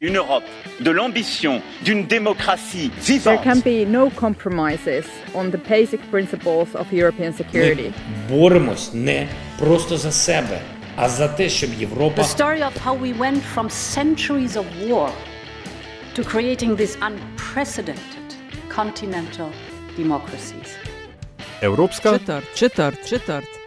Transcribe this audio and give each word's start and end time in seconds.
une 0.00 0.16
Europe 0.16 0.44
de 0.80 0.90
l'ambition 0.90 1.62
d'une 1.82 2.06
démocratie 2.06 2.90
vivante. 2.98 3.42
There 3.42 3.54
can 3.54 3.60
be 3.60 3.86
no 3.86 4.10
compromises 4.10 5.06
on 5.34 5.50
the 5.50 5.56
basic 5.56 6.00
principles 6.10 6.74
of 6.74 6.92
European 6.92 7.32
security. 7.32 7.92
Боремось 8.28 8.92
не 8.92 9.26
просто 9.58 9.96
за 9.96 10.12
себе, 10.12 10.60
а 10.96 11.08
за 11.08 11.28
те, 11.28 11.48
щоб 11.48 11.70
Європа 11.78 12.22
The 12.22 12.36
story 12.36 12.62
of 12.62 12.76
how 12.84 12.94
we 12.94 13.18
went 13.18 13.42
from 13.54 13.70
centuries 13.70 14.56
of 14.56 14.66
war 14.86 15.10
to 16.14 16.22
creating 16.22 16.76
these 16.76 16.98
unprecedented 17.00 18.26
continental 18.68 19.48
democracies. 19.96 20.76
Evropska 21.62 22.18
Četrt, 22.18 22.44
četrt, 22.54 23.08
četrt. 23.08 23.59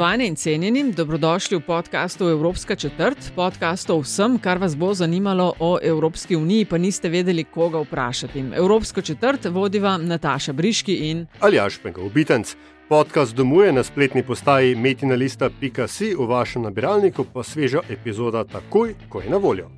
Spoštovane 0.00 0.26
in 0.26 0.36
cenjeni, 0.36 0.92
dobrodošli 0.92 1.56
v 1.56 1.60
podkastu 1.60 2.28
Evropska 2.28 2.76
četrt, 2.76 3.18
podkast 3.36 3.90
o 3.90 3.98
vsem, 4.00 4.38
kar 4.38 4.58
vas 4.58 4.72
bo 4.76 4.94
zanimalo 4.94 5.52
o 5.58 5.78
Evropski 5.82 6.36
uniji, 6.36 6.64
pa 6.64 6.78
niste 6.78 7.08
vedeli, 7.08 7.44
koga 7.44 7.82
vprašati. 7.84 8.44
Evropsko 8.56 9.02
četrt 9.02 9.44
vodiva 9.44 9.98
Nataša 9.98 10.52
Briški 10.52 10.94
in 11.10 11.26
Aljaš 11.40 11.78
Penko, 11.82 12.06
obitenc. 12.06 12.54
Podcast 12.88 13.36
domuje 13.36 13.72
na 13.72 13.82
spletni 13.82 14.22
postaji 14.22 14.74
metinalista.si, 14.74 16.14
v 16.14 16.26
vašem 16.26 16.62
nabiralniku 16.62 17.24
pa 17.34 17.42
sveža 17.42 17.84
epizoda 17.90 18.44
takoj, 18.44 18.94
ko 19.08 19.20
je 19.20 19.30
na 19.30 19.36
voljo. 19.36 19.68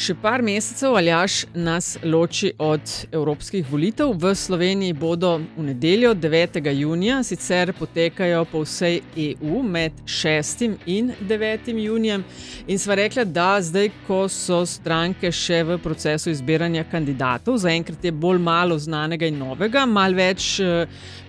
Še 0.00 0.14
par 0.16 0.40
mesecev 0.40 0.94
aljaš 0.96 1.42
nas 1.52 1.90
loči 2.00 2.54
od 2.64 2.92
evropskih 3.12 3.66
volitev. 3.68 4.14
V 4.16 4.30
Sloveniji 4.32 4.94
bodo 4.96 5.34
v 5.58 5.64
nedeljo 5.66 6.14
9. 6.16 6.56
junija, 6.72 7.18
sicer 7.20 7.74
potekajo 7.76 8.46
po 8.48 8.62
vsej 8.64 9.02
EU 9.26 9.60
med 9.60 9.98
6. 10.08 10.78
in 10.88 11.10
9. 11.28 11.68
junijem. 11.84 12.24
In 12.66 12.80
sva 12.80 12.96
rekla, 12.96 13.26
da 13.28 13.58
zdaj, 13.60 13.90
ko 14.06 14.22
so 14.32 14.62
stranke 14.64 15.28
še 15.28 15.58
v 15.68 15.76
procesu 15.84 16.32
izbiranja 16.32 16.86
kandidatov, 16.88 17.58
zaenkrat 17.60 18.08
je 18.08 18.12
bolj 18.12 18.40
malo 18.40 18.78
znanega 18.80 19.28
in 19.28 19.36
novega, 19.36 19.84
malo 19.84 20.16
več. 20.16 20.62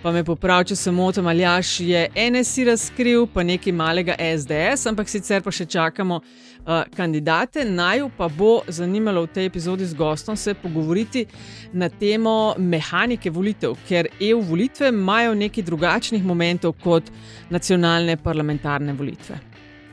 Pa 0.02 0.16
me 0.16 0.24
popravi, 0.24 0.72
če 0.72 0.80
se 0.80 0.96
motim, 0.96 1.28
ali 1.28 1.44
jaš 1.44 1.74
je 1.84 2.08
NSI 2.16 2.70
razkril, 2.72 3.28
pa 3.28 3.44
nekaj 3.44 3.76
malega 3.76 4.16
SDS, 4.16 4.88
ampak 4.88 5.12
sicer 5.12 5.44
pa 5.44 5.52
še 5.52 5.68
čakamo 5.68 6.22
uh, 6.66 6.84
kandidate. 6.96 7.66
Naj 7.66 8.10
pa 8.18 8.30
bo 8.30 8.62
zanimalo 8.68 9.26
v 9.26 9.34
tej 9.34 9.46
epizodi 9.46 9.86
z 9.86 9.94
gostom 9.94 10.36
se 10.36 10.54
pogovoriti 10.54 11.26
na 11.74 11.90
temo 11.90 12.56
mehanike 12.58 13.30
volitev, 13.30 13.78
ker 13.88 14.08
EU 14.20 14.42
volitve 14.42 14.90
imajo 14.90 15.34
nekaj 15.36 15.64
drugačnih 15.64 16.26
momentov 16.26 16.76
kot 16.84 17.12
nacionalne 17.50 18.18
parlamentarne 18.18 18.94
volitve. 18.94 19.40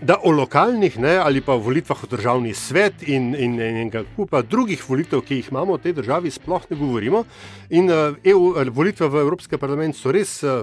Da 0.00 0.14
o 0.22 0.30
lokalnih 0.30 0.98
ne, 0.98 1.16
ali 1.19 1.41
pa 1.42 1.56
volitvah 1.58 2.05
v 2.05 2.08
državni 2.08 2.52
svet 2.55 3.03
in, 3.03 3.32
in, 3.34 3.56
in, 3.60 3.77
in 3.82 3.91
kupa 4.16 4.44
drugih 4.47 4.84
volitev, 4.88 5.25
ki 5.27 5.41
jih 5.41 5.48
imamo 5.50 5.75
v 5.75 5.82
tej 5.82 5.97
državi, 5.97 6.30
sploh 6.30 6.69
ne 6.70 6.77
govorimo. 6.78 7.25
In 7.75 7.91
uh, 7.91 8.14
EU, 8.22 8.55
volitve 8.70 9.08
v 9.10 9.25
Evropski 9.27 9.58
parlament 9.58 9.98
so 9.98 10.14
res 10.14 10.38
uh, 10.47 10.62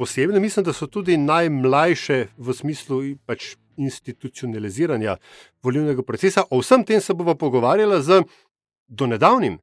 posebne. 0.00 0.40
Mislim, 0.40 0.64
da 0.64 0.72
so 0.72 0.88
tudi 0.88 1.18
najmlajše 1.20 2.18
v 2.38 2.56
smislu 2.56 3.02
pač, 3.28 3.52
institucionaliziranja 3.80 5.16
volilnega 5.62 6.04
procesa. 6.04 6.44
O 6.50 6.60
vsem 6.60 6.84
tem 6.84 7.00
se 7.00 7.14
bomo 7.14 7.34
pogovarjali 7.34 8.02
z 8.02 8.22
donedavnim, 8.88 9.58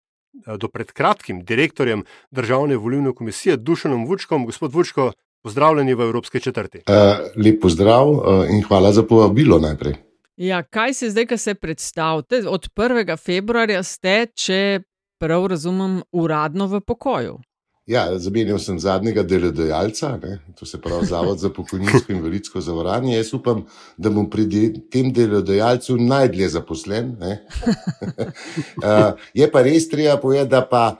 do 0.45 0.67
pred 0.69 0.91
kratkim, 0.91 1.41
direktorjem 1.45 2.03
Državne 2.31 2.77
volilne 2.77 3.13
komisije 3.15 3.57
Dušanom 3.57 4.05
Vučkom. 4.05 4.45
Gospod 4.45 4.73
Vučko, 4.73 5.11
pozdravljeni 5.43 5.93
v 5.93 6.01
Evropske 6.01 6.39
četrti. 6.39 6.77
Uh, 6.77 7.43
lep 7.45 7.61
pozdrav 7.61 8.09
uh, 8.09 8.45
in 8.49 8.63
hvala 8.63 8.91
za 8.91 9.03
povabilo 9.03 9.59
najprej. 9.59 9.95
Ja, 10.37 10.63
kaj 10.63 10.93
se 10.93 11.09
zdaj, 11.09 11.25
ko 11.25 11.37
se 11.37 11.53
predstavite? 11.55 12.43
Od 12.47 12.67
1. 12.75 13.17
februarja 13.17 13.83
ste, 13.83 14.27
če 14.35 14.81
prav 15.19 15.47
razumem, 15.47 16.01
uradno 16.11 16.67
v 16.67 16.81
pokoju. 16.81 17.39
Ja, 17.87 18.19
zamenjal 18.19 18.59
sem 18.59 18.79
zadnjega 18.83 19.23
delodajalca, 19.23 20.09
ne? 20.19 20.39
to 20.59 20.65
se 20.67 20.75
pravi 20.81 21.05
Zavod 21.07 21.39
za 21.39 21.49
pokojninsko 21.55 22.11
in 22.11 22.17
invalidsko 22.17 22.61
zavarovanje. 22.61 23.15
Jaz 23.15 23.31
upam, 23.33 23.61
da 23.97 24.11
bom 24.11 24.27
pri 24.29 24.45
de 24.45 24.63
tem 24.91 25.13
delodajalcu 25.15 25.95
najdlje 25.95 26.49
zaposlen. 26.57 27.15
uh, 27.21 29.15
je 29.39 29.47
pa 29.51 29.63
res 29.63 29.87
treba 29.89 30.17
povedati, 30.19 30.51
da 30.51 30.65
pa 30.67 30.97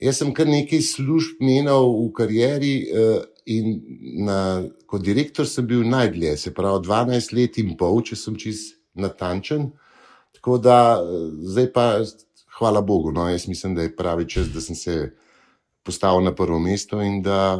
jaz 0.00 0.22
sem 0.22 0.32
kar 0.32 0.48
nekaj 0.48 0.80
služb 0.94 1.44
menil 1.44 1.92
v 2.00 2.08
karieri 2.16 2.74
uh, 2.88 3.20
in 3.44 3.76
na, 4.24 4.40
kot 4.88 5.04
direktor 5.04 5.44
sem 5.44 5.68
bil 5.68 5.84
najdlje, 5.84 6.36
se 6.36 6.54
pravi 6.56 6.80
12 6.88 7.36
let 7.36 7.60
in 7.60 7.76
pol, 7.76 8.00
če 8.00 8.16
sem 8.16 8.40
čist 8.40 8.78
natančen. 8.96 9.68
Tako 10.32 10.56
da 10.64 10.96
zdaj 11.44 11.74
pa, 11.76 11.90
hvala 12.56 12.80
Bogu, 12.80 13.12
no, 13.12 13.28
jaz 13.28 13.44
mislim, 13.52 13.76
da 13.76 13.84
je 13.84 13.96
pravi 13.96 14.24
čas, 14.28 14.48
da 14.48 14.64
sem 14.64 14.78
se 14.78 15.12
postavil 15.82 16.24
na 16.24 16.34
prvo 16.34 16.58
mesto 16.58 17.02
in 17.02 17.22
da 17.22 17.58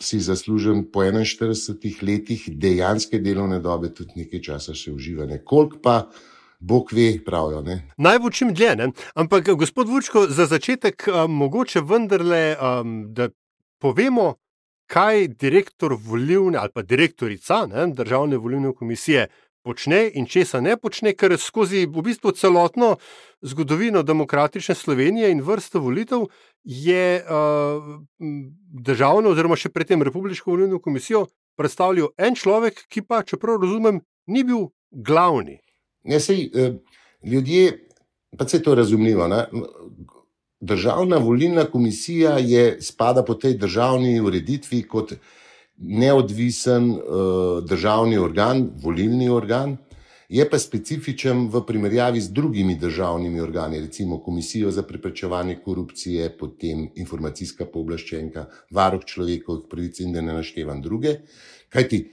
si 0.00 0.20
zaslužim 0.20 0.86
po 0.92 1.00
41 1.00 2.02
letih 2.02 2.48
dejanske 2.48 3.18
delovne 3.18 3.60
dobe 3.60 3.94
tudi 3.94 4.22
nekaj 4.22 4.40
časa 4.42 4.74
še 4.74 4.92
uživanja. 4.92 5.42
Kolik 5.44 5.80
pa 5.82 6.06
Bog 6.60 6.92
ve, 6.92 7.18
pravijo. 7.24 7.64
Naj 7.96 8.18
bo 8.18 8.30
čim 8.30 8.54
dlje, 8.54 8.74
ne? 8.76 8.90
ampak 9.14 9.48
gospod 9.56 9.88
Vučko, 9.88 10.26
za 10.28 10.46
začetek 10.46 11.08
um, 11.08 11.32
mogoče 11.40 11.80
vendarle, 11.80 12.56
um, 12.56 12.96
da 13.16 13.30
povemo, 13.80 14.34
kaj 14.90 15.28
direktor 15.28 15.94
volilne 15.94 16.58
ali 16.58 16.72
pa 16.74 16.82
direktorica 16.82 17.66
ne, 17.66 17.86
državne 17.94 18.36
volilne 18.36 18.74
komisije 18.74 19.28
počne 19.62 20.10
in 20.14 20.26
česa 20.26 20.60
ne 20.60 20.76
počne, 20.76 21.12
ker 21.12 21.36
skozi 21.38 21.86
v 21.86 22.04
bistvu 22.04 22.32
celotno 22.32 22.96
zgodovino 23.42 24.02
demokratične 24.02 24.74
Slovenije 24.74 25.30
in 25.30 25.42
vrsto 25.42 25.80
volitev 25.80 26.26
je 26.64 27.20
uh, 27.20 28.00
državno, 28.84 29.32
oziroma 29.32 29.56
še 29.56 29.72
predtem 29.72 30.02
Republiko 30.02 30.50
volilno 30.50 30.80
komisijo 30.80 31.26
predstavljal 31.60 32.12
en 32.18 32.36
človek, 32.36 32.86
ki 32.88 33.04
pa, 33.04 33.22
čeprav 33.26 33.60
razumem, 33.60 34.00
ni 34.26 34.44
bil 34.44 34.70
glavni. 34.90 35.58
Ne, 36.08 36.20
sej, 36.20 36.48
eh, 36.54 36.78
ljudje, 37.24 37.88
pa 38.38 38.48
se 38.48 38.62
to 38.62 38.74
razumljivo. 38.74 39.28
Ne? 39.28 39.44
Državna 40.60 41.16
volilna 41.16 41.64
komisija 41.64 42.38
je, 42.38 42.80
spada 42.80 43.24
po 43.24 43.34
tej 43.34 43.58
državni 43.60 44.20
ureditvi 44.20 44.82
kot 44.88 45.14
neodvisen 45.80 46.90
uh, 46.90 47.00
državni 47.64 48.18
organ, 48.18 48.68
volilni 48.82 49.28
organ, 49.28 49.76
je 50.30 50.44
pa 50.46 50.58
specifičen 50.58 51.48
v 51.50 51.64
primerjavi 51.66 52.20
z 52.20 52.30
drugimi 52.30 52.76
državnimi 52.78 53.40
organi, 53.40 53.80
recimo 53.80 54.20
Komisijo 54.22 54.70
za 54.70 54.82
preprečevanje 54.86 55.56
korupcije, 55.64 56.28
potem 56.38 56.84
informacijska 56.94 57.66
pooblaščenka, 57.66 58.44
varuh 58.70 59.02
človekovih 59.04 59.64
pravic 59.70 59.98
in 60.00 60.12
da 60.14 60.22
ne 60.22 60.36
naštevam 60.38 60.82
druge. 60.82 61.16
Kajti 61.68 62.04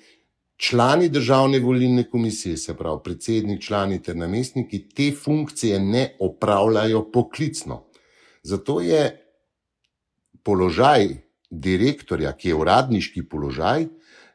člani 0.57 1.09
državne 1.09 1.59
volilne 1.59 2.07
komisije, 2.09 2.57
se 2.57 2.73
pravi 2.73 3.03
predsednik, 3.03 3.61
člani 3.61 4.01
ter 4.01 4.17
namestniki, 4.17 4.87
te 4.89 5.11
funkcije 5.11 5.79
ne 5.79 6.15
opravljajo 6.19 7.11
poklicno. 7.11 7.83
Zato 8.43 8.81
je 8.81 9.11
položaj 10.43 11.26
direktorja, 11.49 12.33
ki 12.37 12.49
je 12.51 12.55
uradniški 12.55 13.23
položaj, 13.29 13.87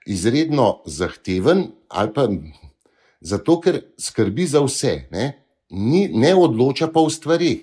izredno 0.06 0.82
zahteven, 0.86 1.66
ali 1.88 2.12
pa 2.14 2.28
zato, 3.20 3.60
ker 3.60 3.80
skrbi 3.98 4.46
za 4.46 4.62
vse, 4.64 4.96
ne, 5.10 5.42
Ni, 5.72 6.08
ne 6.08 6.34
odloča 6.36 6.90
pa 6.92 7.00
v 7.00 7.10
stvarih. 7.10 7.60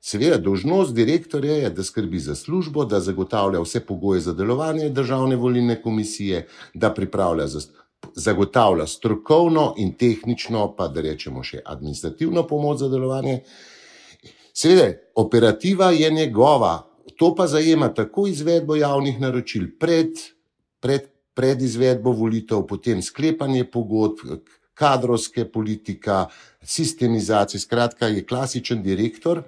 Seveda, 0.00 0.36
dožnost 0.38 0.92
direktorja 0.94 1.54
je, 1.56 1.70
da 1.72 1.84
skrbi 1.84 2.20
za 2.20 2.34
službo, 2.36 2.84
da 2.84 3.00
zagotavlja 3.00 3.62
vse 3.64 3.80
pogoje 3.80 4.20
za 4.20 4.34
delovanje 4.36 4.90
državne 4.92 5.36
volilne 5.36 5.80
komisije, 5.82 6.46
da 6.74 6.92
pripravlja 6.94 7.46
za, 7.46 7.60
zagotavlja 8.14 8.86
strokovno 8.86 9.72
in 9.78 9.94
tehnično, 9.96 10.68
pa 10.76 10.88
da 10.88 11.00
rečemo 11.00 11.42
še 11.42 11.62
administrativno 11.64 12.44
pomoč 12.46 12.84
za 12.84 12.90
delovanje. 12.92 13.40
Seveda, 14.52 14.92
operativa 15.16 15.90
je 15.96 16.10
njegova, 16.10 16.76
to 17.16 17.34
pa 17.34 17.46
zajema 17.46 17.88
tako 17.94 18.26
izvedbo 18.26 18.76
javnih 18.76 19.20
naročil 19.20 19.68
pred, 19.80 20.18
pred, 20.80 21.08
pred 21.34 21.62
izvedbo 21.62 22.12
volitev, 22.12 22.66
potem 22.66 23.02
sklepanje 23.02 23.64
pogodb, 23.70 24.18
kadrovske 24.74 25.46
politika, 25.52 26.26
sistemizacija. 26.62 27.60
Skratka, 27.60 28.06
je 28.06 28.24
klasičen 28.26 28.82
direktor, 28.82 29.42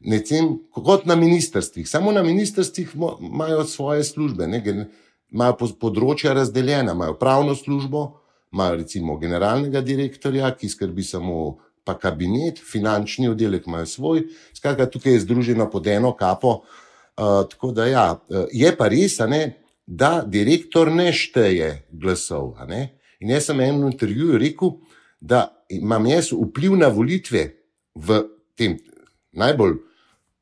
necem, 0.00 0.58
kot 0.70 1.06
na 1.06 1.16
ministrstvih. 1.16 1.88
Samo 1.88 2.12
na 2.12 2.22
ministrstvih 2.22 2.94
imajo 3.20 3.64
svoje 3.64 4.04
službe, 4.04 4.46
ne, 4.46 4.62
imajo 5.32 5.72
področja 5.80 6.34
razdeljena, 6.36 6.94
imajo 6.94 7.16
pravno 7.18 7.56
službo, 7.58 8.04
imajo 8.52 8.76
recimo 8.84 9.18
generalnega 9.18 9.80
direktorja, 9.80 10.52
ki 10.54 10.68
skrbi 10.68 11.02
samo. 11.02 11.56
Pa 11.88 11.94
kabinet, 11.96 12.58
finančni 12.60 13.30
oddelek 13.30 13.64
imajo 13.64 13.86
svoj, 13.88 14.18
skratka, 14.52 14.84
tukaj 14.92 15.14
je 15.14 15.22
združeno 15.22 15.70
pod 15.72 15.86
eno 15.88 16.10
kapo. 16.12 16.50
Uh, 16.58 16.87
tako 17.18 17.72
da, 17.74 17.86
ja, 17.90 18.06
je 18.54 18.70
pa 18.76 18.88
res, 18.88 19.18
ne, 19.26 19.42
da 19.86 20.22
direktor 20.26 20.90
ne 20.92 21.10
šteje 21.12 21.88
glasov. 21.90 22.54
Ne? 22.68 23.00
In 23.20 23.32
jaz 23.34 23.48
sem 23.48 23.60
enem 23.60 23.88
intervjuju 23.88 24.38
rekel, 24.38 24.76
da 25.20 25.48
imam 25.72 26.06
jaz 26.06 26.30
vpliv 26.32 26.76
na 26.78 26.92
volitve 26.94 27.44
v 27.98 28.22
tem 28.54 28.76
najbolj 29.32 29.78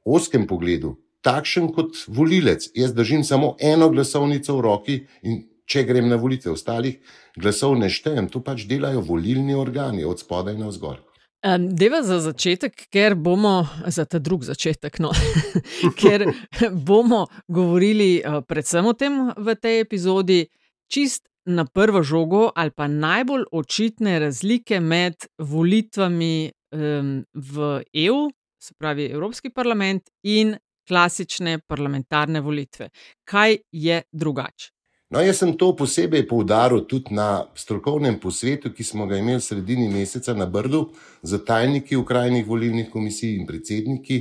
oskem 0.04 0.46
pogledu, 0.46 0.96
takšen 1.24 1.70
kot 1.74 1.96
volilec. 2.08 2.68
Jaz 2.74 2.94
držim 2.94 3.24
samo 3.24 3.54
eno 3.60 3.88
glasovnico 3.90 4.58
v 4.58 4.64
roki 4.66 4.98
in 5.22 5.44
če 5.66 5.82
grem 5.86 6.10
na 6.10 6.18
volitve, 6.20 6.52
ostalih 6.52 7.00
glasov 7.38 7.78
ne 7.78 7.90
štejem, 7.90 8.28
to 8.30 8.42
pač 8.44 8.66
delajo 8.70 9.02
volilni 9.06 9.56
organi 9.56 10.04
od 10.06 10.20
spodaj 10.22 10.58
na 10.58 10.70
vzgor. 10.70 11.00
Um, 11.44 11.66
deva 11.76 12.00
za 12.02 12.16
začetek, 12.24 12.86
ker 12.90 13.14
bomo 13.14 13.68
za 13.92 14.06
ta 14.08 14.18
drug 14.18 14.44
začetek, 14.44 14.98
no, 15.04 15.12
ker 16.00 16.24
bomo 16.72 17.26
govorili 17.48 18.22
uh, 18.24 18.40
predvsem 18.40 18.86
o 18.88 18.94
tem 18.96 19.18
v 19.36 19.54
tej 19.54 19.82
epizodi, 19.84 20.46
čist 20.88 21.28
na 21.46 21.66
prvo 21.68 22.02
žogo 22.02 22.50
ali 22.56 22.72
pa 22.74 22.88
najbolj 22.88 23.44
očitne 23.52 24.18
razlike 24.18 24.80
med 24.80 25.28
volitvami 25.38 26.50
um, 26.72 27.24
v 27.34 27.82
EU, 28.06 28.30
se 28.58 28.74
pravi 28.74 29.10
Evropski 29.12 29.50
parlament, 29.50 30.08
in 30.24 30.56
klasične 30.88 31.60
parlamentarne 31.68 32.40
volitve. 32.40 32.88
Kaj 33.24 33.58
je 33.72 34.02
drugače? 34.12 34.75
No, 35.16 35.22
jaz 35.24 35.38
sem 35.40 35.54
to 35.56 35.70
posebej 35.72 36.26
poudaril 36.28 36.82
tudi 36.84 37.14
na 37.16 37.48
strokovnem 37.56 38.18
posvetu, 38.20 38.68
ki 38.68 38.84
smo 38.84 39.06
ga 39.08 39.16
imeli 39.16 39.40
v 39.40 39.44
sredini 39.46 39.86
meseca 39.88 40.34
na 40.36 40.44
Brdu 40.44 40.90
z 41.24 41.40
tajniki 41.40 41.96
ukrajnih 41.96 42.44
volilnih 42.44 42.90
komisij 42.92 43.38
in 43.38 43.46
predsedniki, 43.48 44.18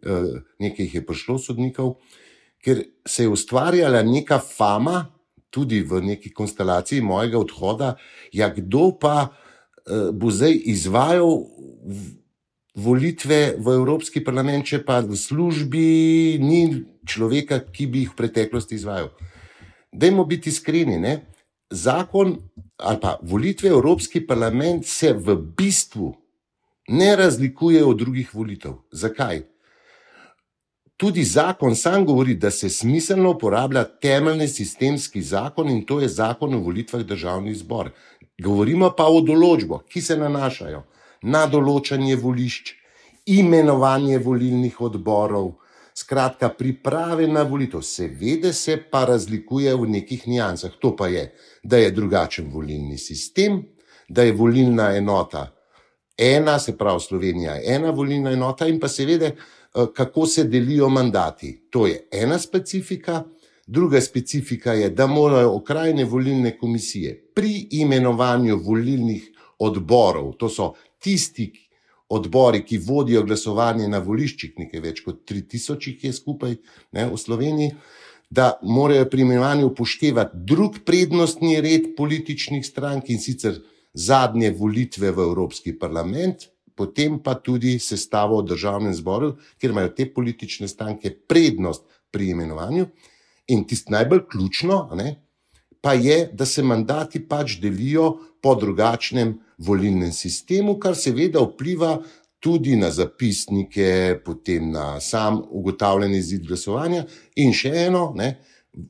eh, 0.00 0.40
nekaj 0.56 0.86
jih 0.86 0.94
je 0.94 1.04
prišlo 1.04 1.36
sodnikov, 1.38 1.98
ker 2.64 2.80
se 3.04 3.28
je 3.28 3.28
ustvarjala 3.28 4.00
neka 4.02 4.40
fama, 4.40 5.12
tudi 5.50 5.82
v 5.84 6.00
neki 6.00 6.32
konstelaciji 6.32 7.04
mojega 7.04 7.36
odhoda, 7.36 7.96
ja, 8.32 8.48
kdo 8.48 8.96
pa 8.96 9.28
eh, 9.28 10.08
bo 10.08 10.32
zdaj 10.32 10.56
izvajal 10.56 11.44
volitve 12.74 13.60
v 13.60 13.76
Evropski 13.76 14.24
parlament, 14.24 14.64
če 14.64 14.80
pa 14.88 15.04
v 15.04 15.20
službi 15.20 16.40
ni 16.40 16.80
človeka, 17.04 17.60
ki 17.60 17.86
bi 17.86 18.06
jih 18.06 18.16
v 18.16 18.24
preteklosti 18.24 18.80
izvajal. 18.80 19.12
Dajmo 19.92 20.24
biti 20.24 20.50
iskreni, 20.50 20.98
ne? 20.98 21.26
zakon 21.70 22.36
ali 22.76 22.98
pa 23.00 23.18
volitve 23.22 23.70
v 23.70 23.72
Evropski 23.72 24.26
parlament 24.26 24.86
se 24.86 25.12
v 25.12 25.36
bistvu 25.36 26.14
ne 26.88 27.16
razlikuje 27.16 27.84
od 27.84 27.98
drugih 27.98 28.34
volitev. 28.34 28.72
Zakaj? 28.92 29.42
Tudi 30.96 31.24
zakon 31.24 31.76
sam 31.76 32.04
govori, 32.04 32.34
da 32.34 32.50
se 32.50 32.68
smiselno 32.68 33.30
uporablja 33.30 33.84
temeljni 33.84 34.48
sistemski 34.48 35.22
zakon 35.22 35.70
in 35.70 35.84
to 35.86 36.00
je 36.00 36.08
zakon 36.08 36.54
o 36.54 36.58
volitvah 36.58 37.02
državni 37.02 37.54
zbor. 37.54 37.90
Govorimo 38.42 38.90
pa 38.96 39.06
o 39.08 39.20
določbah, 39.20 39.86
ki 39.88 40.00
se 40.00 40.16
nanašajo 40.16 40.82
na 41.22 41.46
določanje 41.46 42.16
volišč, 42.16 42.74
imenovanje 43.26 44.18
volilnih 44.18 44.80
odborov, 44.80 45.54
Skratka, 46.00 46.48
priprave 46.48 47.28
na 47.28 47.42
volitev, 47.42 47.82
seveda 47.84 48.52
se 48.52 48.78
pa 48.90 49.04
razlikuje 49.04 49.74
v 49.76 49.88
nekih 49.98 50.28
nijansah. 50.28 50.78
To 50.80 50.94
pa 50.96 51.08
je, 51.12 51.28
da 51.62 51.76
je 51.76 51.90
drugačen 51.90 52.48
volilni 52.52 52.98
sistem, 52.98 53.62
da 54.08 54.22
je 54.22 54.32
volilna 54.32 54.94
enota 54.96 55.50
ena, 56.20 56.58
se 56.58 56.78
pravi 56.78 57.00
Slovenija 57.00 57.54
je 57.54 57.74
ena 57.74 57.90
volilna 57.90 58.30
enota 58.30 58.66
in 58.66 58.80
pa 58.80 58.88
seveda, 58.88 59.26
eh, 59.26 59.34
kako 59.94 60.26
se 60.26 60.44
delijo 60.44 60.88
mandati. 60.88 61.66
To 61.70 61.86
je 61.86 62.08
ena 62.12 62.38
specifika. 62.38 63.24
Druga 63.66 64.00
specifika 64.00 64.72
je, 64.72 64.90
da 64.90 65.06
morajo 65.06 65.54
okrajne 65.56 66.04
volilne 66.04 66.58
komisije 66.58 67.30
pri 67.34 67.68
imenovanju 67.70 68.56
volilnih 68.56 69.30
odborov, 69.58 70.32
to 70.32 70.48
so 70.48 70.72
tisti, 70.98 71.52
odbori, 72.10 72.64
ki 72.66 72.80
vodijo 72.82 73.22
glasovanje 73.24 73.88
na 73.88 74.00
voliščih, 74.02 74.56
nekaj 74.58 74.82
več 74.82 75.02
kot 75.06 75.22
3000 75.30 75.88
jih 75.88 76.04
je 76.08 76.12
skupaj 76.12 76.56
ne, 76.96 77.06
v 77.06 77.18
Sloveniji, 77.18 77.74
da 78.30 78.52
morajo 78.62 79.08
pri 79.10 79.24
imenovanju 79.24 79.66
upoštevati 79.70 80.42
drug 80.46 80.80
prednostni 80.86 81.56
red 81.62 81.92
političnih 81.96 82.66
strank 82.66 83.10
in 83.10 83.22
sicer 83.22 83.58
zadnje 83.94 84.52
volitve 84.58 85.10
v 85.10 85.26
Evropski 85.26 85.74
parlament, 85.78 86.46
potem 86.74 87.18
pa 87.22 87.34
tudi 87.34 87.78
sestavo 87.82 88.40
v 88.40 88.50
državnem 88.52 88.94
zboru, 88.94 89.34
kjer 89.58 89.74
imajo 89.74 89.94
te 89.96 90.06
politične 90.14 90.68
stranke 90.70 91.10
prednost 91.28 91.86
pri 92.10 92.30
imenovanju. 92.34 92.86
In 93.50 93.66
tisto 93.66 93.90
najbolj 93.90 94.22
ključno, 94.30 94.78
ne, 94.94 95.16
pa 95.80 95.92
je, 95.92 96.28
da 96.32 96.46
se 96.46 96.62
mandati 96.62 97.20
pač 97.28 97.58
delijo 97.60 98.18
po 98.42 98.54
drugačnem 98.54 99.34
volilnem 99.58 100.12
sistemu, 100.12 100.78
kar 100.78 100.96
seveda 100.96 101.40
vpliva 101.40 101.98
tudi 102.40 102.76
na 102.76 102.90
zapisnike, 102.90 104.20
potem 104.24 104.70
na 104.72 105.00
sam 105.00 105.42
ugotavljanje 105.50 106.18
izid 106.18 106.46
glasovanja. 106.48 107.04
In 107.36 107.52
še 107.52 107.72
eno, 107.86 108.12
ne, 108.16 108.38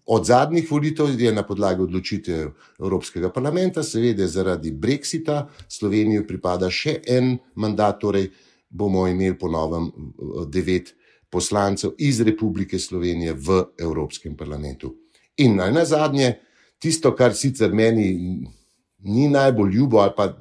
od 0.07 0.27
zadnjih 0.27 0.71
volitev 0.71 1.21
je 1.21 1.33
na 1.33 1.43
podlagi 1.47 1.83
odločitev 1.83 2.51
Evropskega 2.79 3.33
parlamenta, 3.33 3.83
seveda 3.83 4.27
zaradi 4.29 4.71
Brexita, 4.73 5.49
Sloveniji 5.69 6.27
pripada 6.27 6.71
še 6.71 7.01
en 7.09 7.37
mandat, 7.55 7.99
torej 8.01 8.31
bomo 8.71 9.07
imeli 9.09 9.39
po 9.39 9.49
novem 9.51 9.91
devet 10.47 10.95
poslancev 11.31 11.97
iz 11.99 12.21
Republike 12.21 12.79
Slovenije 12.79 13.35
v 13.35 13.65
Evropskem 13.79 14.37
parlamentu. 14.37 14.95
In 15.39 15.57
naj 15.57 15.73
na 15.73 15.85
zadnje, 15.85 16.35
tisto, 16.81 17.13
kar 17.17 17.35
sicer 17.37 17.73
meni 17.73 18.09
ni 18.99 19.29
najbolj 19.29 19.75
ljubo, 19.75 20.01
ali 20.01 20.13
pa 20.17 20.33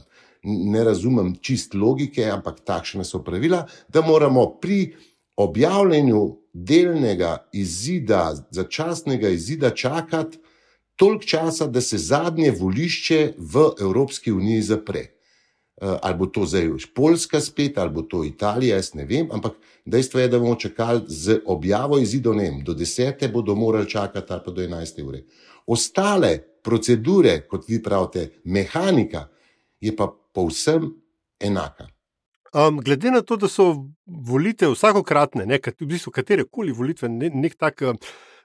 ne 0.43 0.83
razumem 0.83 1.35
čist 1.41 1.75
logike, 1.75 2.23
ampak 2.31 2.63
takšne 2.65 3.03
so 3.05 3.21
pravila, 3.23 3.65
da 3.87 4.01
moramo 4.01 4.45
pri 4.61 4.95
objavljanju 5.37 6.21
delnega 6.53 7.49
izida, 7.53 8.47
začasnega 8.51 9.29
izida, 9.29 9.69
čakati 9.69 10.39
toliko 10.95 11.23
časa, 11.23 11.67
da 11.67 11.81
se 11.81 11.97
zadnje 11.97 12.51
volišče 12.51 13.33
v 13.37 13.69
Evropski 13.81 14.31
uniji 14.31 14.61
zapre. 14.61 15.05
Eh, 15.81 15.97
ali 16.01 16.17
bo 16.17 16.25
to 16.25 16.45
zdaj 16.45 16.69
Poljska 16.95 17.39
spet, 17.39 17.77
ali 17.77 17.89
bo 17.89 18.01
to 18.01 18.23
Italija, 18.23 18.75
jaz 18.75 18.93
ne 18.93 19.05
vem, 19.05 19.29
ampak 19.31 19.53
dejstvo 19.85 20.19
je, 20.19 20.27
da 20.27 20.39
bomo 20.39 20.55
čakali 20.55 21.01
z 21.07 21.39
objavo 21.45 21.99
izidov, 21.99 22.35
ne 22.35 22.43
vem, 22.43 22.63
do 22.63 22.73
10. 22.73 23.31
bodo 23.31 23.55
morali 23.55 23.89
čakati, 23.89 24.33
ali 24.33 24.41
pa 24.45 24.51
do 24.51 24.61
11. 24.61 25.03
ure. 25.03 25.23
Ostale 25.67 26.37
procedure, 26.63 27.47
kot 27.47 27.63
vi 27.67 27.83
pravite, 27.83 28.29
mehanika, 28.43 29.27
je 29.79 29.95
pa 29.95 30.11
povsem 30.33 30.91
enaka. 31.39 31.87
Um, 32.53 32.81
glede 32.81 33.11
na 33.11 33.21
to, 33.21 33.37
da 33.37 33.47
so 33.47 33.85
volitve 34.05 34.67
vsakokratne, 34.73 35.45
ne, 35.45 35.59
v 35.79 35.87
bistvu 35.87 36.11
katere 36.11 36.43
koli 36.43 36.75
volitve, 36.75 37.09
ne, 37.09 37.29
nek 37.29 37.55
tak 37.55 37.81
uh, 37.87 37.95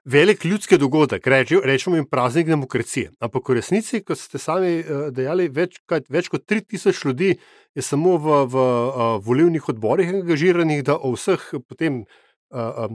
velik 0.04 0.44
ljudski 0.44 0.78
dogodek, 0.78 1.26
reč, 1.26 1.52
rečemo 1.64 1.96
jim 1.96 2.06
praznik 2.06 2.46
demokracije. 2.46 3.10
Ampak 3.20 3.48
v 3.48 3.56
resnici, 3.60 4.02
kot 4.04 4.18
ste 4.20 4.38
sami 4.38 4.78
uh, 4.80 5.08
dejali, 5.14 5.48
več, 5.48 5.80
kaj, 5.88 6.04
več 6.12 6.28
kot 6.32 6.44
3000 6.50 7.06
ljudi 7.08 7.32
je 7.74 7.82
samo 7.82 8.18
v, 8.18 8.42
v 8.52 8.66
uh, 8.66 9.02
volilnih 9.24 9.68
odborih 9.68 10.12
angažiranih, 10.20 10.84
da 10.84 10.98
o 10.98 11.14
vseh 11.16 11.50
potem 11.68 12.04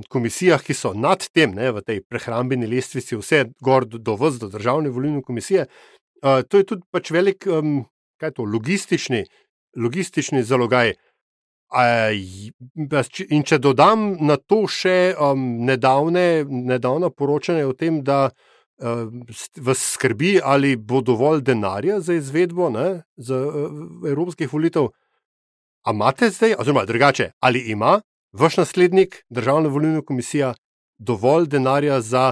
komisijah, 0.08 0.62
ki 0.64 0.74
so 0.74 0.94
nad 0.96 1.26
tem, 1.36 1.52
ne, 1.52 1.72
v 1.76 1.82
tej 1.84 1.98
prehrambeni 2.08 2.68
lestvici, 2.70 3.18
vse 3.20 3.50
gor 3.60 3.84
do, 3.84 4.00
do 4.00 4.16
vz, 4.16 4.40
do 4.40 4.48
državne 4.54 4.90
volilne 4.90 5.22
komisije. 5.22 5.66
Uh, 6.24 6.42
to 6.48 6.62
je 6.62 6.68
tudi 6.70 6.88
pač 6.92 7.12
velik, 7.12 7.44
um, 7.48 7.84
kaj 8.20 8.32
je 8.32 8.36
to, 8.38 8.46
logistični, 8.48 9.26
logistični 9.76 10.44
zalogaj. 10.44 10.94
In 11.70 13.44
če 13.46 13.60
dodam 13.62 14.16
na 14.26 14.40
to 14.42 14.64
še 14.66 15.14
um, 15.14 15.66
nedavne, 15.68 16.44
nedavne 16.50 17.12
poročanje 17.14 17.68
o 17.70 17.76
tem, 17.78 18.02
da 18.02 18.32
uh, 18.32 19.06
vas 19.62 19.84
skrbi, 19.94 20.40
ali 20.42 20.74
bo 20.76 21.04
dovolj 21.06 21.44
denarja 21.46 22.00
za 22.02 22.18
izvedbo 22.18 22.72
ne, 22.74 23.04
za, 23.18 23.38
uh, 23.38 24.10
evropskih 24.10 24.50
volitev, 24.50 24.90
a 25.86 25.94
imate 25.94 26.32
zdaj, 26.34 26.58
oziroma 26.58 26.88
drugače, 26.90 27.32
ali 27.40 27.62
ima 27.72 28.00
vaš 28.34 28.58
naslednik, 28.58 29.24
državna 29.30 29.70
volilna 29.70 30.02
komisija, 30.02 30.54
dovolj 30.98 31.48
denarja 31.48 32.02
za 32.02 32.32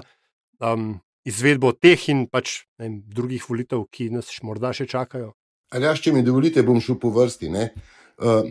um, 0.59 0.99
izvedbo 1.25 1.71
teh 1.71 2.09
in 2.09 2.25
pač 2.25 2.63
vem, 2.79 3.03
drugih 3.05 3.45
volitev, 3.49 3.85
ki 3.91 4.09
nas 4.13 4.31
morda 4.43 4.73
še 4.73 4.89
čakajo? 4.89 5.33
Ali 5.75 5.85
ja, 5.85 5.93
če 5.93 6.13
mi 6.15 6.23
dovolite, 6.23 6.63
bom 6.63 6.79
šel 6.81 6.97
po 6.99 7.11
vrsti. 7.13 7.51
Uh, 7.51 8.49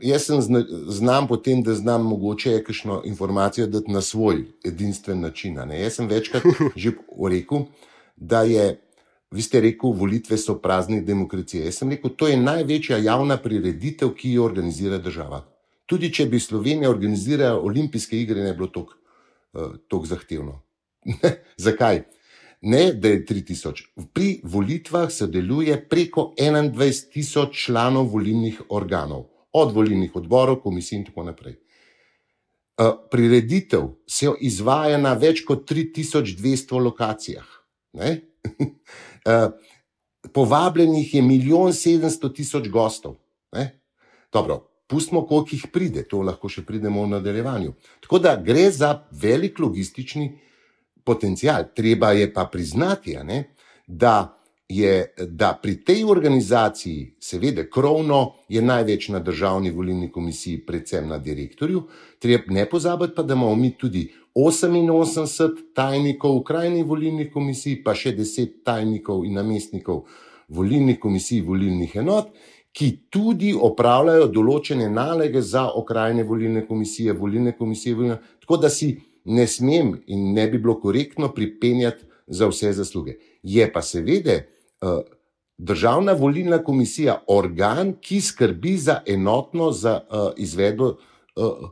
jaz 0.00 0.26
sem 0.26 0.40
zna, 0.42 0.64
znam 0.88 1.28
po 1.28 1.36
tem, 1.36 1.62
da 1.62 1.74
znam 1.74 2.06
mogoče 2.06 2.62
kakšno 2.64 3.02
informacijo 3.04 3.66
dati 3.66 3.92
na 3.92 4.00
svoj 4.00 4.44
edinstven 4.64 5.20
način. 5.20 5.54
Ne? 5.54 5.80
Jaz 5.82 6.00
sem 6.00 6.08
večkrat 6.08 6.42
že 6.76 6.92
rekel, 7.30 7.66
da 8.16 8.42
je. 8.42 8.80
Vi 9.30 9.42
ste 9.42 9.60
rekel, 9.60 9.92
volitve 9.92 10.38
so 10.40 10.54
praznik 10.56 11.04
demokracije. 11.04 11.64
Jaz 11.64 11.82
sem 11.82 11.90
rekel, 11.90 12.10
to 12.16 12.28
je 12.28 12.36
največja 12.40 12.96
javna 12.96 13.36
prireditev, 13.36 14.14
ki 14.16 14.32
jo 14.32 14.44
organizira 14.44 14.98
država 14.98 15.42
tudi 15.88 16.10
če 16.12 16.28
bi 16.28 16.40
Slovenija 16.40 16.90
organizirala 16.90 17.60
olimpijske 17.64 18.20
igre, 18.20 18.44
ne 18.44 18.52
bi 18.52 18.60
bilo 18.60 18.70
tako 18.74 20.02
uh, 20.02 20.06
zahtevno. 20.08 20.60
Zakaj? 21.66 22.02
Ne, 22.60 22.82
da 22.92 23.12
je 23.12 23.22
3000. 23.24 23.84
Pri 24.12 24.40
volitvah 24.42 25.06
sodeluje 25.14 25.76
preko 25.88 26.32
21 26.38 27.12
tisoč 27.12 27.64
članov 27.64 28.10
volilnih 28.12 28.60
organov, 28.68 29.28
od 29.52 29.72
volilnih 29.72 30.16
odborov, 30.16 30.60
komisij 30.62 30.98
in 30.98 31.04
tako 31.04 31.24
naprej. 31.24 31.56
Uh, 32.78 32.92
prireditev 33.10 33.88
se 34.06 34.30
izvaja 34.40 34.98
na 34.98 35.14
več 35.18 35.42
kot 35.44 35.64
3200 35.70 36.78
lokacijah. 36.84 37.46
uh, 37.98 38.12
povabljenih 40.34 41.14
je 41.14 41.22
milijon 41.22 41.72
700 41.72 42.34
tisoč 42.34 42.68
gostov. 42.68 43.16
Ne? 43.52 43.80
Dobro, 44.32 44.68
pustimo, 44.86 45.26
koliko 45.26 45.56
jih 45.56 45.66
pride, 45.72 46.04
to 46.08 46.22
lahko 46.22 46.48
še 46.48 46.62
pridemo 46.66 47.02
v 47.02 47.16
nadaljevanju. 47.16 47.74
Tako 48.04 48.18
da 48.18 48.36
gre 48.36 48.70
za 48.70 48.92
velik 49.10 49.58
logistični 49.58 50.30
potencial. 51.04 51.70
Treba 51.74 52.12
je 52.12 52.32
pa 52.32 52.44
priznati, 52.52 53.16
ne, 53.24 53.54
da 53.86 54.37
je 54.68 55.14
da 55.28 55.58
pri 55.62 55.76
tej 55.84 56.04
organizaciji, 56.04 57.14
seveda, 57.20 57.64
krovno 57.70 58.34
je 58.48 58.62
največ 58.62 59.08
na 59.08 59.18
državni 59.18 59.70
volilni 59.70 60.10
komisiji, 60.12 60.58
predvsem 60.66 61.08
na 61.08 61.18
direktorju. 61.18 61.82
Treba 62.18 62.52
ne 62.52 62.66
pozabiti, 62.68 63.14
pa 63.16 63.22
da 63.22 63.34
imamo 63.34 63.54
mi 63.56 63.70
tudi 63.78 64.10
88 64.34 65.72
tajnikov 65.74 66.38
v 66.38 66.44
krajni 66.44 66.82
volilni 66.82 67.30
komisiji, 67.30 67.82
pa 67.84 67.94
še 67.94 68.12
10 68.16 68.60
tajnikov 68.64 69.24
in 69.24 69.40
namestnikov 69.40 70.04
volilnih 70.48 71.00
komisij, 71.00 71.40
volilnih 71.46 71.96
enot, 71.96 72.28
ki 72.72 72.90
tudi 73.10 73.54
opravljajo 73.56 74.28
določene 74.28 74.90
naloge 74.92 75.40
za 75.42 75.64
okrajne 75.74 76.22
volilne 76.28 76.66
komisije, 76.68 77.16
volilne 77.16 77.56
komisije. 77.56 77.94
Volilne, 77.94 78.20
tako 78.44 78.60
da 78.60 78.68
si 78.68 78.92
ne 79.24 79.46
smem 79.46 79.96
in 80.06 80.32
ne 80.36 80.46
bi 80.48 80.60
bilo 80.60 80.76
korektno 80.80 81.32
pripenjati 81.34 82.04
za 82.28 82.46
vse 82.46 82.72
zasluge. 82.76 83.16
Je 83.42 83.64
pa 83.72 83.82
seveda 83.82 84.42
državna 85.58 86.12
volilna 86.12 86.62
komisija 86.64 87.22
organ, 87.26 87.94
ki 88.00 88.20
skrbi 88.20 88.76
za 88.76 89.00
enotno, 89.06 89.72
za, 89.72 90.00
uh, 90.10 90.32
izvedbo, 90.36 90.96
uh, 91.36 91.70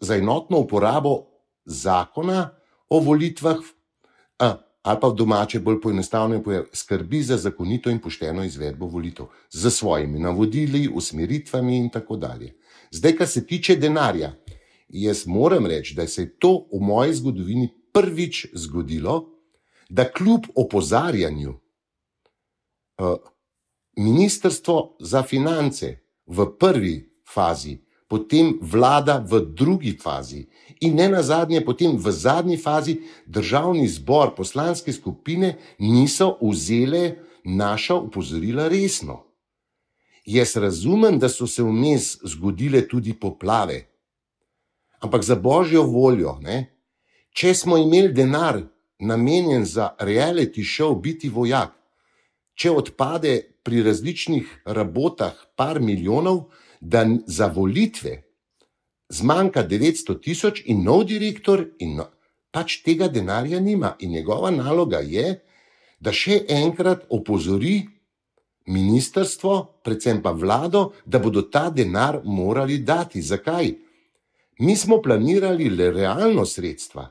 za 0.00 0.16
enotno 0.16 0.58
uporabo 0.58 1.26
zakona 1.64 2.50
o 2.88 3.00
volitvah. 3.00 3.56
Uh, 3.56 4.52
ali 4.82 4.98
pa 5.00 5.08
v 5.08 5.14
domače, 5.14 5.60
bolj 5.60 5.80
poenostavljeno, 5.80 6.64
skrbi 6.72 7.22
za 7.22 7.36
zakonito 7.36 7.90
in 7.90 7.98
pošteno 7.98 8.44
izvedbo 8.44 8.86
volitev, 8.86 9.26
z 9.50 9.70
svojimi 9.70 10.18
navodili, 10.18 10.88
usmeritvami 10.94 11.76
in 11.76 11.90
tako 11.90 12.16
dalje. 12.16 12.54
Zdaj, 12.90 13.16
kar 13.16 13.28
se 13.28 13.46
tiče 13.46 13.76
denarja, 13.76 14.32
jaz 14.88 15.26
moram 15.26 15.66
reči, 15.66 15.94
da 15.94 16.06
se 16.06 16.22
je 16.22 16.38
to 16.38 16.68
v 16.72 16.80
moji 16.80 17.14
zgodovini 17.14 17.68
prvič 17.92 18.46
zgodilo, 18.54 19.28
da 19.88 20.04
kljub 20.04 20.48
opozarjanju 20.54 21.54
Ministrstvo 23.96 24.96
za 25.00 25.22
finance 25.22 25.98
v 26.26 26.46
prvi 26.58 26.96
fazi 27.26 27.78
potem 28.08 28.58
vlada 28.62 29.20
v 29.20 29.40
drugi 29.52 29.92
fazi 29.92 30.48
in 30.80 30.96
ne 30.96 31.08
na 31.08 31.22
zadnje, 31.22 31.60
potem 31.60 31.96
v 31.96 32.10
zadnji 32.10 32.56
fazi 32.56 33.04
državni 33.26 33.84
zbor, 33.88 34.32
poslanske 34.34 34.92
skupine 34.92 35.58
niso 35.78 36.38
vzele 36.40 37.20
naša 37.44 37.94
upozorila 37.94 38.68
resno. 38.68 39.28
Jaz 40.24 40.56
razumem, 40.56 41.18
da 41.18 41.28
so 41.28 41.46
se 41.46 41.62
vmes 41.62 42.16
zgodile 42.24 42.88
tudi 42.88 43.12
poplave, 43.12 43.84
ampak 45.00 45.22
za 45.22 45.36
božjo 45.36 45.84
voljo, 45.84 46.38
ne? 46.40 46.74
če 47.32 47.54
smo 47.54 47.76
imeli 47.76 48.12
denar 48.12 48.60
namenjen 48.98 49.64
za 49.64 49.94
reality 50.00 50.64
show, 50.64 50.96
biti 51.00 51.28
vojak, 51.28 51.77
če 52.58 52.72
odpade 52.74 53.34
pri 53.62 53.82
različnih 53.86 54.54
rabotah 54.66 55.36
par 55.56 55.80
milijonov, 55.80 56.48
da 56.80 57.04
za 57.26 57.46
volitve 57.50 58.28
zmanjka 59.08 59.64
900 59.68 60.20
tisoč 60.20 60.62
in 60.66 60.82
nov 60.84 61.04
direktor, 61.08 61.64
in 61.78 61.96
no, 61.98 62.08
pač 62.52 62.80
tega 62.84 63.08
denarja 63.08 63.60
nima. 63.60 63.94
In 64.00 64.12
njegova 64.12 64.50
naloga 64.50 65.00
je, 65.02 65.40
da 66.00 66.12
še 66.12 66.44
enkrat 66.48 67.06
opozori 67.10 67.80
ministrstvo, 68.68 69.80
predvsem 69.84 70.22
pa 70.22 70.30
vlado, 70.30 70.92
da 71.06 71.18
bodo 71.18 71.42
ta 71.42 71.68
denar 71.70 72.20
morali 72.24 72.78
dati. 72.78 73.22
Zakaj? 73.22 73.72
Mi 74.60 74.76
smo 74.76 75.00
planirali 75.02 75.70
le 75.70 75.90
realno 75.94 76.44
sredstva. 76.46 77.08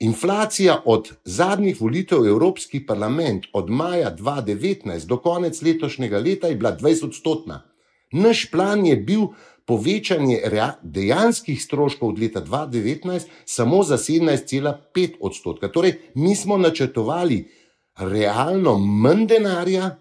Inflacija 0.00 0.82
od 0.84 1.10
zadnjih 1.24 1.80
volitev 1.80 2.22
v 2.22 2.28
Evropski 2.32 2.86
parlament 2.86 3.46
od 3.52 3.70
maja 3.70 4.16
2019 4.16 5.06
do 5.06 5.18
konec 5.20 5.62
letošnjega 5.62 6.18
leta 6.18 6.48
je 6.48 6.56
bila 6.56 6.76
20-odstotna. 6.76 7.60
Naš 8.12 8.50
plan 8.50 8.86
je 8.86 8.96
bil 8.96 9.26
povečanje 9.66 10.40
dejanskih 10.82 11.62
stroškov 11.62 12.08
od 12.08 12.18
leta 12.18 12.40
2019 12.42 13.26
samo 13.44 13.82
za 13.82 13.98
17,5 13.98 15.20
odstotka. 15.20 15.68
Torej, 15.68 15.92
mi 16.14 16.36
smo 16.36 16.56
načrtovali 16.56 17.44
realno 17.98 18.78
manj 18.78 19.26
denarja, 19.26 19.96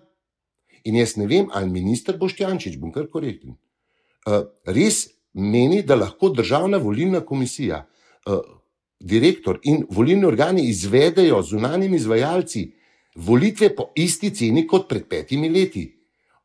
in 0.84 0.96
jaz 0.96 1.18
ne 1.18 1.28
vem, 1.28 1.50
ali 1.54 1.70
minister 1.70 2.18
Boštjančič, 2.18 2.78
bom 2.80 2.92
kar 2.96 3.10
korekten, 3.12 3.52
uh, 3.52 4.48
res 4.66 5.10
meni, 5.34 5.84
da 5.84 6.00
lahko 6.00 6.30
državna 6.30 6.78
volilna 6.78 7.22
komisija, 7.22 7.84
uh, 8.26 8.59
direktor 9.00 9.60
in 9.64 9.86
volilni 9.90 10.26
organi 10.26 10.70
izvedejo 10.70 11.42
zunanjimi 11.42 11.96
izvajalci 11.96 12.72
volitve 13.16 13.76
po 13.76 13.92
isti 13.96 14.36
ceni 14.36 14.68
kot 14.68 14.90
pred 14.90 15.08
petimi 15.10 15.50
leti. 15.50 15.96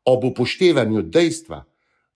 Ob 0.05 0.23
upoštevanju 0.23 1.01
dejstva, 1.01 1.63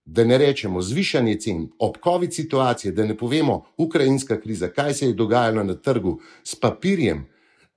da 0.06 0.24
ne 0.24 0.38
rečemo 0.38 0.82
zvišanje 0.82 1.36
cen, 1.40 1.68
ob 1.80 1.98
COVID 2.04 2.34
situaciji, 2.34 2.92
da 2.92 3.06
ne 3.06 3.18
povemo 3.18 3.66
ukrajinska 3.78 4.40
kriza, 4.42 4.68
kaj 4.68 4.94
se 4.94 5.06
je 5.06 5.14
dogajalo 5.14 5.64
na 5.64 5.76
trgu 5.76 6.20
s 6.44 6.56
papirjem, 6.56 7.26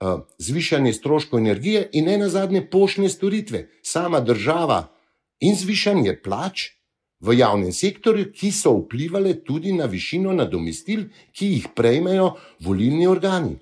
uh, 0.00 0.20
zvišanje 0.38 0.92
stroškov 0.92 1.38
energije 1.38 1.88
in 1.92 2.04
ne 2.04 2.18
na 2.18 2.28
zadnje 2.28 2.66
poštne 2.70 3.08
storitve, 3.08 3.68
sama 3.82 4.20
država 4.20 4.88
in 5.40 5.56
zvišanje 5.56 6.20
plač 6.24 6.70
v 7.22 7.38
javnem 7.38 7.72
sektorju, 7.72 8.32
ki 8.34 8.50
so 8.52 8.74
vplivali 8.82 9.38
tudi 9.44 9.72
na 9.72 9.86
višino 9.86 10.32
nadomestil, 10.34 11.06
ki 11.32 11.46
jih 11.54 11.68
prejmejo 11.76 12.34
volilni 12.60 13.06
organi. 13.06 13.56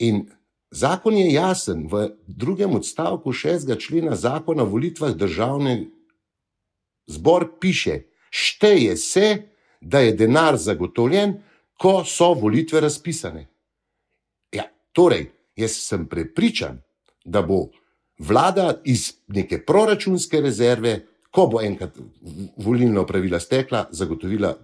In 0.00 0.24
Zakon 0.70 1.16
je 1.18 1.32
jasen, 1.32 1.88
v 1.90 2.14
drugem 2.26 2.74
odstavku 2.74 3.32
šestega 3.32 3.78
člena 3.78 4.16
zakona 4.16 4.62
o 4.62 4.70
volitvah 4.70 5.14
državne 5.14 5.86
zbor 7.06 7.58
piše: 7.60 8.02
šteje 8.30 8.96
se, 8.96 9.42
da 9.80 9.98
je 9.98 10.12
denar 10.12 10.56
zagotovljen, 10.56 11.42
ko 11.78 12.04
so 12.04 12.34
volitve 12.34 12.80
razpisane. 12.80 13.48
Ja, 14.52 14.70
torej, 14.92 15.32
jaz 15.56 15.72
sem 15.72 16.06
prepričan, 16.06 16.82
da 17.24 17.42
bo 17.42 17.70
vlada 18.18 18.80
iz 18.84 19.14
neke 19.26 19.64
proračunske 19.64 20.40
rezerve, 20.40 21.06
ko 21.30 21.46
bo 21.46 21.60
enkrat 21.62 21.96
volilna 22.56 23.04
pravila 23.06 23.40
stekla, 23.40 23.86
zagotovila 23.90 24.54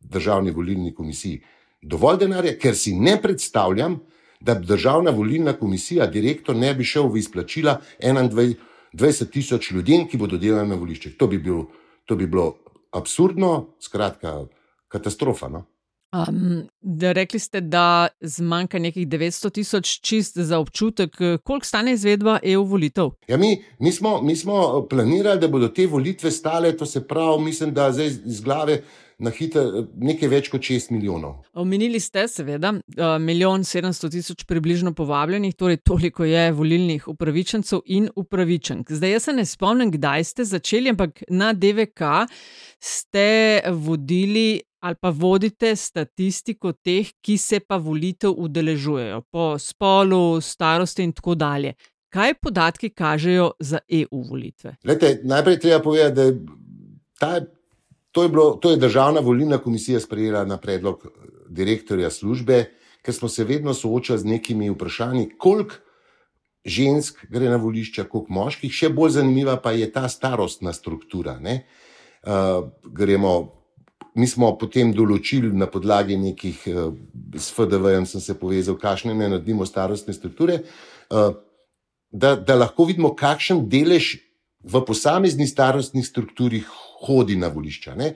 državni 0.00 0.50
volilni 0.50 0.94
komisiji 0.94 1.42
dovolj 1.82 2.18
denarja, 2.24 2.56
ker 2.58 2.76
si 2.76 2.94
ne 2.94 3.18
predstavljam, 3.22 3.98
da 4.40 4.54
bi 4.54 4.66
državna 4.66 5.10
volilna 5.10 5.52
komisija, 5.58 6.06
direktor, 6.06 6.56
ne 6.56 6.74
bi 6.74 6.84
šel 6.84 7.08
v 7.10 7.18
izplačila 7.18 7.80
21 8.02 9.30
tisoč 9.30 9.70
ljudem, 9.72 10.06
ki 10.08 10.18
bodo 10.18 10.38
delali 10.38 10.68
na 10.68 10.78
voliščih. 10.78 11.16
To 11.18 11.26
bi, 11.26 11.38
bil, 11.38 11.64
to 12.06 12.16
bi 12.16 12.26
bilo 12.26 12.54
absurdno, 12.94 13.74
skratka, 13.82 14.46
katastrofa. 14.88 15.48
No? 15.48 15.64
Um, 16.12 16.68
da 16.80 17.12
rekli 17.12 17.38
ste, 17.38 17.60
da 17.60 18.08
zmanjka 18.20 18.78
nekih 18.78 19.08
900 19.08 19.50
tisoč 19.52 19.98
čist 20.00 20.38
za 20.38 20.58
občutek, 20.58 21.16
koliko 21.42 21.66
stane 21.66 21.92
izvedba 21.92 22.38
EU 22.42 22.64
volitev? 22.64 23.10
Ja, 23.28 23.36
mi, 23.36 23.62
mi, 23.78 23.92
smo, 23.92 24.22
mi 24.22 24.36
smo 24.36 24.86
planirali, 24.88 25.40
da 25.40 25.48
bodo 25.48 25.68
te 25.68 25.86
volitve 25.86 26.30
stale, 26.30 26.76
to 26.76 26.86
se 26.86 27.06
pravi, 27.08 27.44
mislim, 27.44 27.74
da 27.74 27.92
zdaj 27.92 28.06
iz 28.06 28.40
glave 28.40 28.82
na 29.18 29.32
hitro 29.34 29.62
nekaj 29.98 30.30
več 30.30 30.48
kot 30.52 30.62
6 30.62 30.92
milijonov. 30.94 31.40
Omenili 31.58 32.00
ste, 32.00 32.24
seveda, 32.30 32.70
milijon 33.20 33.66
700 33.66 34.10
tisoč 34.14 34.44
približno 34.48 34.94
povabljenih, 34.94 35.56
torej 35.58 35.80
toliko 35.82 36.24
je 36.24 36.46
volilnih 36.54 37.08
upravičencev 37.10 37.82
in 37.84 38.08
upravičenk. 38.16 38.92
Zdaj, 38.94 39.12
jaz 39.16 39.28
se 39.28 39.34
ne 39.34 39.44
spomnim, 39.46 39.90
kdaj 39.92 40.24
ste 40.24 40.46
začeli, 40.46 40.94
ampak 40.94 41.24
na 41.28 41.52
DVK 41.52 42.30
ste 42.78 43.28
vodili. 43.74 44.62
Ali 44.80 44.94
pa 45.00 45.10
vodite 45.10 45.72
statistiko 45.76 46.72
teh, 46.72 47.10
ki 47.20 47.38
se 47.38 47.60
pa 47.60 47.76
volitev 47.76 48.34
udeležujejo, 48.36 49.22
po 49.30 49.56
spolu, 49.58 50.40
starosti 50.40 51.02
in 51.02 51.12
tako 51.12 51.34
dalje. 51.34 51.74
Kaj 52.08 52.34
podatki 52.40 52.90
kažejo 52.90 53.50
za 53.60 53.80
EU 53.88 54.22
volitve? 54.30 54.76
Lete, 54.84 55.18
najprej 55.24 55.58
treba 55.60 55.82
povedati, 55.82 56.14
da 56.14 56.30
ta 57.18 57.40
To 58.12 58.22
je, 58.22 58.28
bilo, 58.28 58.50
to 58.50 58.70
je 58.70 58.76
državna 58.76 59.20
volilna 59.20 59.58
komisija 59.58 60.00
sprejela 60.00 60.44
na 60.44 60.56
predlog 60.56 61.06
direktorja 61.48 62.10
službe, 62.10 62.64
ker 63.02 63.14
smo 63.14 63.28
se 63.28 63.44
vedno 63.44 63.74
soočali 63.74 64.18
z 64.18 64.24
nekimi 64.24 64.70
vprašanji, 64.70 65.28
koliko 65.38 65.74
žensk 66.64 67.26
gre 67.30 67.48
na 67.48 67.56
volišča, 67.56 68.04
koliko 68.04 68.32
moških. 68.32 68.72
Še 68.72 68.88
bolj 68.88 69.20
zanimiva 69.20 69.56
pa 69.62 69.72
je 69.72 69.86
ta 69.92 70.08
starostna 70.08 70.72
struktura. 70.72 71.36
Uh, 71.38 72.72
gremo, 72.84 73.57
mi 74.18 74.26
smo 74.26 74.50
potem 74.58 74.90
določili 74.94 75.52
na 75.54 75.68
podlagi 75.70 76.18
nekih, 76.18 76.62
uh, 76.72 76.92
s 77.38 77.52
FDV-jem 77.54 78.06
sem 78.10 78.24
se 78.24 78.36
povezal, 78.38 78.78
kakšne 78.80 79.14
ne 79.14 79.30
naredimo 79.36 79.66
starostne 79.68 80.14
strukture, 80.16 80.62
uh, 81.14 81.30
da, 82.10 82.34
da 82.36 82.56
lahko 82.58 82.88
vidimo, 82.88 83.14
kakšen 83.14 83.66
delež 83.70 84.16
v 84.68 84.80
posamezni 84.84 85.46
starostni 85.46 86.02
strukturi 86.02 86.64
hodi 87.04 87.36
na 87.38 87.52
volišča. 87.52 87.94
Ne? 87.94 88.14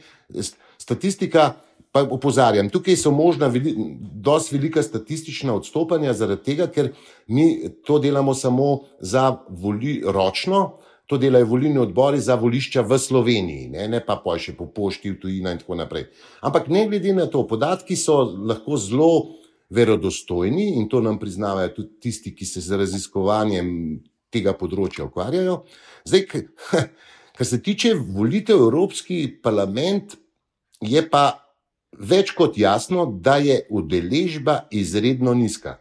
Statistika 0.80 1.52
Pa 1.92 2.00
opozarjam, 2.08 2.70
tukaj 2.72 2.96
so 2.96 3.10
možna 3.12 3.50
precej 3.52 4.52
velika 4.52 4.82
statistična 4.82 5.52
odstopanja, 5.54 6.14
zaradi 6.16 6.42
tega, 6.46 6.66
ker 6.72 6.88
mi 7.28 7.68
to 7.84 7.98
delamo 8.00 8.32
samo 8.34 8.68
za 9.00 9.26
voli, 9.48 9.98
ročno, 10.06 10.78
to 11.12 11.18
delajo 11.20 11.46
volilni 11.50 11.78
odbori 11.78 12.20
za 12.20 12.38
volišča 12.40 12.80
v 12.88 12.96
Sloveniji, 12.98 13.66
ne, 13.74 13.84
ne 13.88 13.98
pa 14.00 14.16
še 14.40 14.54
po 14.56 14.64
pošti 14.72 15.12
v 15.12 15.18
tujini 15.20 15.52
in 15.52 15.60
tako 15.60 15.76
naprej. 15.76 16.06
Ampak 16.40 16.70
ne 16.72 16.86
glede 16.88 17.12
na 17.12 17.26
to, 17.28 17.44
podatki 17.44 17.98
so 18.00 18.22
lahko 18.32 18.80
zelo 18.80 19.12
verodostojni 19.68 20.78
in 20.80 20.88
to 20.88 21.02
nam 21.04 21.18
priznavajo 21.20 21.74
tudi 21.76 22.00
tisti, 22.00 22.32
ki 22.32 22.48
se 22.48 22.64
z 22.64 22.80
raziskovanjem 22.80 23.68
tega 24.32 24.56
področja 24.56 25.04
ukvarjajo. 25.04 25.60
Zdaj, 26.08 26.24
kar 27.36 27.46
se 27.48 27.60
tiče 27.60 27.92
volitev 28.00 28.64
v 28.64 28.72
Evropski 28.72 29.22
parlament, 29.44 30.16
je 30.80 31.04
pa 31.12 31.42
več 31.92 32.32
kot 32.32 32.56
jasno, 32.56 33.04
da 33.04 33.36
je 33.36 33.66
udeležba 33.68 34.62
izredno 34.72 35.36
nizka. 35.36 35.76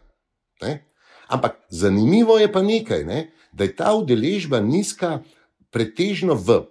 Ne? 0.60 0.82
Ampak 1.32 1.56
zanimivo 1.72 2.36
je 2.36 2.52
pa 2.52 2.60
nekaj, 2.60 3.08
ne? 3.08 3.30
Da 3.52 3.64
je 3.64 3.76
ta 3.76 3.94
udeležba 3.94 4.60
nizka 4.60 5.22
pretežno 5.70 6.34
v 6.34 6.62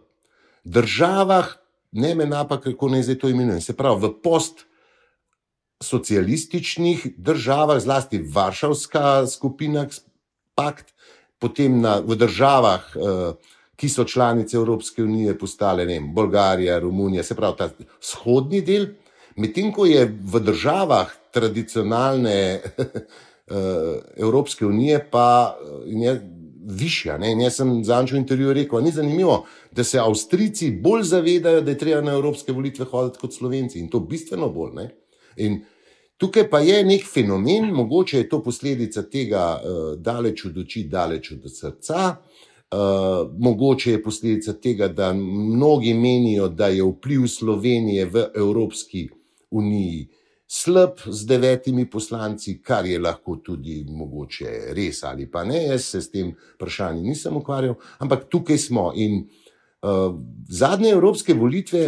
državah, 0.63 1.61
ne 1.91 2.15
me 2.15 2.25
napak, 2.25 2.63
kako 2.63 2.89
naj 2.89 3.03
zdaj 3.03 3.19
to 3.19 3.29
imenujem, 3.29 3.61
se 3.61 3.77
pravi 3.77 4.01
v 4.05 4.09
post-socialističnih 4.23 7.07
državah, 7.17 7.79
zlasti 7.81 8.21
Varšavska 8.21 9.27
skupina, 9.27 9.87
pakt, 10.55 10.93
potem 11.39 11.81
na, 11.81 11.99
v 11.99 12.15
državah, 12.15 12.95
eh, 12.95 13.33
ki 13.75 13.89
so 13.89 14.03
članice 14.05 14.57
Evropske 14.57 15.03
unije, 15.03 15.37
postale 15.37 15.85
vem, 15.85 16.13
Bolgarija, 16.13 16.79
Romunija, 16.79 17.23
se 17.23 17.35
pravi 17.35 17.57
ta 17.57 17.69
vzhodni 17.99 18.61
del. 18.61 18.85
Medtem 19.35 19.73
ko 19.73 19.85
je 19.85 20.05
v 20.05 20.39
državah 20.39 21.11
tradicionalne 21.33 22.37
eh, 22.61 22.63
Evropske 24.17 24.65
unije, 24.65 25.07
pa 25.11 25.57
je 25.87 26.40
višja. 26.67 27.17
Ne? 27.17 27.33
Jaz 27.43 27.59
sem 27.61 27.73
zadnjič 27.83 28.13
v 28.13 28.21
intervjuju 28.21 28.53
rekel, 28.53 28.81
ni 28.83 28.91
zanimivo, 28.91 29.45
da 29.71 29.83
se 29.83 29.99
Avstrijci 29.99 30.71
bolj 30.71 31.03
zavedajo, 31.03 31.61
da 31.61 31.71
je 31.71 31.77
treba 31.77 32.01
na 32.01 32.15
evropske 32.17 32.51
volitve 32.51 32.85
hoditi 32.85 33.19
kot 33.21 33.33
Slovenci 33.33 33.79
in 33.79 33.89
to 33.89 33.99
bistveno 33.99 34.49
bolj. 34.49 34.73
Ne? 34.75 34.89
In 35.37 35.61
tukaj 36.17 36.49
pa 36.49 36.59
je 36.59 36.83
nek 36.85 37.05
fenomen, 37.13 37.71
mogoče 37.73 38.17
je 38.17 38.29
to 38.29 38.43
posledica 38.43 39.03
tega, 39.09 39.45
uh, 39.57 39.95
daleč 39.99 40.45
od 40.45 40.57
oči, 40.57 40.83
daleč 40.83 41.31
od 41.31 41.49
srca. 41.51 42.15
Uh, 42.71 43.31
mogoče 43.39 43.91
je 43.91 44.03
posledica 44.03 44.53
tega, 44.53 44.87
da 44.87 45.13
mnogi 45.13 45.93
menijo, 45.93 46.47
da 46.47 46.67
je 46.67 46.83
vpliv 46.83 47.27
Slovenije 47.27 48.05
v 48.05 48.27
Evropski 48.35 49.09
uniji 49.09 49.21
uniji 49.51 50.07
slab 50.51 50.99
z 51.05 51.25
devetimi 51.25 51.85
poslanci, 51.89 52.57
kar 52.61 52.85
je 52.85 52.99
lahko 52.99 53.37
tudi 53.39 53.85
mogoče 53.87 54.73
res 54.75 55.03
ali 55.07 55.29
pa 55.31 55.45
ne. 55.47 55.61
Jaz 55.69 55.85
se 55.93 56.01
s 56.01 56.11
tem 56.11 56.33
vprašanjem 56.57 57.05
nisem 57.07 57.37
ukvarjal, 57.39 57.77
ampak 58.03 58.25
tukaj 58.27 58.59
smo. 58.59 58.89
In 58.99 59.21
uh, 59.23 60.11
zadnje 60.49 60.91
evropske 60.91 61.33
volitve, 61.39 61.85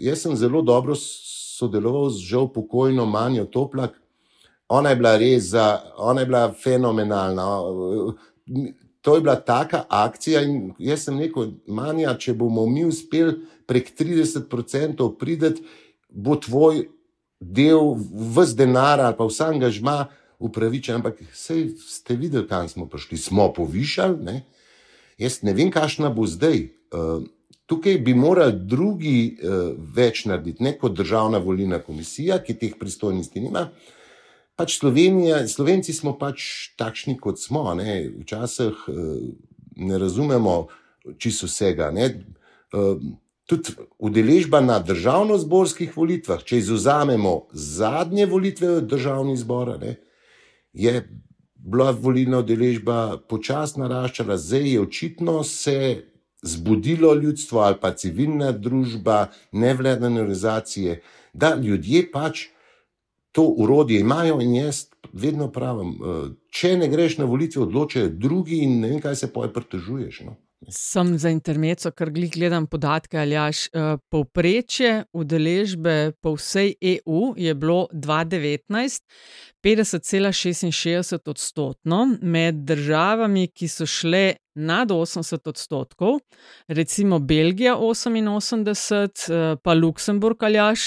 jaz 0.00 0.24
sem 0.24 0.36
zelo 0.36 0.64
dobro 0.64 0.96
sodeloval 0.96 2.08
z 2.10 2.24
žal 2.30 2.48
pokojno 2.52 3.04
Manjo 3.04 3.44
Toplak. 3.52 4.00
Ona 4.72 4.94
je 4.94 4.96
bila 4.96 5.14
res, 5.20 5.52
za, 5.52 5.68
ona 6.00 6.24
je 6.24 6.32
bila 6.32 6.48
fenomenalna. 6.56 7.44
To 9.04 9.14
je 9.14 9.20
bila 9.20 9.36
taka 9.36 9.84
akcija, 9.92 10.40
in 10.42 10.72
jaz 10.78 11.04
sem 11.04 11.20
rekel, 11.20 11.52
Manja, 11.68 12.16
če 12.18 12.32
bomo 12.34 12.64
mi 12.66 12.88
uspeli 12.88 13.36
prek 13.68 13.92
30% 13.92 15.12
prideti, 15.20 15.62
bo 16.10 16.40
tvoj 16.40 16.86
del 17.40 17.96
vse 17.96 18.56
denar 18.56 19.00
ali 19.00 19.16
pa 19.16 19.26
vse 19.26 19.44
angažma 19.44 20.06
upravičen, 20.38 21.00
ampak 21.00 21.20
sej 21.32 21.70
ste 21.80 22.16
videli, 22.16 22.48
kam 22.48 22.68
smo 22.68 22.86
prišli. 22.88 23.16
Smo 23.18 23.52
povišali, 23.52 24.24
ne? 24.24 24.42
jaz 25.18 25.40
ne 25.42 25.54
vem, 25.56 25.70
kakšna 25.72 26.10
bo 26.12 26.26
zdaj. 26.28 26.68
Uh, 26.92 27.24
tukaj 27.66 27.98
bi 28.04 28.14
morali 28.14 28.54
drugi 28.68 29.36
uh, 29.40 29.72
več 29.96 30.24
narediti, 30.28 30.62
ne 30.64 30.76
kot 30.78 30.96
državna 30.96 31.40
volilna 31.42 31.80
komisija, 31.82 32.38
ki 32.44 32.58
teh 32.60 32.76
pristojnosti 32.78 33.40
nima. 33.40 33.68
Pač 34.56 34.78
Slovenija, 34.78 35.42
Slovenci 35.48 35.92
smo 35.92 36.14
pač 36.16 36.72
takšni, 36.80 37.16
kot 37.20 37.40
smo. 37.40 37.68
Ne? 37.76 38.06
Včasih 38.22 38.86
uh, 38.88 39.16
ne 39.76 39.98
razumemo 39.98 40.66
čisto 41.18 41.48
vsega. 41.48 41.90
Uh, 41.92 43.00
tudi 43.46 43.76
udeležba 43.98 44.60
na 44.60 44.80
državno-zborskih 44.82 45.94
volitvah, 45.96 46.42
če 46.42 46.58
izuzamemo 46.58 47.46
zadnje 47.52 48.26
volitve 48.26 48.76
v 48.78 48.86
državni 48.90 49.36
zbor, 49.38 49.76
ne, 49.80 49.96
je 50.72 51.00
bila 51.54 51.90
volilna 51.90 52.42
udeležba 52.42 53.22
počasno 53.28 53.86
naraščala, 53.86 54.36
zdaj 54.38 54.68
je 54.72 54.80
očitno 54.80 55.44
se 55.44 55.78
zbudilo 56.42 57.14
ljudstvo 57.14 57.60
ali 57.60 57.78
pa 57.80 57.94
civilna 57.94 58.52
družba, 58.52 59.30
nevladne 59.52 60.20
organizacije, 60.20 61.00
da 61.32 61.54
ljudje 61.54 62.10
pač 62.12 62.46
to 63.32 63.42
urodje 63.42 64.00
imajo 64.00 64.40
in 64.40 64.54
jaz 64.54 64.86
vedno 65.12 65.50
pravim, 65.52 65.90
eh, 65.90 66.28
če 66.50 66.76
ne 66.76 66.88
greš 66.88 67.18
na 67.18 67.24
volitve, 67.24 67.62
odločajo 67.62 68.08
drugi 68.08 68.62
in 68.64 68.80
ne 68.80 68.88
vem, 68.88 69.00
kaj 69.00 69.16
se 69.16 69.32
poje 69.32 69.52
pritožuješ. 69.52 70.20
No. 70.20 70.36
Sem 70.72 71.18
za 71.20 71.30
intermeco, 71.30 71.90
ker 71.92 72.10
gledam 72.10 72.66
podatke, 72.66 73.18
ali 73.20 73.36
jaš. 73.36 73.66
Eh, 73.66 73.98
povprečje 74.08 75.04
udeležbe 75.12 76.12
po 76.22 76.34
vsej 76.34 76.74
EU 76.80 77.34
je 77.36 77.54
bilo 77.54 77.88
2019 77.92 79.04
50,66 79.62 81.28
odstotno, 81.28 82.18
med 82.22 82.64
državami, 82.64 83.48
ki 83.48 83.68
so 83.68 83.86
šle 83.86 84.36
nad 84.56 84.90
80 84.90 85.48
odstotkov, 85.48 86.18
recimo 86.68 87.18
Belgija 87.18 87.76
88, 87.76 89.30
eh, 89.30 89.56
pa 89.62 89.74
Luksemburg 89.74 90.42
ali 90.42 90.54
jaš. 90.54 90.80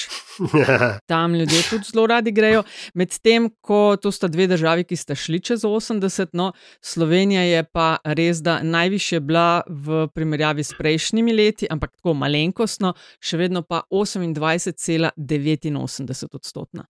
Tam 1.07 1.35
ljudje 1.35 1.61
tudi 1.69 1.83
zelo 1.93 2.07
radi 2.07 2.31
grejo. 2.31 2.63
Medtem 2.93 3.49
ko 3.61 3.97
to 4.01 4.11
sta 4.11 4.27
dve 4.27 4.47
državi, 4.47 4.83
ki 4.83 4.95
sta 4.95 5.15
šli 5.15 5.39
čez 5.39 5.61
80, 5.61 6.27
no 6.33 6.51
Slovenija 6.81 7.41
je 7.41 7.63
pa 7.63 7.97
res, 8.03 8.41
da 8.41 8.63
najviše 8.63 9.19
bila 9.19 9.61
v 9.67 10.07
primerjavi 10.13 10.63
s 10.63 10.73
prejšnjimi 10.77 11.33
leti, 11.33 11.67
ampak 11.69 11.91
tako 11.97 12.13
malenkostno, 12.13 12.93
še 13.19 13.37
vedno 13.37 13.61
pa 13.61 13.81
28,89 13.91 16.35
odstotna. 16.35 16.85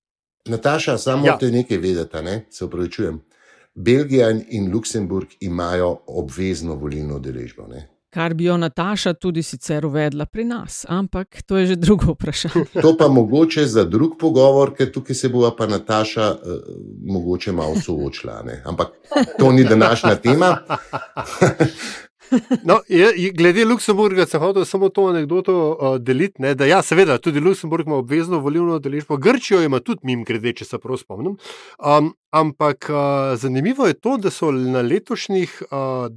Nataša, 0.45 0.97
samo 0.97 1.27
ja. 1.27 1.37
te 1.37 1.51
nekaj 1.51 1.77
vedeti, 1.77 2.17
ne? 2.23 2.45
se 2.49 2.65
upravičujem. 2.65 3.28
Belgija 3.79 4.29
in 4.49 4.71
Luksemburg 4.73 5.27
imajo 5.39 5.97
obvezno 6.07 6.75
volilno 6.75 7.15
udeležbo. 7.15 7.67
Kar 8.09 8.33
bi 8.33 8.43
jo 8.43 8.57
Nataša 8.57 9.13
tudi 9.13 9.43
sicer 9.43 9.85
uvedla 9.85 10.25
pri 10.25 10.43
nas, 10.43 10.85
ampak 10.89 11.41
to 11.45 11.57
je 11.57 11.65
že 11.65 11.75
drugo 11.75 12.11
vprašanje. 12.13 12.81
To 12.81 12.97
pa 12.97 13.07
mogoče 13.07 13.65
za 13.65 13.83
drug 13.83 14.17
pogovor, 14.19 14.73
ker 14.75 14.91
tukaj 14.91 15.15
se 15.15 15.29
bo 15.29 15.51
pa 15.57 15.67
Nataša 15.67 16.31
uh, 16.31 16.39
mogoče 17.05 17.51
malo 17.51 17.75
soočila. 17.75 18.43
Ampak 18.65 18.87
to 19.39 19.51
ni 19.51 19.63
današnja 19.63 20.15
tema. 20.15 20.57
No, 22.69 22.79
je, 22.87 23.31
glede 23.33 23.65
Luksemburga, 23.65 24.25
sem 24.29 24.41
hotel 24.41 24.65
samo 24.65 24.89
to 24.89 25.07
anegdoto 25.09 25.55
uh, 25.55 25.97
deliti. 25.97 26.41
Ne, 26.41 26.53
da, 26.55 26.67
ja, 26.69 26.81
seveda, 26.85 27.17
tudi 27.17 27.39
Luksemburg 27.39 27.87
ima 27.87 27.99
obvezno 27.99 28.39
volilno 28.39 28.79
deležbo, 28.79 29.17
Grčijo 29.17 29.61
ima 29.63 29.79
tudi, 29.79 30.05
mim 30.09 30.23
grede, 30.27 30.53
če 30.61 30.65
se 30.65 30.79
prav 30.79 30.99
spomnim. 31.01 31.37
Um, 31.79 32.13
ampak 32.35 32.89
uh, 32.89 33.35
zanimivo 33.39 33.87
je 33.87 33.97
to, 33.99 34.17
da 34.17 34.31
so 34.33 34.51
na 34.51 34.81
letošnjih, 34.85 35.61
uh, 35.71 36.09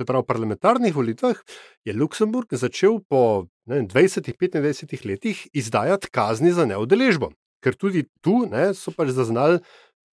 pravi 0.00 0.24
parlamentarnih 0.24 0.94
volitvah, 0.96 1.36
je 1.84 1.92
Luksemburg 1.92 2.54
začel 2.56 3.02
po 3.08 3.46
20-25 3.68 5.06
letih 5.06 5.42
izdajati 5.52 6.08
kazni 6.10 6.52
za 6.56 6.64
neudeležbo. 6.64 7.30
Ker 7.60 7.76
tudi 7.76 8.06
tu 8.24 8.46
ne, 8.48 8.70
so 8.74 8.94
pač 8.96 9.12
zaznali 9.12 9.60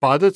padec 0.04 0.36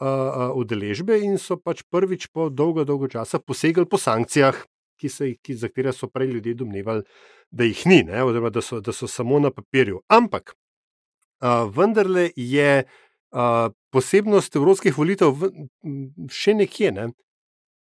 udeležbe 0.00 1.16
in 1.24 1.38
so 1.40 1.56
pač 1.56 1.82
prvič 1.90 2.28
po 2.28 2.50
dolgo, 2.50 2.84
dolgo 2.84 3.08
časa 3.08 3.38
posegali 3.40 3.88
po 3.88 3.96
sankcijah, 3.96 4.58
ki 5.00 5.08
jih, 5.08 5.38
ki, 5.42 5.54
za 5.54 5.68
katere 5.68 5.92
so 5.92 6.08
prej 6.08 6.32
ljudje 6.32 6.54
domnevali, 6.54 7.02
da 7.50 7.64
jih 7.64 7.86
ni, 7.86 8.02
ne, 8.04 8.22
oziroma 8.24 8.50
da 8.50 8.60
so, 8.60 8.80
da 8.80 8.92
so 8.92 9.08
samo 9.08 9.38
na 9.40 9.50
papirju. 9.50 10.00
Ampak 10.08 10.54
uh, 11.40 11.68
vendarle 11.72 12.30
je 12.36 12.84
uh, 12.84 13.72
posebnost 13.92 14.56
evropskih 14.56 14.96
volitev 14.96 15.32
v, 15.32 15.50
še 16.32 16.56
nekje. 16.56 16.92
Ne? 16.92 17.08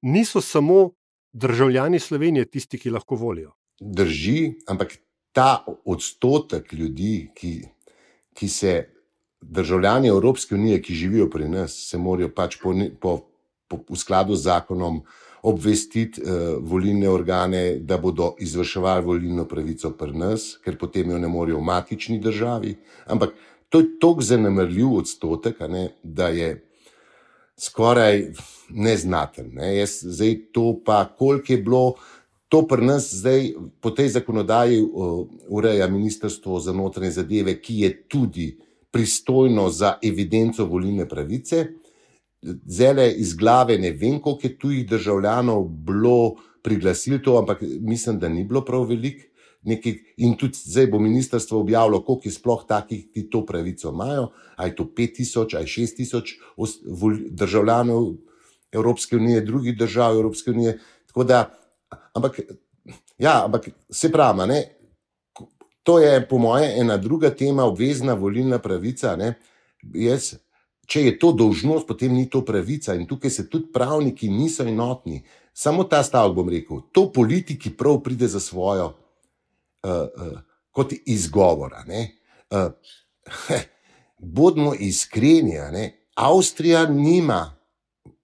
Niso 0.05 0.41
samo 0.41 0.91
državljani 1.33 1.99
Slovenije 1.99 2.49
tisti, 2.49 2.79
ki 2.79 2.93
lahko 2.95 3.15
volijo. 3.19 3.55
Drži, 3.79 4.53
ampak 4.71 4.95
ta 5.35 5.65
odstotek 5.67 6.71
ljudi, 6.73 7.31
ki, 7.35 7.57
ki 8.35 8.47
se 8.49 8.75
državljani 9.49 10.07
Evropske 10.07 10.55
unije, 10.55 10.81
ki 10.81 10.93
živijo 10.93 11.29
pri 11.29 11.49
nas, 11.49 11.73
se 11.89 11.97
morajo 11.97 12.29
pač 12.29 12.57
po, 12.61 12.73
po, 12.99 13.19
po, 13.67 13.79
v 13.89 13.97
skladu 13.97 14.35
z 14.35 14.41
zakonom 14.49 15.01
obvestiti 15.45 16.21
uh, 16.21 16.57
volilne 16.59 17.09
organe, 17.09 17.77
da 17.79 17.97
bodo 17.97 18.33
izvrševali 18.39 19.05
volilno 19.05 19.45
pravico 19.45 19.91
pri 19.91 20.17
nas, 20.17 20.55
ker 20.63 20.77
potem 20.77 21.11
jo 21.11 21.19
ne 21.21 21.27
morejo 21.29 21.59
v 21.59 21.67
matični 21.69 22.19
državi. 22.19 22.75
Ampak 23.05 23.35
to 23.69 23.79
je 23.79 23.91
tako 24.01 24.21
zanemrljiv 24.21 24.93
odstotek, 24.93 25.59
ne, 25.69 25.89
da 26.03 26.27
je 26.33 26.63
skoraj 27.57 28.31
neznaten. 28.69 29.51
Ne. 29.53 29.75
Jaz, 29.77 29.99
zdaj 30.01 30.37
to 30.51 30.79
pa, 30.85 31.05
koliko 31.17 31.53
je 31.53 31.57
bilo. 31.57 31.85
To 32.49 32.61
pri 32.67 32.85
nas 32.85 33.09
zdaj 33.13 33.53
po 33.81 33.89
tej 33.91 34.09
zakonodaji 34.17 34.81
uh, 34.81 35.27
ureja 35.49 35.87
Ministrstvo 35.87 36.59
za 36.59 36.73
notranje 36.73 37.11
zadeve, 37.11 37.59
ki 37.61 37.79
je 37.79 37.89
tudi 38.07 38.47
pristojno 38.95 39.69
za 39.69 39.97
evidenco 40.03 40.65
volilne 40.65 41.03
pravice. 41.09 41.65
Zele 42.65 43.09
iz 43.11 43.33
glave 43.35 43.75
ne 43.77 43.91
vem, 43.91 44.21
koliko 44.21 44.47
je 44.47 44.57
tujih 44.59 44.85
državljanov 44.87 45.65
bilo 45.67 46.35
priglasili 46.63 47.19
to, 47.23 47.37
ampak 47.37 47.63
mislim, 47.79 48.19
da 48.19 48.29
ni 48.29 48.43
bilo 48.43 48.61
prav 48.65 48.85
veliko. 48.87 49.27
In 50.17 50.37
tudi 50.37 50.55
zdaj 50.55 50.87
bo 50.87 50.99
ministrstvo 50.99 51.59
objavilo, 51.59 51.99
koliko 52.05 52.29
je 52.29 52.31
sploh 52.31 52.63
takih, 52.67 53.09
ki 53.11 53.25
to 53.29 53.43
pravico 53.45 53.91
imajo. 53.91 54.29
Ali 54.55 54.69
je 54.69 54.75
to 54.75 54.83
5000, 54.97 55.57
ali 55.57 55.65
6000 55.65 57.29
državljanov 57.29 58.13
Evropske 58.71 59.15
unije, 59.17 59.41
drugih 59.41 59.77
držav 59.77 60.15
Evropske 60.15 60.51
unije. 60.51 60.79
Da, 61.27 61.51
ampak, 62.13 62.39
ja, 63.17 63.41
ampak 63.45 63.69
se 63.89 64.11
pravi, 64.11 64.47
to 65.85 65.99
je 65.99 66.17
po 66.27 66.37
mojem 66.37 66.81
ena 66.81 66.97
druga 66.97 67.29
tema, 67.29 67.63
obvezna 67.63 68.13
volilna 68.13 68.57
pravica. 68.59 69.13
Jaz, 69.93 70.31
če 70.89 71.03
je 71.05 71.13
to 71.21 71.29
dožnost, 71.31 71.85
potem 71.85 72.13
ni 72.13 72.25
to 72.29 72.41
pravica. 72.45 72.95
In 72.97 73.05
tukaj 73.05 73.29
se 73.29 73.45
tudi 73.49 73.69
pravniki 73.73 74.29
niso 74.29 74.65
enotni. 74.65 75.21
Samo 75.53 75.85
ta 75.85 76.01
stavek 76.03 76.33
bom 76.35 76.49
rekel, 76.49 76.81
to 76.91 77.05
politiki 77.13 77.69
prav 77.69 78.01
pride 78.03 78.27
za 78.27 78.41
svojo, 78.41 78.95
uh, 79.85 79.91
uh, 80.09 80.39
kot 80.73 80.97
izgovora. 81.05 81.85
Uh, 81.85 82.73
bodimo 84.37 84.73
iskreni, 84.73 85.61
Avstrija 86.15 86.87
nima 86.89 87.53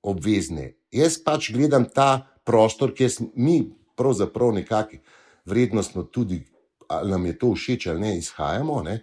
obvezne. 0.01 0.73
Jaz 0.91 1.19
pač 1.21 1.51
gledam 1.53 1.85
ta 1.85 2.25
prostor, 2.43 2.95
kjer 2.95 3.11
mi 3.35 3.67
pravzaprav 3.95 4.49
nekako 4.55 4.97
vrednostno 5.45 6.03
tudi 6.03 6.41
ali 6.91 7.11
nam 7.11 7.25
je 7.25 7.37
to 7.39 7.53
všeč 7.55 7.87
ali 7.87 8.01
ne, 8.01 8.17
izhajamo 8.17 8.81
ne, 8.83 8.99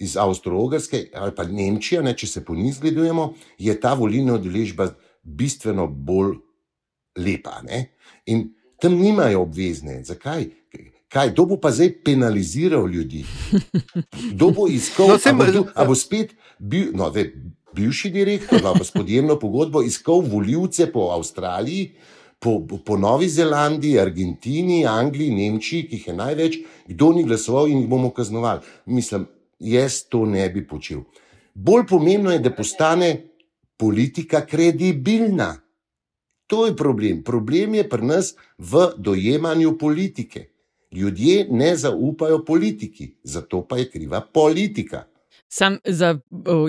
iz 0.00 0.16
Avstralske 0.16 1.06
ali 1.14 1.34
pa 1.36 1.44
Nemčije, 1.44 2.02
ne, 2.02 2.16
če 2.16 2.26
se 2.26 2.44
po 2.44 2.54
njih 2.54 2.74
zgledujemo, 2.74 3.32
je 3.58 3.80
ta 3.80 3.94
volilna 3.94 4.34
odeležba 4.40 4.90
bistveno 5.22 5.86
bolj 5.86 6.36
lepa. 7.18 7.60
Ne. 7.64 7.86
In 8.26 8.48
tam 8.80 8.98
nimajo 9.00 9.42
obvezne. 9.42 10.02
Zakaj? 10.04 10.50
Kaj, 11.08 11.30
kdo 11.32 11.46
bo 11.46 11.56
pa 11.60 11.70
zdaj 11.70 11.92
penaliziral 12.04 12.88
ljudi? 12.90 13.24
Kdo 14.32 14.50
bo 14.50 14.66
iskal, 14.68 15.14
no, 15.14 15.18
sem, 15.22 15.40
a, 15.40 15.46
bo, 15.54 15.62
a 15.74 15.86
bo 15.86 15.94
spet 15.94 16.34
bil, 16.58 16.90
no, 16.98 17.08
ve, 17.14 17.30
bivši 17.76 18.10
direktor, 18.10 18.60
pa 18.64 18.84
s 18.84 18.90
podjemno 18.90 19.38
pogodbo 19.38 19.82
iskal 19.86 20.24
voljivce 20.26 20.90
po 20.92 21.10
Avstraliji, 21.14 21.94
po, 22.38 22.66
po 22.84 22.96
Novi 22.96 23.28
Zelandiji, 23.28 23.98
Argentini, 23.98 24.84
Angliji, 24.86 25.34
Nemčiji, 25.34 25.86
ki 25.88 25.96
jih 25.96 26.08
je 26.08 26.14
največ, 26.14 26.58
kdo 26.88 27.12
ni 27.12 27.24
glasoval 27.24 27.68
in 27.68 27.80
jih 27.82 27.88
bomo 27.88 28.10
kaznovali. 28.10 28.60
Mislim, 28.86 29.26
jaz 29.58 30.02
to 30.08 30.24
ne 30.26 30.48
bi 30.50 30.66
počel. 30.66 31.04
Bolj 31.54 31.86
pomembno 31.88 32.32
je, 32.32 32.42
da 32.44 32.52
postane 32.52 33.10
politika 33.76 34.46
kredibilna. 34.46 35.56
To 36.46 36.66
je 36.66 36.76
problem. 36.76 37.22
Problem 37.24 37.74
je 37.74 37.88
pri 37.88 38.06
nas 38.06 38.34
v 38.58 38.86
dojemanju 38.96 39.78
politike. 39.78 40.46
Ljudje 40.92 41.48
ne 41.50 41.76
zaupajo 41.76 42.44
politiki, 42.44 43.16
zato 43.22 43.64
pa 43.66 43.78
je 43.78 43.90
kriva 43.90 44.20
politika. 44.20 45.06
Sam 45.48 45.78
za 45.84 46.18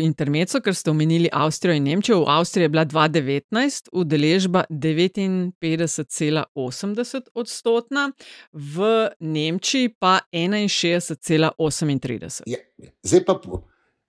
intermeco, 0.02 0.62
ker 0.62 0.76
ste 0.76 0.92
omenili 0.92 1.30
Avstrijo 1.34 1.76
in 1.76 1.84
Nemčijo. 1.84 2.20
V 2.20 2.26
Avstriji 2.28 2.66
je 2.66 2.70
bila 2.70 2.86
2019 2.86 3.90
udeležba 3.92 4.64
59,80 4.70 7.22
odstotna, 7.34 8.12
v 8.54 9.10
Nemčiji 9.20 9.90
pa 10.00 10.20
61,38. 10.32 12.42
Ja, 12.46 12.58
zdaj 13.04 13.26
pa. 13.26 13.42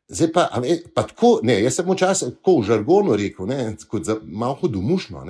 Zdaj 0.08 0.32
pa, 0.32 0.48
pa 0.94 1.02
tako, 1.04 1.40
ne, 1.44 1.62
jaz 1.62 1.74
sem 1.76 1.90
včasih 1.90 2.28
tako 2.38 2.60
v 2.60 2.64
žargonu 2.64 3.16
rekel, 3.16 3.46
ne, 3.46 3.76
kot 3.88 4.04
za 4.08 4.16
malo 4.24 4.54
hudomušno. 4.56 5.26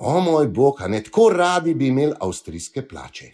O 0.00 0.20
moj 0.20 0.48
bog, 0.48 0.80
ne, 0.88 1.02
tako 1.04 1.28
radi 1.32 1.74
bi 1.74 1.86
imeli 1.88 2.12
avstrijske 2.20 2.88
plače, 2.88 3.30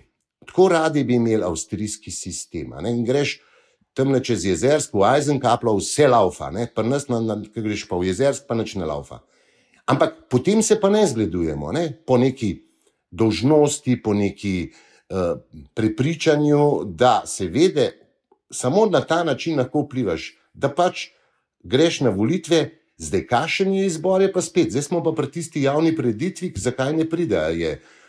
tako 0.47 0.69
radi 0.69 1.05
bi 1.05 1.15
imeli 1.15 1.45
avstrijski 1.47 2.11
sistem. 2.11 2.71
Ne, 2.83 3.05
greš, 3.07 3.41
tam 3.95 4.15
čez 4.21 4.45
jezersko, 4.45 5.03
v 5.03 5.09
Eisenkaplo, 5.17 5.77
vse 5.77 6.09
laufa, 6.09 6.51
pa 6.75 6.83
nas, 6.83 7.07
ki 7.07 7.61
greš 7.61 7.87
pa 7.89 7.99
v 8.01 8.09
jezersko, 8.09 8.49
pa 8.49 8.57
neč 8.57 8.75
ne 8.81 8.89
laufa. 8.89 9.21
Ampak 9.87 10.29
potem 10.31 10.63
se 10.63 10.79
pa 10.81 10.91
ne 10.91 11.05
zgledujemo, 11.07 11.73
ne? 11.73 11.91
po 12.07 12.17
neki 12.17 12.63
dožnosti, 13.11 13.99
po 14.03 14.15
neki 14.15 14.73
uh, 14.73 15.43
prepričanju, 15.75 16.85
da 16.85 17.23
se 17.27 17.47
vede, 17.47 17.91
samo 18.53 18.87
na 18.87 19.01
ta 19.01 19.25
način 19.25 19.59
lahko 19.59 19.85
vplivaš, 19.85 20.33
da 20.55 20.73
pač 20.73 21.11
greš 21.65 22.01
na 22.07 22.11
volitve. 22.11 22.79
Zdaj, 23.03 23.23
kašen 23.27 23.73
je 23.75 23.87
izbor, 23.89 24.23
je 24.23 24.29
pa 24.31 24.39
spet, 24.45 24.71
zdaj 24.71 24.85
smo 24.87 25.01
pa 25.03 25.11
pri 25.17 25.27
tisti 25.33 25.65
javni 25.65 25.91
preditvi, 25.97 26.53
zakaj 26.57 26.93
ne 26.95 27.09
pride. 27.11 27.41
Je, 27.59 27.73
uh, 27.81 28.02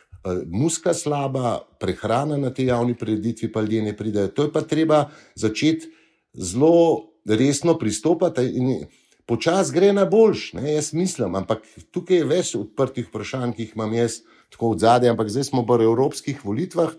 muska 0.48 0.94
slaba, 0.94 1.60
prehrana 1.80 2.38
na 2.38 2.50
tej 2.54 2.72
javni 2.72 2.96
preditvi, 2.96 3.52
pa 3.52 3.62
ljudje 3.62 3.82
ne 3.82 3.98
pridejo. 3.98 4.28
To 4.28 4.44
je 4.44 4.52
pa 4.52 4.62
treba 4.62 5.10
začeti 5.36 5.90
zelo 6.34 7.10
resno 7.26 7.78
pristopati 7.78 8.42
in 8.42 8.86
počasi 9.26 9.74
gre 9.74 9.94
na 9.94 10.06
boljš, 10.06 10.54
ne, 10.54 10.74
jaz 10.74 10.94
mislim. 10.94 11.36
Ampak 11.36 11.64
tukaj 11.92 12.18
je 12.18 12.28
več 12.28 12.56
odprtih 12.56 13.08
vprašanj, 13.08 13.54
ki 13.56 13.68
jih 13.68 13.76
imam 13.76 13.94
jaz 13.94 14.22
tako 14.54 14.74
od 14.76 14.84
zadaj, 14.84 15.10
ampak 15.10 15.30
zdaj 15.30 15.50
smo 15.50 15.66
v 15.66 15.84
evropskih 15.84 16.44
volitvah. 16.46 16.94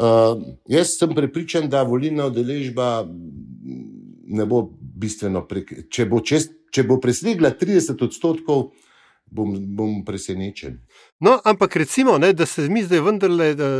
Uh, 0.00 0.40
jaz 0.68 0.96
sem 0.96 1.12
prepričan, 1.14 1.68
da 1.68 1.82
volilna 1.84 2.30
udeležba 2.30 3.04
ne 4.30 4.46
bo 4.46 4.62
bistveno, 4.80 5.44
prek, 5.48 5.90
če 5.92 6.06
bo, 6.08 6.22
bo 6.88 6.96
presegla 7.02 7.52
30 7.52 8.00
odstotkov, 8.04 8.70
bom, 9.30 9.54
bom 9.76 10.04
presenečen. 10.04 10.80
No, 11.20 11.38
ampak 11.44 11.76
recimo, 11.76 12.18
ne, 12.18 12.32
da 12.32 12.46
se 12.46 12.68
mi 12.68 12.82
zdaj 12.82 13.00
vendarle 13.00 13.54
da, 13.54 13.70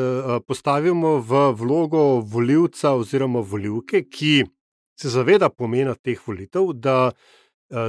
postavimo 0.47 1.19
v 1.19 1.51
vlogo 1.59 2.21
voljivca 2.21 2.95
oziroma 2.95 3.41
voljivke, 3.41 4.05
ki 4.09 4.45
se 5.01 5.09
zaveda 5.09 5.49
pomena 5.49 5.95
teh 5.95 6.21
volitev, 6.27 6.73
da 6.75 7.13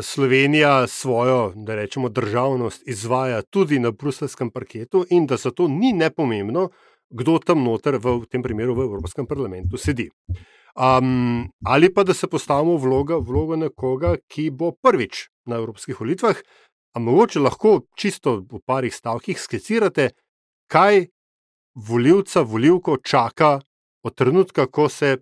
Slovenija 0.02 0.88
svojo, 0.88 1.54
da 1.56 1.76
rečemo, 1.76 2.10
državnost 2.10 2.88
izvaja 2.88 3.42
tudi 3.42 3.80
na 3.80 3.92
bruselskem 3.92 4.52
parketu 4.52 5.06
in 5.10 5.26
da 5.26 5.38
zato 5.38 5.68
ni 5.68 5.94
nepomembno, 5.94 6.70
kdo 7.10 7.40
tam 7.40 7.64
noter, 7.64 7.98
v 7.98 8.26
tem 8.30 8.44
primeru 8.44 8.76
v 8.76 8.86
Evropskem 8.86 9.26
parlamentu, 9.26 9.78
sedi. 9.78 10.10
Um, 10.76 11.50
ali 11.66 11.90
pa 11.94 12.04
da 12.04 12.14
se 12.14 12.28
postavimo 12.28 12.78
v 12.78 13.20
vlogo 13.20 13.56
nekoga, 13.56 14.16
ki 14.28 14.52
bo 14.52 14.72
prvič 14.72 15.28
na 15.46 15.58
evropskih 15.60 16.00
volitvah, 16.00 16.36
A 16.94 17.00
mogoče 17.00 17.40
lahko 17.40 17.82
čisto 17.96 18.42
v 18.52 18.60
parih 18.66 18.96
stavkih 18.96 19.40
skicirate, 19.40 20.10
kaj 20.68 21.06
voljivca, 21.76 22.42
voljivko 22.42 22.98
čaka 23.04 23.60
od 24.04 24.16
trenutka, 24.16 24.68
ko 24.68 24.90
se. 24.90 25.18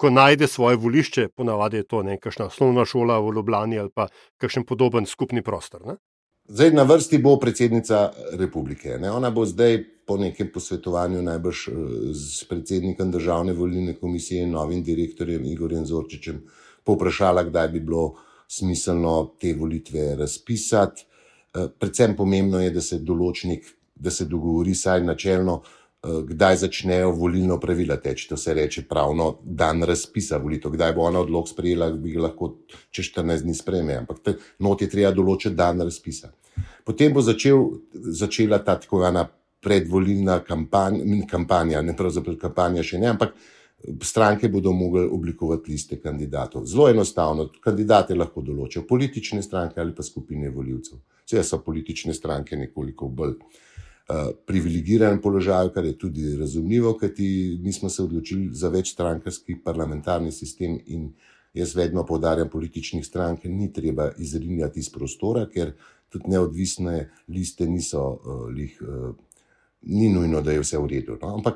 Ko 0.00 0.08
najde 0.08 0.46
svoje 0.48 0.78
volišče, 0.80 1.26
ponavadi 1.36 1.76
je 1.76 1.84
to 1.84 1.98
nekakšna 2.02 2.46
osnovna 2.46 2.86
šola 2.88 3.18
v 3.20 3.34
Ljubljani 3.36 3.78
ali 3.78 3.90
pa 3.94 4.06
kakšen 4.40 4.64
podoben 4.64 5.06
skupni 5.06 5.42
prostor. 5.44 5.82
Ne? 5.86 5.96
Zdaj 6.48 6.72
na 6.72 6.82
vrsti 6.82 7.18
bo 7.18 7.34
predsednica 7.36 7.98
republike. 8.32 8.96
Ne? 8.98 9.10
Ona 9.10 9.30
bo 9.30 9.44
zdaj 9.44 9.76
po 10.06 10.16
nekem 10.16 10.48
posvetovanju 10.54 11.20
najbrž 11.22 11.68
eh, 11.68 11.74
s 12.16 12.48
predsednikom 12.48 13.10
državne 13.10 13.52
volilne 13.52 13.98
komisije 14.00 14.42
in 14.42 14.56
novim 14.56 14.82
direktorjem 14.82 15.44
Igorjem 15.44 15.84
Zorčičem 15.86 16.40
povprašala, 16.84 17.44
kdaj 17.52 17.68
bi 17.68 17.80
bilo 17.80 18.14
smiselno 18.48 19.34
te 19.40 19.52
volitve 19.54 20.16
razpisati. 20.16 21.06
Eh, 21.54 21.68
predvsem 21.78 22.16
pomembno 22.16 22.60
je, 22.60 22.70
da 22.70 22.80
se 22.80 22.98
določnik, 22.98 23.66
da 23.94 24.10
se 24.10 24.24
dogovori 24.24 24.74
saj 24.74 25.04
načelno, 25.04 25.60
kdaj 26.00 26.56
začnejo 26.56 27.10
volilno 27.12 27.58
pravila 27.60 27.96
teči. 28.00 28.28
To 28.28 28.36
se 28.36 28.54
reče 28.54 28.86
pravno 28.88 29.34
dan 29.44 29.82
razpisa 29.84 30.38
volitev. 30.40 30.72
Kdaj 30.72 30.94
bo 30.96 31.04
ona 31.04 31.20
odlog 31.20 31.48
sprejela, 31.48 31.90
bi 31.92 32.14
lahko 32.16 32.54
čez 32.90 33.10
14 33.12 33.44
dni 33.44 33.54
sprejme. 33.54 33.98
Ampak 34.00 34.30
not 34.64 34.80
je 34.80 34.88
treba 34.88 35.12
določiti 35.12 35.56
dan 35.56 35.84
razpisa. 35.84 36.32
Potem 36.88 37.12
bo 37.12 37.20
začel, 37.20 37.60
začela 37.92 38.62
ta 38.64 38.78
tako 38.80 39.04
ena 39.04 39.26
predvolilna 39.60 40.40
kampanja, 40.44 41.04
kampanja, 41.28 41.82
ne 41.84 41.94
pravzaprav 41.96 42.38
kampanja 42.40 42.82
še 42.82 42.98
ne, 42.98 43.10
ampak 43.12 43.34
stranke 44.04 44.48
bodo 44.48 44.72
mogli 44.72 45.04
oblikovati 45.04 45.72
liste 45.72 46.00
kandidatov. 46.00 46.64
Zelo 46.68 46.88
enostavno, 46.88 47.50
kandidate 47.60 48.16
lahko 48.16 48.40
določijo 48.44 48.86
politične 48.88 49.42
stranke 49.42 49.80
ali 49.80 49.94
pa 49.94 50.02
skupine 50.02 50.50
voljivcev. 50.50 50.98
Vse 51.30 51.44
so 51.46 51.60
politične 51.62 52.14
stranke 52.14 52.56
nekoliko 52.56 53.06
bolj 53.08 53.36
uh, 53.38 54.32
privilegiranem 54.46 55.20
položaju, 55.22 55.70
kar 55.70 55.84
je 55.84 55.98
tudi 55.98 56.36
razumljivo, 56.36 56.96
kajti 56.98 57.58
mi 57.62 57.72
smo 57.72 57.88
se 57.88 58.02
odločili 58.02 58.48
za 58.52 58.68
večstrankarski 58.68 59.60
parlamentarni 59.64 60.32
sistem 60.32 60.78
in 60.86 61.12
jaz 61.54 61.76
vedno 61.76 62.06
povdarjam, 62.06 62.48
političnih 62.50 63.06
strank 63.06 63.44
ni 63.44 63.72
treba 63.72 64.10
izrinjati 64.18 64.80
iz 64.80 64.90
prostora, 64.90 65.46
ker 65.46 65.72
tudi 66.08 66.30
neodvisne 66.30 67.10
liste 67.28 67.66
niso 67.66 68.06
uh, 68.10 68.46
lih. 68.48 68.82
Uh, 68.82 69.14
Ni 69.82 70.10
nujno, 70.12 70.42
da 70.44 70.52
je 70.52 70.60
vse 70.60 70.76
v 70.76 70.88
redu. 70.90 71.14
No? 71.22 71.30
Ampak 71.38 71.54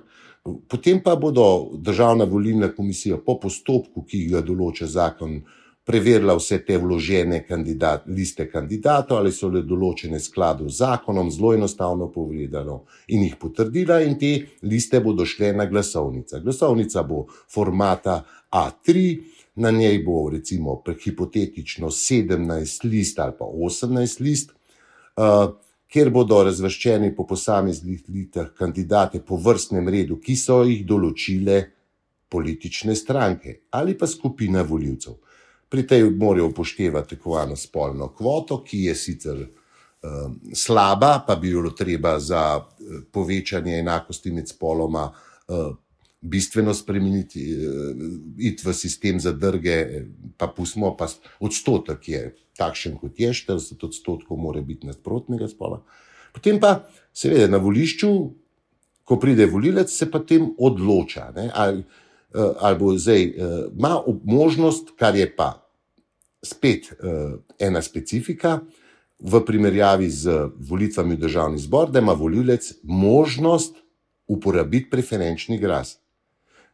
potem 0.68 1.02
pa 1.04 1.12
bodo 1.20 1.76
državna 1.76 2.24
volilna 2.24 2.70
komisija 2.72 3.18
po 3.20 3.34
postopku, 3.36 4.00
ki 4.08 4.22
ga 4.30 4.40
določa 4.40 4.86
zakon, 4.88 5.34
uh, 5.42 5.63
preverila 5.84 6.34
vse 6.38 6.62
te 6.64 6.78
vložene 6.80 7.42
kandidat, 7.44 8.06
liste 8.06 8.46
kandidatov, 8.50 9.18
ali 9.20 9.32
so 9.32 9.50
le 9.52 9.60
določene 9.68 10.20
skladu 10.20 10.68
z 10.70 10.80
zakonom, 10.80 11.28
zelo 11.30 11.52
enostavno 11.54 12.08
povedano, 12.12 12.84
in 13.12 13.26
jih 13.26 13.36
potrdila, 13.40 14.00
in 14.00 14.16
te 14.18 14.32
liste 14.64 15.00
bodo 15.04 15.26
šle 15.28 15.52
na 15.52 15.68
glasovnico. 15.68 16.40
Glasovnica 16.40 17.04
bo 17.04 17.26
formata 17.28 18.22
A3, 18.56 19.04
na 19.54 19.70
njej 19.70 20.00
bo 20.02 20.30
recimo 20.32 20.82
hipotetično 21.04 21.90
17 21.90 22.88
list 22.88 23.18
ali 23.18 23.32
pa 23.38 23.44
18 23.44 24.20
list. 24.20 24.50
Uh, 25.16 25.52
Ker 25.94 26.08
bodo 26.10 26.40
razvrščeni 26.42 27.12
po 27.14 27.22
posameznih 27.22 28.00
litah 28.10 28.48
kandidate 28.58 29.20
po 29.22 29.36
vrstnem 29.38 29.86
redu, 29.88 30.16
ki 30.18 30.34
so 30.34 30.64
jih 30.66 30.80
določile 30.82 31.60
politične 32.26 32.96
stranke 32.98 33.60
ali 33.70 33.94
pa 33.94 34.08
skupina 34.10 34.64
voljivcev. 34.66 35.14
Pri 35.74 35.82
tej 35.82 36.04
morajo 36.10 36.52
upoštevati 36.52 37.16
tako 37.16 37.40
eno 37.42 37.56
spolno 37.56 38.12
kvoto, 38.14 38.60
ki 38.62 38.84
je 38.84 38.94
sicer 38.94 39.38
uh, 39.42 40.10
slaba, 40.54 41.24
pa 41.26 41.34
bi 41.34 41.50
bilo 41.50 41.70
treba 41.74 42.18
za 42.22 42.60
uh, 42.60 43.00
povečanje 43.12 43.80
enakosti 43.80 44.30
med 44.30 44.46
spoloma 44.48 45.08
uh, 45.10 45.72
bistveno 46.20 46.74
spremeniti, 46.74 47.42
uh, 47.56 48.04
iti 48.38 48.68
v 48.68 48.74
sistem 48.74 49.18
za 49.20 49.32
drge, 49.32 50.04
pa 50.38 50.46
pustimo, 50.46 50.92
pa 50.96 51.08
odstotek 51.40 52.08
je 52.08 52.22
takšen, 52.54 52.94
kot 53.02 53.18
je, 53.18 53.32
40 53.34 53.84
odstotkov 53.88 54.38
mora 54.38 54.62
biti 54.62 54.86
nasprotnega 54.86 55.50
spola. 55.50 55.82
Potem 56.38 56.62
pa, 56.62 56.84
seveda, 57.10 57.50
na 57.50 57.58
volišču, 57.58 58.12
ko 59.04 59.18
pride 59.18 59.50
volilec, 59.50 59.90
se 59.90 60.06
pa 60.10 60.22
tem 60.22 60.52
odloča. 60.54 61.32
Ali, 61.50 61.82
Ali 62.60 62.78
bo 62.78 62.96
zdaj, 62.98 63.28
ima 63.78 64.02
možnost, 64.24 64.88
kar 64.98 65.14
je 65.14 65.26
pa 65.36 65.63
spet 66.44 66.92
uh, 66.92 67.38
ena 67.58 67.82
specifika 67.82 68.60
v 69.18 69.40
primerjavi 69.46 70.10
z 70.10 70.50
volitvami 70.68 71.16
v 71.16 71.22
državni 71.26 71.58
zbor, 71.58 71.90
da 71.90 72.02
ima 72.02 72.12
volilec 72.12 72.74
možnost 72.82 73.76
uporabiti 74.26 74.90
preferenčni 74.90 75.58
glas. 75.58 75.98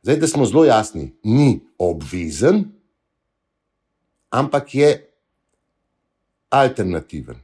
Zdaj, 0.03 0.17
da 0.17 0.27
smo 0.27 0.47
zelo 0.47 0.65
jasni, 0.65 1.13
ni 1.25 1.61
obvezen, 1.79 2.65
ampak 4.31 4.75
je 4.75 4.91
alternativen. 6.49 7.39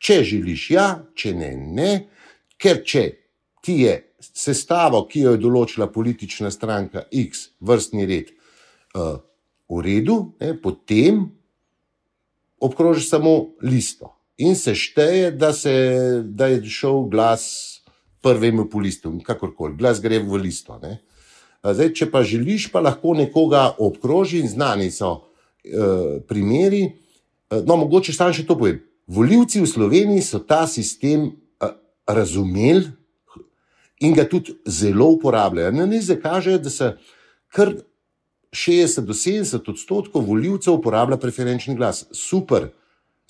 Če 0.00 0.22
želiš, 0.24 0.70
ja, 0.70 0.86
če 1.14 1.34
ne, 1.36 1.50
ne, 1.56 1.90
ker 2.60 2.82
če 2.84 3.04
ti 3.64 3.82
je 3.84 3.94
sestavo, 4.20 5.04
ki 5.08 5.26
jo 5.26 5.34
je 5.36 5.40
določila 5.40 5.90
politična 5.92 6.50
stranka 6.50 7.04
X, 7.12 7.50
vrstni 7.60 8.06
red, 8.08 8.32
uh, 8.96 9.20
v 9.70 9.82
redu, 9.86 10.18
ne, 10.40 10.54
potem 10.58 11.28
obkrožiš 12.60 13.08
samo 13.08 13.54
listo 13.62 14.16
in 14.40 14.56
se 14.56 14.74
šteje, 14.74 15.30
da, 15.30 15.52
se, 15.52 15.72
da 16.24 16.46
je 16.46 16.64
šel 16.64 17.02
glas 17.12 17.44
prvemu 18.22 18.68
po 18.70 18.78
listu, 18.78 19.12
kakorkoli, 19.24 19.76
glas 19.76 20.00
gre 20.00 20.18
v 20.18 20.40
listo. 20.40 20.78
Zdaj, 21.60 21.92
če 21.92 22.08
pa 22.10 22.22
želiš, 22.24 22.70
pa 22.72 22.80
lahko 22.80 23.12
nekoga 23.16 23.74
obkroži 23.78 24.40
in 24.40 24.48
znani 24.48 24.88
so 24.92 25.10
e, 25.64 26.20
primeri. 26.28 26.86
E, 26.88 27.60
no, 27.66 27.76
mogoče 27.84 28.16
samo 28.16 28.32
še 28.32 28.46
to 28.48 28.56
povem. 28.56 28.80
Voljivci 29.10 29.60
v 29.60 29.68
Sloveniji 29.68 30.24
so 30.24 30.40
ta 30.40 30.64
sistem 30.70 31.28
e, 31.28 31.70
razumeli 32.08 32.88
in 34.00 34.16
ga 34.16 34.24
tudi 34.24 34.56
zelo 34.64 35.10
uporabljajo. 35.18 35.72
Na 35.76 35.86
nize 35.86 36.16
kaže, 36.20 36.56
da 36.58 36.72
se 36.72 36.94
kar 37.52 37.74
60 38.52 39.06
do 39.06 39.14
70 39.14 39.70
odstotkov 39.70 40.26
voljivcev 40.26 40.74
uporablja 40.74 41.16
preferenčni 41.16 41.76
glas. 41.76 42.06
Super. 42.12 42.70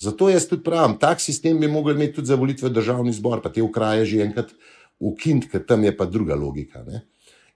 Zato 0.01 0.29
jaz 0.29 0.47
tudi 0.49 0.63
pravim, 0.63 0.97
tak 0.97 1.21
sistem 1.21 1.59
bi 1.59 1.67
mogli 1.67 1.93
imeti 1.93 2.15
tudi 2.15 2.27
za 2.27 2.35
volitve 2.35 2.69
v 2.69 2.73
državni 2.73 3.13
zbor, 3.13 3.41
pa 3.41 3.51
te 3.53 3.61
ukraje 3.61 4.05
že 4.05 4.23
enkrat 4.25 4.53
ukinti, 4.99 5.49
ker 5.49 5.65
tam 5.65 5.83
je 5.83 5.97
pa 5.97 6.05
druga 6.05 6.35
logika. 6.35 6.81
Ne? 6.83 7.05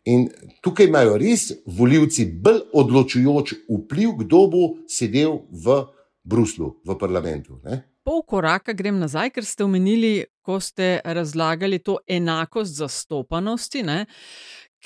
In 0.06 0.28
tukaj 0.62 0.86
imajo 0.86 1.18
res 1.18 1.52
voljivci 1.66 2.26
bolj 2.26 2.62
odločujoč 2.74 3.54
vpliv, 3.66 4.12
kdo 4.22 4.46
bo 4.48 4.64
sedel 4.88 5.42
v 5.50 5.82
Bruslu, 6.24 6.76
v 6.86 6.98
parlamentu. 6.98 7.58
Ne? 7.66 7.82
Pol 8.06 8.22
koraka 8.22 8.74
grem 8.78 9.00
nazaj, 9.02 9.32
ker 9.34 9.46
ste 9.46 9.66
omenili, 9.66 10.26
ko 10.46 10.60
ste 10.62 11.00
razlagali 11.02 11.80
to 11.82 11.98
enakost 12.06 12.78
zastopanosti, 12.78 13.82
ne? 13.82 14.06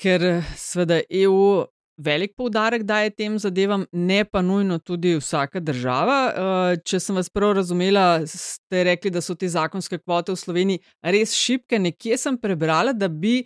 ker 0.00 0.40
seveda 0.56 1.02
EU 1.12 1.68
velik 2.00 2.34
poudarek 2.36 2.82
daje 2.88 3.10
tem 3.10 3.38
zadevam, 3.38 3.84
ne 3.92 4.24
pa 4.24 4.42
nujno 4.42 4.78
tudi 4.78 5.16
vsaka 5.18 5.60
država. 5.60 6.18
Eh, 6.30 6.80
če 6.84 7.00
sem 7.00 7.18
vas 7.20 7.28
prav 7.28 7.54
razumela, 7.60 8.22
ste 8.26 8.84
rekli, 8.88 9.12
da 9.12 9.20
so 9.20 9.36
te 9.36 9.48
zakonske 9.48 10.00
kvote 10.00 10.32
v 10.32 10.40
Sloveniji 10.40 10.82
res 11.02 11.34
šipke. 11.36 11.78
Nekje 11.78 12.18
sem 12.18 12.38
prebrala, 12.40 12.92
da 12.92 13.08
bi 13.08 13.40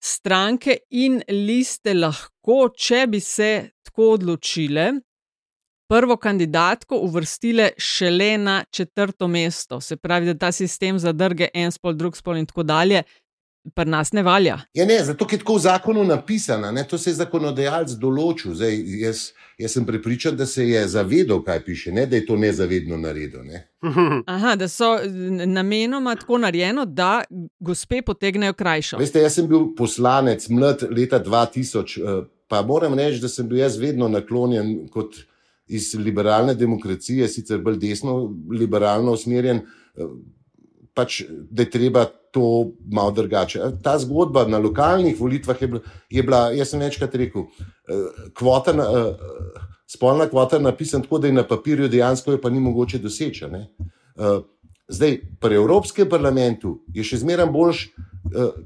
stranke 0.00 0.78
in 0.90 1.20
liste 1.28 1.94
lahko, 1.94 2.68
če 2.76 3.06
bi 3.10 3.20
se 3.20 3.52
tako 3.88 4.14
odločile. 4.18 4.92
Prvo 5.88 6.18
kandidatko 6.20 6.98
uvrstile 7.06 7.70
šele 7.80 8.34
na 8.38 8.58
četrto 8.70 9.24
mesto, 9.28 9.80
se 9.80 9.96
pravi, 9.96 10.28
da 10.28 10.34
ta 10.36 10.50
sistem 10.52 10.98
zadrge 11.00 11.48
en 11.54 11.72
spol, 11.72 11.94
drug 11.96 12.16
spol 12.16 12.36
in 12.36 12.44
tako 12.46 12.66
dalje, 12.68 13.06
pri 13.74 13.90
nas 13.90 14.12
ne 14.12 14.22
valja. 14.22 14.58
Ja, 14.74 14.86
ne, 14.86 14.98
zato 15.04 15.26
je 15.30 15.38
tako 15.38 15.54
v 15.54 15.62
zakonu 15.64 16.04
napisano, 16.04 16.72
ne, 16.72 16.84
to 16.88 16.98
se 16.98 17.10
je 17.10 17.18
zakonodajalec 17.18 17.94
določil. 18.00 18.54
Zdaj, 18.58 18.76
jaz, 19.00 19.22
jaz 19.58 19.76
sem 19.76 19.86
prepričan, 19.86 20.36
da 20.36 20.46
se 20.46 20.66
je 20.68 20.82
zavedal, 20.88 21.42
kaj 21.44 21.62
piše, 21.64 21.92
ne, 21.92 22.06
da 22.06 22.16
je 22.16 22.26
to 22.26 22.36
nezavedno 22.36 22.98
naredil. 23.00 23.44
Ne. 23.44 23.64
Aha, 24.34 24.56
da 24.56 24.68
so 24.68 24.96
namenoma 25.46 26.16
tako 26.18 26.38
narejeno, 26.44 26.84
da 26.84 27.22
gospe 27.60 28.02
potegnejo 28.02 28.56
krajšo. 28.58 28.98
Veste, 29.02 29.22
jaz 29.22 29.38
sem 29.40 29.48
bil 29.48 29.72
poslanec 29.78 30.48
mlad 30.48 30.86
leta 30.90 31.22
2000, 31.24 31.98
eh, 31.98 32.22
pa 32.48 32.62
moram 32.62 32.94
reči, 32.98 33.20
da 33.20 33.28
sem 33.28 33.48
bil 33.48 33.60
jaz 33.62 33.76
vedno 33.78 34.08
naklonjen 34.08 34.88
kot 34.92 35.20
iz 35.68 35.92
liberalne 35.94 36.54
demokracije, 36.54 37.28
sicer 37.28 37.60
bolj 37.60 37.76
desno, 37.82 38.14
liberalno 38.50 39.12
usmerjen. 39.12 39.66
Pač, 40.98 41.20
da 41.30 41.62
je 41.62 41.70
treba 41.70 42.08
to 42.34 42.72
malo 42.90 43.10
drugače. 43.14 43.60
Ta 43.82 43.98
zgodba 43.98 44.44
na 44.50 44.58
lokalnih 44.58 45.20
volitvah 45.20 45.62
je 45.62 45.68
bila, 45.68 45.80
je 46.10 46.22
bila 46.22 46.40
jaz 46.50 46.72
sem 46.74 46.80
večkrat 46.80 47.14
rekel, 47.14 47.42
eh, 47.42 48.30
kvota, 48.34 48.74
eh, 48.74 49.14
spolna 49.86 50.26
kvota 50.26 50.56
je 50.56 50.62
napisana 50.62 51.04
tako, 51.04 51.18
da 51.18 51.26
je 51.26 51.32
na 51.32 51.46
papirju 51.46 51.88
dejansko 51.88 52.32
jo 52.32 52.40
pa 52.42 52.50
ni 52.50 52.60
mogoče 52.60 52.98
doseči. 52.98 53.46
Ne? 53.50 53.68
Eh, 54.18 54.40
zdaj, 54.88 55.20
pri 55.40 55.54
Evropskem 55.54 56.08
parlamentu 56.08 56.80
je 56.94 57.04
še 57.04 57.22
zmeraj 57.22 57.46
boljš 57.46 57.88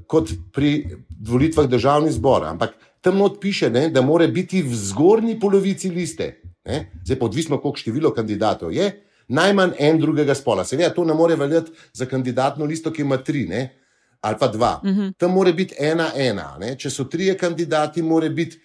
kot 0.07 0.31
pri 0.51 0.97
volitvah 1.23 1.69
državnih 1.71 2.11
zbora, 2.11 2.49
ampak 2.51 2.73
tam 3.01 3.17
not 3.17 3.37
piše, 3.39 3.69
ne, 3.69 3.85
da 3.89 4.01
mora 4.01 4.27
biti 4.27 4.59
v 4.63 4.75
zgornji 4.75 5.37
polovici 5.39 5.89
liste. 5.89 6.41
Ne? 6.65 6.89
Zdaj, 7.05 7.19
pa 7.19 7.25
odvisno, 7.25 7.59
koliko 7.61 7.79
število 7.79 8.11
kandidatov 8.11 8.73
je 8.75 8.89
najmanj 9.27 9.71
en 9.79 9.99
drugega 9.99 10.35
spola. 10.35 10.65
Seveda, 10.65 10.93
to 10.93 11.05
ne 11.05 11.13
more 11.13 11.35
veljati 11.35 11.71
za 11.93 12.05
kandidatno 12.05 12.65
listo, 12.65 12.91
ki 12.91 13.01
ima 13.01 13.17
tri 13.17 13.47
ne? 13.47 13.79
ali 14.23 14.37
pa 14.39 14.47
dva. 14.47 14.79
Uh 14.83 14.89
mhm. 14.89 14.99
-huh. 14.99 15.13
Tam 15.17 15.31
mora 15.31 15.51
biti 15.51 15.75
ena, 15.79 16.11
ena. 16.15 16.57
Ne? 16.59 16.75
Če 16.79 16.89
so 16.89 17.03
trije 17.03 17.37
kandidati, 17.37 18.01
mora 18.01 18.29
biti, 18.29 18.59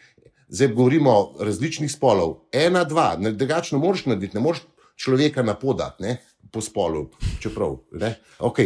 zdaj 0.49 0.68
govorimo 0.68 1.11
o 1.11 1.37
različnih 1.40 1.92
spolov, 1.92 2.37
ena, 2.53 2.85
dva. 2.85 3.16
Drugače 3.16 3.77
ne 3.77 3.81
moreš 3.83 4.07
narediti, 4.07 4.37
ne 4.37 4.40
moreš 4.40 4.61
človeka 4.97 5.42
napodati 5.42 6.03
ne? 6.03 6.16
po 6.53 6.61
spolu. 6.61 7.11
Čeprav, 7.40 7.77
ok, 8.38 8.59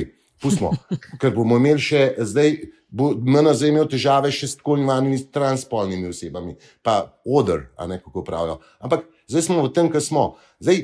pustimo, 0.43 0.71
ker 1.21 1.35
bomo 1.35 1.57
imeli 1.57 1.81
še 1.81 2.15
zdaj. 2.19 2.57
bo 2.93 3.15
MNZ 3.17 3.63
imel 3.63 3.87
težave 3.89 4.29
še 4.33 4.47
s 4.47 4.57
tako 4.57 4.75
imenovanimi 4.77 5.17
transpolnimi 5.33 6.11
osebami, 6.13 6.57
pa 6.83 7.17
odr, 7.25 7.63
a 7.77 7.87
ne 7.87 7.97
kako 8.03 8.21
pravijo. 8.25 8.59
Ampak 8.85 9.07
zdaj 9.29 9.43
smo 9.43 9.63
v 9.65 9.73
tem, 9.73 9.89
kar 9.89 10.03
smo. 10.05 10.37
Zdaj, 10.61 10.83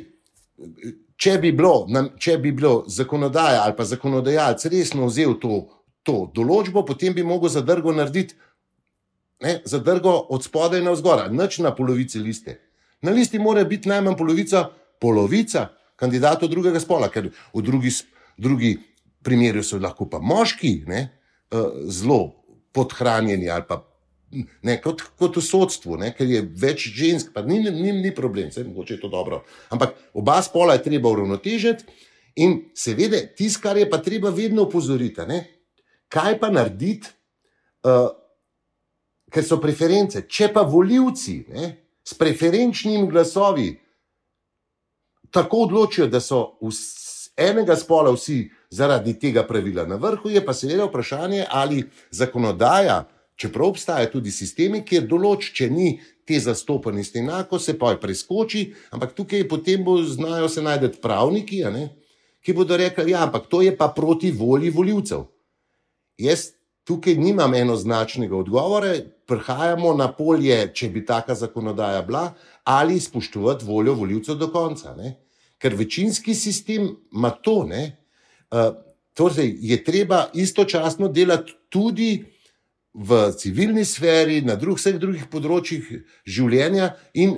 če, 1.17 1.39
bi 1.43 1.53
bilo, 1.53 1.87
če 2.19 2.39
bi 2.43 2.53
bilo 2.53 2.85
zakonodaja 2.89 3.65
ali 3.65 3.77
pa 3.77 3.85
zakonodajalec 3.85 4.65
resno 4.73 5.09
vzel 5.09 5.37
to, 5.43 5.65
to 6.03 6.21
določbo, 6.35 6.85
potem 6.87 7.15
bi 7.15 7.27
mogel 7.27 7.53
zadrgo 7.53 7.95
narediti. 7.95 8.37
Ne, 9.43 9.61
zadrgo 9.71 10.15
od 10.35 10.43
spodaj 10.43 10.83
na 10.83 10.97
vzgor, 10.97 11.29
noč 11.31 11.61
na 11.63 11.71
polovici 11.75 12.19
liste. 12.19 12.57
Na 13.03 13.13
listi 13.15 13.39
mora 13.39 13.63
biti 13.65 13.89
najmanj 13.89 14.17
polovica, 14.19 14.65
polovica 14.99 15.69
kandidatov 15.99 16.51
drugega 16.51 16.81
spola, 16.83 17.07
ker 17.11 17.31
v 17.55 17.63
drugi, 17.63 17.93
drugi 18.39 18.73
primeri 19.23 19.63
so 19.63 19.79
lahko 19.79 20.09
pa 20.11 20.19
moški, 20.19 20.73
ne, 20.91 21.05
Eh, 21.51 21.57
zelo 21.89 22.35
podhranjeni 22.73 23.51
ali 23.51 23.65
pa 23.69 23.81
ne, 24.63 24.77
kot, 24.83 25.03
kot 25.19 25.37
v 25.37 25.45
sodstvu, 25.45 25.97
ne, 26.01 26.13
ker 26.17 26.29
je 26.29 26.43
več 26.43 26.89
žensk, 26.95 27.33
pa 27.35 27.43
ni, 27.47 27.61
ni, 27.65 27.93
ni 27.97 28.13
problem, 28.15 28.51
vse 28.53 28.67
mogoče 28.67 28.97
je 28.97 29.01
to 29.01 29.11
dobro. 29.13 29.43
Ampak 29.75 29.97
oba 30.15 30.39
spola 30.45 30.77
je 30.77 30.85
treba 30.89 31.11
uravnotežiti 31.13 31.89
in 32.45 32.59
seveda 32.77 33.21
tisto, 33.37 33.63
kar 33.65 33.81
je 33.81 33.89
pa 33.91 34.03
treba 34.05 34.31
vedno 34.35 34.69
upozoriti, 34.69 35.25
ne, 35.29 35.43
kaj 36.13 36.39
pa 36.41 36.53
narediti, 36.53 37.11
uh, 37.89 38.09
ker 39.33 39.45
so 39.45 39.59
preference. 39.61 40.25
Če 40.29 40.53
pa 40.55 40.65
voljivci 40.65 41.43
ne, 41.53 41.73
s 42.05 42.17
preferenčnimi 42.17 43.09
glasovi 43.11 43.73
tako 45.33 45.67
odločijo, 45.67 46.07
da 46.09 46.21
so 46.25 46.57
vsi, 46.65 47.09
enega 47.39 47.77
spola 47.77 48.11
vsi 48.13 48.49
zaradi 48.71 49.15
tega 49.21 49.45
pravila. 49.47 49.87
Na 49.87 49.97
vrhu 50.01 50.31
je 50.31 50.45
pa 50.45 50.55
seveda 50.55 50.89
vprašanje, 50.89 51.45
ali 51.51 51.85
zakonodaja, 52.11 53.05
čeprav 53.39 53.71
obstajajo 53.71 54.11
tudi 54.19 54.31
sistemi, 54.35 54.83
kjer 54.85 55.07
določ, 55.07 55.53
če 55.55 55.71
ni 55.71 55.93
te 56.27 56.41
zastopanosti 56.43 57.23
enako, 57.23 57.59
se 57.63 57.77
pa 57.79 57.95
preskoči, 58.01 58.67
ampak 58.91 59.15
tukaj 59.17 59.47
potem 59.49 59.85
bo 59.85 59.97
znajo 60.03 60.49
se 60.51 60.63
najti 60.63 60.99
pravniki, 61.03 61.63
ki 62.43 62.55
bodo 62.55 62.77
rekli, 62.77 63.13
ja, 63.15 63.23
ampak 63.27 63.47
to 63.49 63.63
je 63.63 63.75
pa 63.77 63.89
proti 63.95 64.33
volji 64.35 64.71
voljivcev. 64.75 65.27
Jaz 66.19 66.51
tukaj 66.89 67.15
nimam 67.21 67.55
enoznačnega 67.55 68.37
odgovora, 68.37 68.95
prihajamo 69.29 69.93
na 69.95 70.09
polje, 70.13 70.57
če 70.75 70.89
bi 70.91 71.05
taka 71.07 71.37
zakonodaja 71.37 72.03
bila, 72.03 72.33
ali 72.65 73.01
spoštovati 73.01 73.65
voljo 73.69 73.95
voljivcev 73.95 74.39
do 74.41 74.49
konca. 74.53 74.95
Ne? 74.97 75.15
Ker 75.61 75.77
večinski 75.77 76.35
sistem 76.35 76.89
ima 77.13 77.31
to, 77.31 77.63
ne? 77.69 77.85
Eh, 78.51 78.71
torej, 79.15 79.53
je 79.61 79.79
treba 79.85 80.27
istočasno 80.35 81.09
delati 81.13 81.53
tudi 81.69 82.25
v 82.95 83.19
civilni 83.39 83.85
sferi, 83.85 84.41
na 84.47 84.57
drug, 84.57 84.79
vseh 84.79 84.99
drugih 85.01 85.29
področjih 85.31 85.91
življenja 86.27 86.93
in 87.15 87.37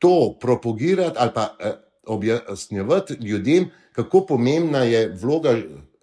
to 0.00 0.34
propagirati 0.40 1.18
ali 1.20 1.34
pa 1.34 1.46
eh, 1.60 1.76
objasnjevati 2.10 3.18
ljudem, 3.20 3.68
kako 3.94 4.24
pomembna 4.26 4.82
je 4.88 5.08
vloga 5.20 5.54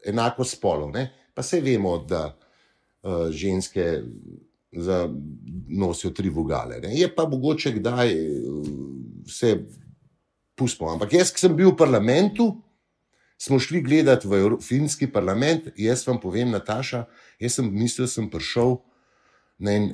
enako 0.06 0.46
spolov. 0.46 0.92
Ne? 0.94 1.10
Pa 1.34 1.44
vse 1.44 1.60
vemo, 1.62 1.98
da 2.08 2.30
uh, 2.32 3.28
ženske 3.34 3.86
za, 4.72 5.08
nosijo 5.68 6.12
tri 6.16 6.30
vogale. 6.30 6.80
Ne? 6.84 6.94
Je 6.96 7.10
pa 7.16 7.28
mogoče 7.28 7.74
kdaj 7.80 8.14
vse 9.28 9.54
pustimo. 10.56 10.92
Ampak 10.94 11.14
jaz, 11.14 11.32
ki 11.34 11.44
sem 11.44 11.56
bil 11.58 11.74
v 11.74 11.80
parlamentu, 11.80 12.50
smo 13.38 13.60
šli 13.60 13.82
gledati 13.82 14.28
v 14.28 14.58
finski 14.62 15.08
parlament, 15.12 15.70
jaz 15.78 16.08
vam 16.08 16.20
povem, 16.22 16.52
Nataša, 16.52 17.06
jaz 17.40 17.60
sem 17.60 17.70
mislil, 17.74 18.08
da 18.08 18.12
sem 18.12 18.30
prišel 18.30 18.78
na 19.58 19.78
en 19.78 19.92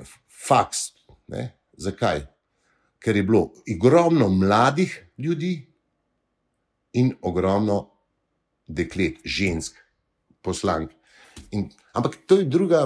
faks. 0.47 0.91
Ne? 1.27 1.51
Zakaj? 1.77 2.25
Ker 3.03 3.15
je 3.15 3.23
bilo 3.23 3.51
ogromno 3.75 4.29
mladih 4.29 4.95
ljudi 5.17 5.53
in 6.93 7.15
ogromno 7.21 7.89
deklet, 8.67 9.19
žensk, 9.25 9.75
poslank. 10.41 10.91
In, 11.51 11.67
ampak 11.93 12.15
to 12.27 12.39
je 12.39 12.45
druga 12.45 12.85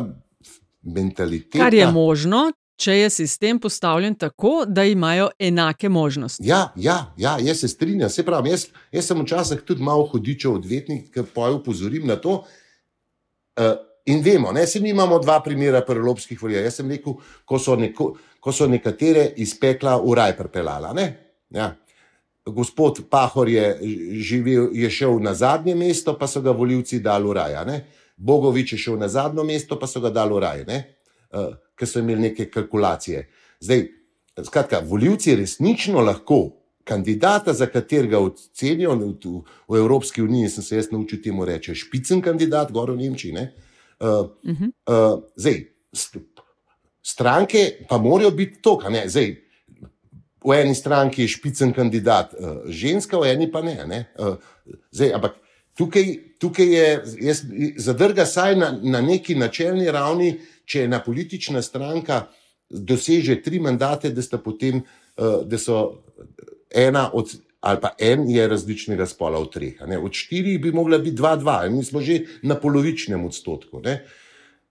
mentaliteta. 0.81 1.59
Kar 1.59 1.73
je 1.73 1.91
možno, 1.91 2.51
če 2.77 2.93
je 2.93 3.09
sistem 3.09 3.59
postavljen 3.59 4.15
tako, 4.15 4.65
da 4.67 4.83
imajo 4.83 5.29
enake 5.39 5.89
možnosti. 5.89 6.45
Ja, 6.45 6.71
ja, 6.75 7.13
ja 7.17 7.37
jaz 7.41 7.63
se 7.63 7.67
strinjam. 7.67 8.09
Se 8.09 8.25
pravi, 8.25 8.53
jaz, 8.53 8.67
jaz 8.91 9.09
sem 9.09 9.21
včasih 9.21 9.63
tudi 9.65 9.83
malo 9.83 10.05
hodičev 10.11 10.59
odvetnik, 10.59 11.09
ki 11.13 11.25
pa 11.33 11.49
jo 11.49 11.57
upozorim 11.61 12.07
na 12.07 12.19
to. 12.21 12.43
Uh, 13.57 13.73
in 14.05 14.21
vemo, 14.23 14.51
ne, 14.53 14.65
mi 14.81 14.93
imamo 14.93 15.19
dva 15.19 15.39
primera 15.43 15.81
pri 15.81 15.97
evropskih 15.97 16.41
voljah. 16.41 16.67
Jaz 16.69 16.77
sem 16.81 16.91
rekel, 16.91 17.17
ko 17.45 17.59
so, 17.59 17.75
neko, 17.75 18.11
ko 18.39 18.53
so 18.53 18.67
nekatere 18.69 19.31
iz 19.41 19.55
pekla 19.59 19.97
v 20.03 20.13
raj 20.21 20.37
pripeljala. 20.37 20.93
Ja. 21.49 21.73
Gospod 22.45 23.01
Pahor 23.09 23.49
je, 23.49 23.65
živel, 24.23 24.69
je 24.71 24.89
šel 24.89 25.17
na 25.19 25.33
zadnje 25.33 25.75
mesto, 25.75 26.13
pa 26.15 26.29
so 26.29 26.41
ga 26.45 26.53
voljivci 26.55 27.01
dali 27.03 27.27
v 27.27 27.33
raj. 27.41 27.57
Bogovič 28.17 28.77
je 28.77 28.79
šel 28.85 29.01
na 29.01 29.09
zadnje 29.09 29.43
mesto, 29.43 29.79
pa 29.79 29.89
so 29.89 29.99
ga 29.99 30.13
dali 30.13 30.37
v 30.37 30.45
raj. 30.45 30.61
Uh, 30.61 30.85
ki 31.77 31.85
so 31.85 31.99
imeli 31.99 32.29
neke 32.29 32.49
kalkulacije. 32.51 33.27
Zdaj, 33.59 33.87
skratka, 34.45 34.81
voljivci 34.85 35.35
resnično 35.35 36.01
lahko 36.01 36.57
kandidata, 36.87 37.53
za 37.53 37.65
katerega 37.65 38.19
ocenijo 38.19 38.95
v, 38.95 39.07
v, 39.25 39.41
v 39.67 39.77
Evropski 39.77 40.21
uniji, 40.21 40.49
sem 40.49 40.63
se 40.63 40.75
jaz 40.75 40.91
naučil 40.91 41.21
temu 41.23 41.45
reči, 41.45 41.75
špicen 41.75 42.21
kandidat, 42.21 42.71
gor 42.71 42.91
v 42.91 42.97
Nemčiji. 42.97 43.33
Uh, 43.33 44.07
uh 44.07 44.29
-huh. 44.43 44.71
uh, 44.87 45.23
zdaj, 45.35 45.63
st 45.93 46.17
stranke 47.03 47.85
pa 47.89 47.97
morajo 47.97 48.31
biti 48.31 48.61
to, 48.61 48.77
kar 48.77 48.91
ne. 48.91 49.09
Zdaj, 49.09 49.35
v 50.45 50.53
eni 50.53 50.75
stranki 50.75 51.21
je 51.21 51.27
špicen 51.27 51.73
kandidat 51.73 52.33
uh, 52.33 52.57
ženska, 52.67 53.17
v 53.17 53.31
eni 53.31 53.51
pa 53.51 53.61
ne. 53.61 53.83
ne? 53.87 54.05
Uh, 54.19 54.35
zdaj, 54.91 55.13
ampak 55.13 55.35
tukaj, 55.77 56.17
tukaj 56.39 56.67
je, 56.73 57.03
jaz 57.21 57.43
zadrga 57.77 58.25
saj 58.25 58.55
na, 58.55 58.71
na 58.83 59.01
neki 59.01 59.35
načelni 59.35 59.91
ravni 59.91 60.39
če 60.67 60.83
ena 60.85 60.99
politična 61.03 61.63
stranka 61.63 62.25
doseže 62.69 63.39
tri 63.41 63.61
mandate, 63.63 64.11
da, 64.11 64.37
potem, 64.43 64.83
uh, 64.83 65.41
da 65.47 65.57
so 65.57 66.03
ena 66.69 67.07
od, 67.15 67.31
ali 67.59 67.81
pa 67.81 67.93
en 67.99 68.29
je 68.29 68.47
različnega 68.47 69.05
spola 69.07 69.39
od 69.39 69.53
treh. 69.53 69.79
Ne? 69.87 69.97
Od 69.97 70.13
štirih 70.13 70.59
bi 70.61 70.71
mogla 70.71 70.97
biti 70.97 71.15
dva, 71.15 71.35
dva, 71.35 71.61
mi 71.69 71.83
smo 71.83 72.01
že 72.01 72.21
na 72.43 72.59
polovičnem 72.59 73.25
odstotku. 73.25 73.81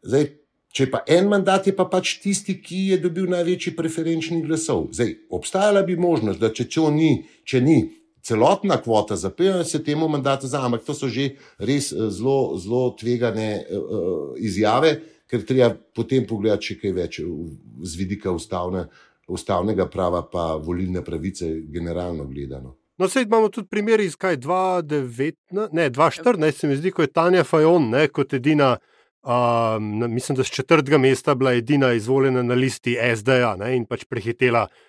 Zdaj, 0.07 0.29
če 0.77 0.91
pa 0.93 1.03
en 1.09 1.29
mandat 1.33 1.67
je 1.67 1.75
pa 1.77 1.87
pač 1.89 2.19
tisti, 2.21 2.59
ki 2.61 2.81
je 2.93 2.99
dobil 3.01 3.31
največji 3.33 3.73
preferenčni 3.77 4.43
glasov. 4.45 4.91
Zdaj, 4.93 5.15
obstajala 5.33 5.83
bi 5.87 5.97
možnost, 5.97 6.41
da 6.41 6.53
če, 6.53 6.69
če, 6.69 6.91
ni, 6.93 7.13
če 7.49 7.63
ni. 7.65 7.79
Celotna 8.27 8.81
kvota 8.83 9.15
za 9.17 9.31
PNL 9.31 9.63
se 9.65 9.79
temu 9.87 10.09
mandatu 10.11 10.49
za, 10.51 10.59
ampak 10.67 10.83
to 10.83 10.97
so 10.99 11.07
že 11.09 11.37
res 11.63 11.93
eh, 11.95 12.09
zelo, 12.11 12.59
zelo 12.59 12.91
tvegane 12.99 13.63
uh, 13.63 14.35
izjave, 14.43 14.97
ker 15.31 15.45
treba 15.47 15.75
potem 15.95 16.27
pogledati 16.27 16.73
še 16.73 16.79
kaj 16.81 16.95
več 16.97 17.21
z 17.21 17.99
vidika 17.99 18.33
ustavne, 18.35 18.87
ustavnega 19.27 19.89
prava, 19.91 20.23
pa 20.31 20.55
volilne 20.63 21.03
pravice, 21.05 21.49
generalno 21.73 22.29
gledano. 22.31 22.77
No, 22.97 23.11
sedaj 23.13 23.27
imamo 23.27 23.51
tudi 23.53 23.69
primer 23.69 24.01
iz 24.01 24.15
2014, 24.17 25.73
ne 25.77 25.89
2014, 25.91 26.61
se 26.61 26.69
mi 26.71 26.77
zdi, 26.79 26.95
ko 26.95 27.05
je 27.05 27.13
Tanja 27.13 27.45
Fajon 27.45 27.91
ne, 27.93 28.07
kot 28.09 28.33
edina, 28.39 28.77
uh, 29.27 29.77
mislim, 29.83 30.39
da 30.39 30.47
z 30.47 30.55
četrtega 30.63 30.99
mesta 30.99 31.35
bila 31.35 31.53
edina 31.53 31.93
izvoljena 31.93 32.43
na 32.43 32.57
listi 32.57 32.97
SD-ja 32.97 33.53
in 33.75 33.85
pač 33.85 34.07
prehitela 34.09 34.65
uh, 34.65 34.86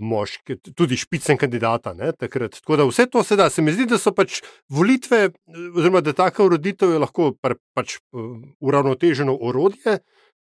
moški, 0.00 0.56
tudi 0.74 0.96
špicen 0.96 1.36
kandidata. 1.36 1.94
Ne, 1.94 2.12
Tako 2.12 2.76
da 2.76 2.84
vse 2.84 3.06
to 3.06 3.22
sedaj 3.22 3.50
se 3.50 3.62
mi 3.62 3.72
zdi, 3.72 3.86
da 3.86 3.98
so 3.98 4.12
pač 4.14 4.40
volitve, 4.68 5.30
oziroma 5.74 6.00
da 6.00 6.12
taka 6.12 6.44
uroditev 6.44 6.92
je 6.92 6.98
lahko 6.98 7.32
pač 7.74 7.98
uravnoteženo 8.60 9.36
orodje, 9.40 9.98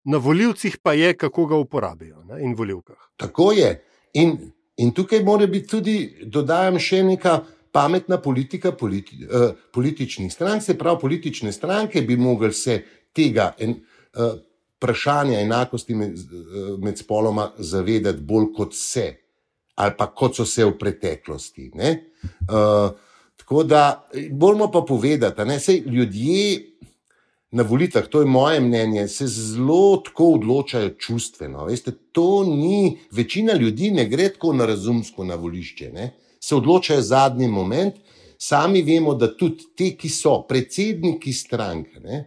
na 0.04 0.18
volivcih 0.18 0.78
pa 0.82 0.92
je, 0.92 1.14
kako 1.16 1.46
ga 1.46 1.56
uporabijo 1.56 2.24
ne, 2.24 2.42
in 2.44 2.54
volivkah. 2.56 2.96
Tako 3.16 3.52
je. 3.52 3.74
In, 4.14 4.36
in 4.76 4.92
tukaj 4.96 5.24
mora 5.24 5.46
biti 5.46 5.68
tudi, 5.68 5.96
dodajam 6.26 6.78
še 6.78 7.02
nekaj. 7.14 7.40
Pametna 7.70 8.16
politika 8.18 8.72
politi, 8.74 9.14
uh, 9.30 9.52
političnih 9.70 10.32
strank, 10.32 10.62
se 10.62 10.74
pravi, 10.74 10.98
politične 11.00 11.52
stranke 11.54 12.00
bi 12.02 12.16
mogli 12.18 12.50
se 12.52 12.80
tega 13.14 13.52
en, 13.62 13.76
uh, 14.18 14.32
vprašanja 14.80 15.40
enakosti 15.40 15.94
med, 15.94 16.16
med 16.80 16.98
spoloma 16.98 17.50
zavedati 17.58 18.24
bolj 18.24 18.48
kot 18.56 18.74
se, 18.74 19.12
ali 19.76 19.94
pa 19.98 20.06
kot 20.16 20.40
so 20.40 20.46
se 20.48 20.64
v 20.64 20.72
preteklosti. 20.78 21.70
Uh, 21.76 22.96
tako 23.36 23.64
da 23.64 24.08
moramo 24.32 24.70
pa 24.72 24.80
povedati, 24.88 25.44
da 25.44 25.58
se 25.60 25.76
ljudje 25.86 26.70
na 27.50 27.62
volitvah, 27.62 28.06
to 28.06 28.20
je 28.20 28.26
moje 28.26 28.60
mnenje, 28.60 29.08
se 29.08 29.26
zelo 29.26 29.96
tako 29.96 30.32
odločajo 30.32 30.94
čustveno. 30.98 31.64
Veste, 31.64 31.92
to 32.12 32.44
ni, 32.44 32.98
večina 33.10 33.52
ljudi 33.52 33.90
ne 33.90 34.06
gre 34.08 34.28
tako 34.28 34.52
na 34.52 34.66
razumsko 34.66 35.24
na 35.24 35.34
volišče, 35.34 35.92
ne? 35.92 36.12
se 36.40 36.54
odločajo 36.56 37.02
zadnji 37.02 37.48
moment. 37.48 37.94
Sami 38.38 38.82
vemo, 38.82 39.14
da 39.14 39.26
tudi 39.36 39.66
ti, 39.76 39.90
ki 40.00 40.08
so 40.08 40.38
predsedniki 40.48 41.32
strank, 41.32 41.98
ne, 42.00 42.22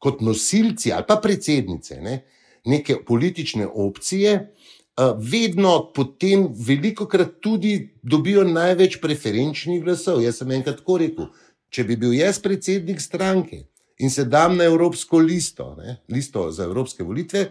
kot 0.00 0.22
nosilci 0.24 0.92
ali 0.96 1.04
pa 1.08 1.20
predsednice 1.20 2.00
ne, 2.00 2.22
neke 2.64 2.98
politične 3.04 3.66
opcije, 3.68 4.34
uh, 4.40 5.12
vedno 5.16 5.92
potem, 5.94 6.48
veliko 6.66 7.06
krat 7.08 7.38
tudi 7.40 7.74
dobijo 8.02 8.44
največ 8.44 8.98
preferenčnih 9.00 9.82
glasov. 9.84 10.22
Jaz 10.24 10.40
sem 10.40 10.50
enkrat 10.56 10.80
tako 10.82 10.98
rekel, 11.04 11.28
če 11.70 11.84
bi 11.88 11.96
bil 12.00 12.14
jaz 12.16 12.40
predsednik 12.42 13.00
stranke 13.00 13.66
in 14.00 14.10
se 14.10 14.24
dam 14.24 14.56
na 14.56 14.64
Evropsko 14.64 15.18
listo, 15.20 15.74
ne, 15.76 16.00
listo 16.08 16.48
za 16.52 16.64
Evropske 16.64 17.04
volitve, 17.04 17.50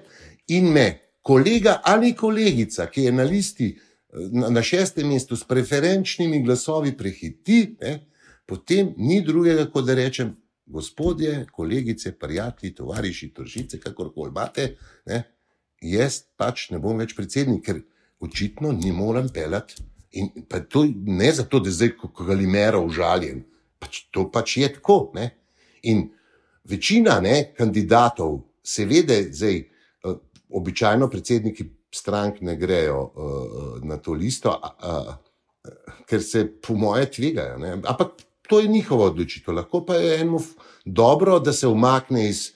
in 0.49 0.71
me 0.73 0.87
kolega 1.21 1.79
ali 1.85 2.15
kolegica, 2.17 2.87
ki 2.89 3.05
je 3.05 3.11
na 3.13 3.23
listi 3.23 3.69
na, 4.31 4.49
na 4.49 4.63
šestem 4.65 5.07
mestu 5.07 5.37
s 5.37 5.45
preferenčnimi 5.45 6.41
glasovi 6.43 6.95
prehiti, 6.97 7.75
ne, 7.81 7.99
potem 8.49 8.93
ni 8.97 9.21
drugega, 9.21 9.67
kot 9.69 9.85
da 9.85 9.93
rečem, 9.97 10.33
gospodje, 10.69 11.45
kolegice, 11.51 12.11
prijatelji, 12.19 12.75
tovariši, 12.75 13.33
tržice, 13.33 13.79
kakorkoli 13.79 14.29
imate, 14.29 14.75
ne, 15.05 15.23
jaz 15.81 16.21
pač 16.37 16.69
ne 16.69 16.79
bom 16.79 16.99
več 17.01 17.15
predsednik, 17.17 17.63
ker 17.65 17.81
očitno 18.21 18.71
ni 18.75 18.91
morem 18.93 19.29
pelati. 19.33 19.81
In 20.19 20.29
pa 20.49 20.59
to 20.59 20.85
ne 20.89 21.31
zato, 21.33 21.59
da 21.61 21.71
zdaj 21.73 21.93
kot 21.97 22.21
galimero 22.25 22.81
užaljen, 22.85 23.43
pač 23.79 24.03
to 24.13 24.25
pač 24.31 24.57
je 24.57 24.69
tako. 24.79 24.99
Ne. 25.15 25.29
In 25.89 26.07
večina 26.69 27.19
ne, 27.21 27.51
kandidatov, 27.57 28.39
seveda, 28.65 29.19
zdaj, 29.29 29.61
uh, 30.05 30.17
običajno 30.49 31.09
predsedniki 31.09 31.67
strank 31.93 32.41
ne 32.45 32.57
grejo 32.57 33.03
uh, 33.03 33.69
na 33.85 33.97
to 34.01 34.17
listo, 34.17 34.53
uh, 34.53 35.13
ker 36.09 36.25
se, 36.25 36.45
po 36.61 36.73
moje, 36.77 37.11
tvegajo. 37.17 37.57
Ne. 37.61 37.77
Ampak 37.77 38.17
to 38.49 38.59
je 38.59 38.67
njihova 38.67 39.05
odločitev. 39.05 39.55
Lahko 39.55 39.83
pa 39.85 39.95
je 39.95 40.21
eno 40.21 40.41
dobro, 40.85 41.39
da 41.39 41.53
se 41.53 41.67
umakne 41.67 42.29
iz 42.29 42.51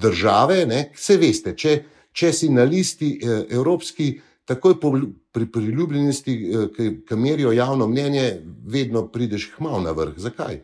države. 0.00 0.66
Ne? 0.66 0.92
Se 0.96 1.16
veste, 1.16 1.52
če, 1.56 1.82
če 2.12 2.32
si 2.32 2.48
na 2.48 2.64
listi 2.64 3.18
eh, 3.20 3.44
evropski, 3.50 4.14
takoj 4.48 4.80
po 4.80 4.94
pri 5.32 5.50
priljubljenosti, 5.52 6.34
eh, 6.48 6.88
ki 7.08 7.16
merijo 7.16 7.52
javno 7.52 7.88
mnenje, 7.88 8.40
vedno 8.64 9.06
prideš 9.12 9.50
hmal 9.56 9.82
na 9.84 9.92
vrh. 9.92 10.16
Zakaj? 10.16 10.62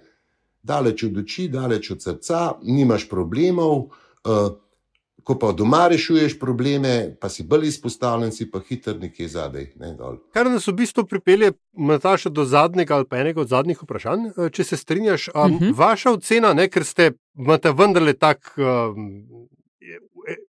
Daleč 0.62 1.04
od 1.04 1.18
oči, 1.18 1.48
daleč 1.52 1.90
od 1.90 2.02
srca, 2.02 2.54
nimaš 2.62 3.08
problemov. 3.10 3.90
Eh, 4.24 4.48
Ko 5.22 5.36
pa 5.38 5.52
doma 5.52 5.86
rešuješ 5.88 6.34
probleme, 6.40 7.14
pa 7.20 7.28
si 7.30 7.44
bolj 7.46 7.68
izpostavljen, 7.68 8.32
si 8.34 8.48
pa 8.50 8.60
hiter 8.60 8.98
nekje 9.00 9.28
zadaj. 9.28 9.68
Ne, 9.78 9.92
Kar 10.34 10.50
nas 10.50 10.66
v 10.66 10.74
bistvu 10.82 11.04
pripelje, 11.06 11.52
Nataša, 11.72 12.32
do 12.34 12.44
zadnjega 12.44 12.96
ali 12.96 13.06
pa 13.08 13.20
enega 13.22 13.40
od 13.40 13.48
zadnjih 13.48 13.82
vprašanj, 13.82 14.26
eh, 14.32 14.50
če 14.50 14.64
se 14.64 14.76
strinjaš. 14.76 15.28
Um, 15.28 15.54
uh. 15.54 15.60
-huh. 15.60 15.74
Vaša 15.78 16.10
ocena, 16.10 16.52
ne, 16.54 16.68
ker 16.68 16.84
ste 16.84 17.12
vendarle 17.78 18.12
tak. 18.12 18.54
Um, 18.58 19.48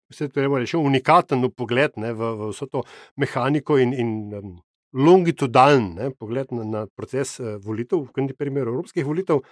Vse 0.09 0.29
to 0.29 0.41
je 0.41 0.49
reči, 0.49 0.77
unikaten 0.77 1.51
pogled 1.51 1.93
ne, 1.97 2.12
v, 2.12 2.21
v 2.37 2.49
vso 2.49 2.66
to 2.66 2.83
mehaniko 3.16 3.77
in, 3.79 3.93
in 3.93 4.35
um, 4.35 4.62
longitudalen 4.93 5.95
ne, 5.95 6.11
pogled 6.11 6.53
na, 6.53 6.64
na 6.64 6.87
proces 6.87 7.41
uh, 7.41 7.61
volitev, 7.61 7.99
v 7.99 8.12
tem 8.14 8.29
primeru 8.39 8.73
evropskih 8.73 9.05
volitev. 9.05 9.43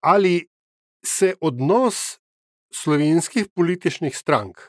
Ali 0.00 0.48
se 1.04 1.34
odnos 1.40 2.20
slovenskih 2.74 3.48
političnih 3.54 4.16
strank 4.16 4.60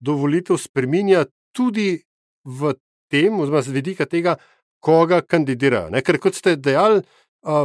do 0.00 0.16
volitev 0.18 0.58
spremenja 0.58 1.24
tudi 1.52 2.02
v 2.44 2.74
tem, 3.12 3.40
oziroma 3.40 3.62
z 3.62 3.70
vidika 3.70 4.06
tega, 4.06 4.36
koga 4.82 5.20
kandidirajo. 5.22 5.92
Ne? 5.94 6.02
Ker 6.02 6.18
kot 6.18 6.34
ste 6.34 6.56
dejali, 6.56 7.02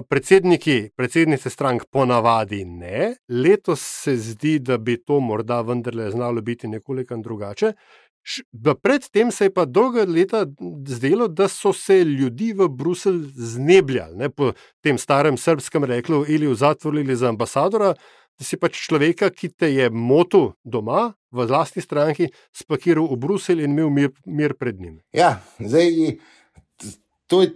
predsedniki, 0.10 0.90
predsednice 0.98 1.50
strank 1.50 1.86
ponavadi 1.94 2.64
ne, 2.66 3.14
letos 3.30 3.82
se 3.82 4.18
zdi, 4.18 4.58
da 4.60 4.78
bi 4.78 4.98
to 4.98 5.20
morda 5.20 5.62
vendarle 5.62 6.12
znalo 6.12 6.42
biti 6.42 6.68
nekoliko 6.68 7.18
drugače. 7.18 7.74
Predtem 8.82 9.32
se 9.32 9.46
je 9.46 9.54
pa 9.54 9.66
dolga 9.66 10.04
leta 10.04 10.46
zdelo, 10.88 11.28
da 11.28 11.48
so 11.48 11.72
se 11.74 12.04
ljudi 12.04 12.54
v 12.54 12.68
Bruselj 12.68 13.22
znebljali, 13.36 14.18
ne, 14.18 14.30
po 14.30 14.52
tem 14.84 14.98
starem 14.98 15.38
srpskem 15.38 15.84
reklu, 15.84 16.26
ali 16.28 16.48
v 16.48 16.56
zatvor 16.56 16.98
ali 16.98 17.16
za 17.16 17.30
ambasadora, 17.30 17.94
da 18.38 18.46
si 18.46 18.58
pač 18.58 18.78
človeka, 18.86 19.30
ki 19.34 19.50
te 19.50 19.70
je 19.74 19.90
motil 19.90 20.52
doma, 20.64 21.14
v 21.32 21.46
vlastni 21.50 21.82
stranki, 21.82 22.30
spakiral 22.56 23.10
v 23.12 23.18
Bruselj 23.20 23.64
in 23.66 23.74
imel 23.74 23.90
mir, 23.92 24.12
mir 24.26 24.54
pred 24.56 24.80
njim. 24.80 25.00
Ja, 25.14 25.42
zdaj, 25.60 26.18
to, 27.28 27.42
je, 27.42 27.52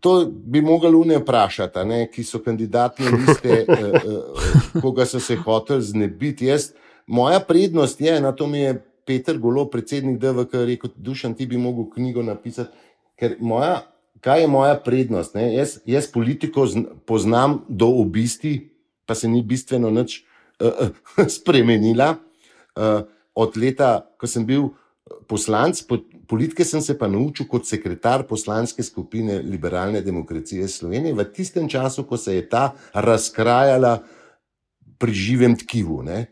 to 0.00 0.26
bi 0.28 0.60
mogli 0.60 0.94
unije 0.94 1.22
vprašati, 1.22 1.84
ne, 1.88 2.00
ki 2.12 2.24
so 2.24 2.42
kandidati 2.44 3.06
na 3.06 3.16
liste, 3.16 3.64
eh, 3.64 3.64
eh, 3.66 4.80
koga 4.80 5.06
so 5.06 5.20
se 5.20 5.36
hoteli 5.36 5.82
znebiti. 5.82 6.50
Jaz, 6.50 6.72
moja 7.06 7.40
prednost 7.40 8.00
je, 8.00 8.20
na 8.20 8.32
to 8.32 8.46
mi 8.46 8.58
je 8.58 8.76
Peter 9.06 9.38
Golo, 9.38 9.64
predsednik 9.70 10.18
DVK, 10.18 10.66
rekel: 10.66 10.90
Dušan, 10.96 11.34
ti 11.34 11.46
bi 11.46 11.58
mogel 11.58 11.88
knjigo 11.90 12.22
napisati. 12.22 12.70
Ker 13.18 13.36
moja, 13.40 13.80
kaj 14.20 14.40
je 14.40 14.46
moja 14.46 14.76
prednost? 14.84 15.34
Jaz, 15.34 15.78
jaz 15.86 16.06
politiko 16.12 16.68
poznam 17.06 17.64
do 17.68 17.88
obisti, 18.00 18.70
pa 19.10 19.18
se 19.18 19.26
ni 19.26 19.42
bistveno 19.42 19.90
nič 19.90 20.20
uh, 20.62 20.86
uh, 20.86 21.26
spremenila. 21.38 22.14
Uh, 22.78 23.02
od 23.34 23.56
leta, 23.58 24.06
ko 24.14 24.30
sem 24.30 24.46
bil 24.46 24.68
poslanec, 25.26 25.82
po, 25.82 25.98
politike 26.30 26.62
sem 26.62 26.82
se 26.82 26.94
pa 26.98 27.08
naučil 27.10 27.48
kot 27.50 27.66
sekretar 27.66 28.22
poslanske 28.28 28.82
skupine 28.86 29.40
Liberalne 29.42 30.02
demokracije 30.06 30.68
Slovenije 30.68 31.14
v 31.14 31.26
tistem 31.34 31.66
času, 31.68 32.04
ko 32.06 32.14
se 32.14 32.38
je 32.38 32.46
ta 32.46 32.70
razkrajala 32.94 33.98
pri 34.98 35.12
živem 35.14 35.56
tkivu. 35.58 36.02
Ne? 36.06 36.26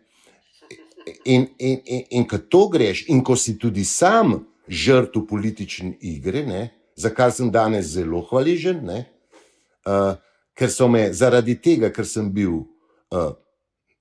In, 1.24 1.48
in, 1.58 1.80
in, 1.82 2.02
in 2.10 2.28
ko 2.28 2.38
to 2.38 2.68
greš, 2.68 3.08
in 3.08 3.24
ko 3.24 3.34
si 3.34 3.56
tudi 3.58 3.82
sam 3.84 4.44
žrtev 4.68 5.24
politične 5.26 5.96
igre, 6.04 6.44
ne, 6.46 6.68
za 6.94 7.10
kar 7.10 7.32
sem 7.32 7.50
danes 7.50 7.88
zelo 7.96 8.20
hvaležen, 8.28 8.84
ne, 8.84 8.98
uh, 9.88 10.20
ker 10.58 10.70
so 10.70 10.88
me 10.90 11.06
zaradi 11.14 11.54
tega, 11.62 11.92
ker 11.94 12.06
sem 12.06 12.26
bil 12.34 12.64
uh, 13.14 13.30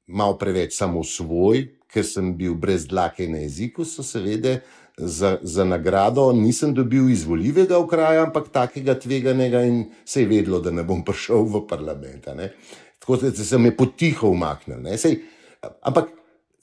malo 0.07 0.37
preveč 0.41 0.73
samo 0.73 1.03
svoj, 1.05 1.67
ker 1.91 2.05
sem 2.05 2.33
bil 2.37 2.57
brez 2.57 2.87
dlake 2.89 3.27
na 3.29 3.43
jeziku, 3.45 3.85
so 3.85 4.03
seveda 4.03 4.57
za, 4.97 5.37
za 5.41 5.65
nagrado 5.65 6.31
nisem 6.33 6.73
dobil 6.73 7.11
izvoljivega 7.13 7.77
okraja, 7.77 8.25
ampak 8.25 8.49
takega 8.49 8.97
tveganega 8.99 9.61
in 9.69 9.83
se 10.05 10.23
je 10.23 10.31
vedlo, 10.33 10.59
da 10.59 10.73
ne 10.73 10.83
bom 10.83 11.05
prišel 11.07 11.45
v 11.45 11.63
parlament. 11.69 12.25
Tako 12.99 13.21
da 13.21 13.31
se 13.31 13.57
mi 13.57 13.69
je 13.69 13.77
potiho 13.77 14.33
umaknil. 14.33 14.81
Sej, 14.97 15.21
ampak 15.85 16.09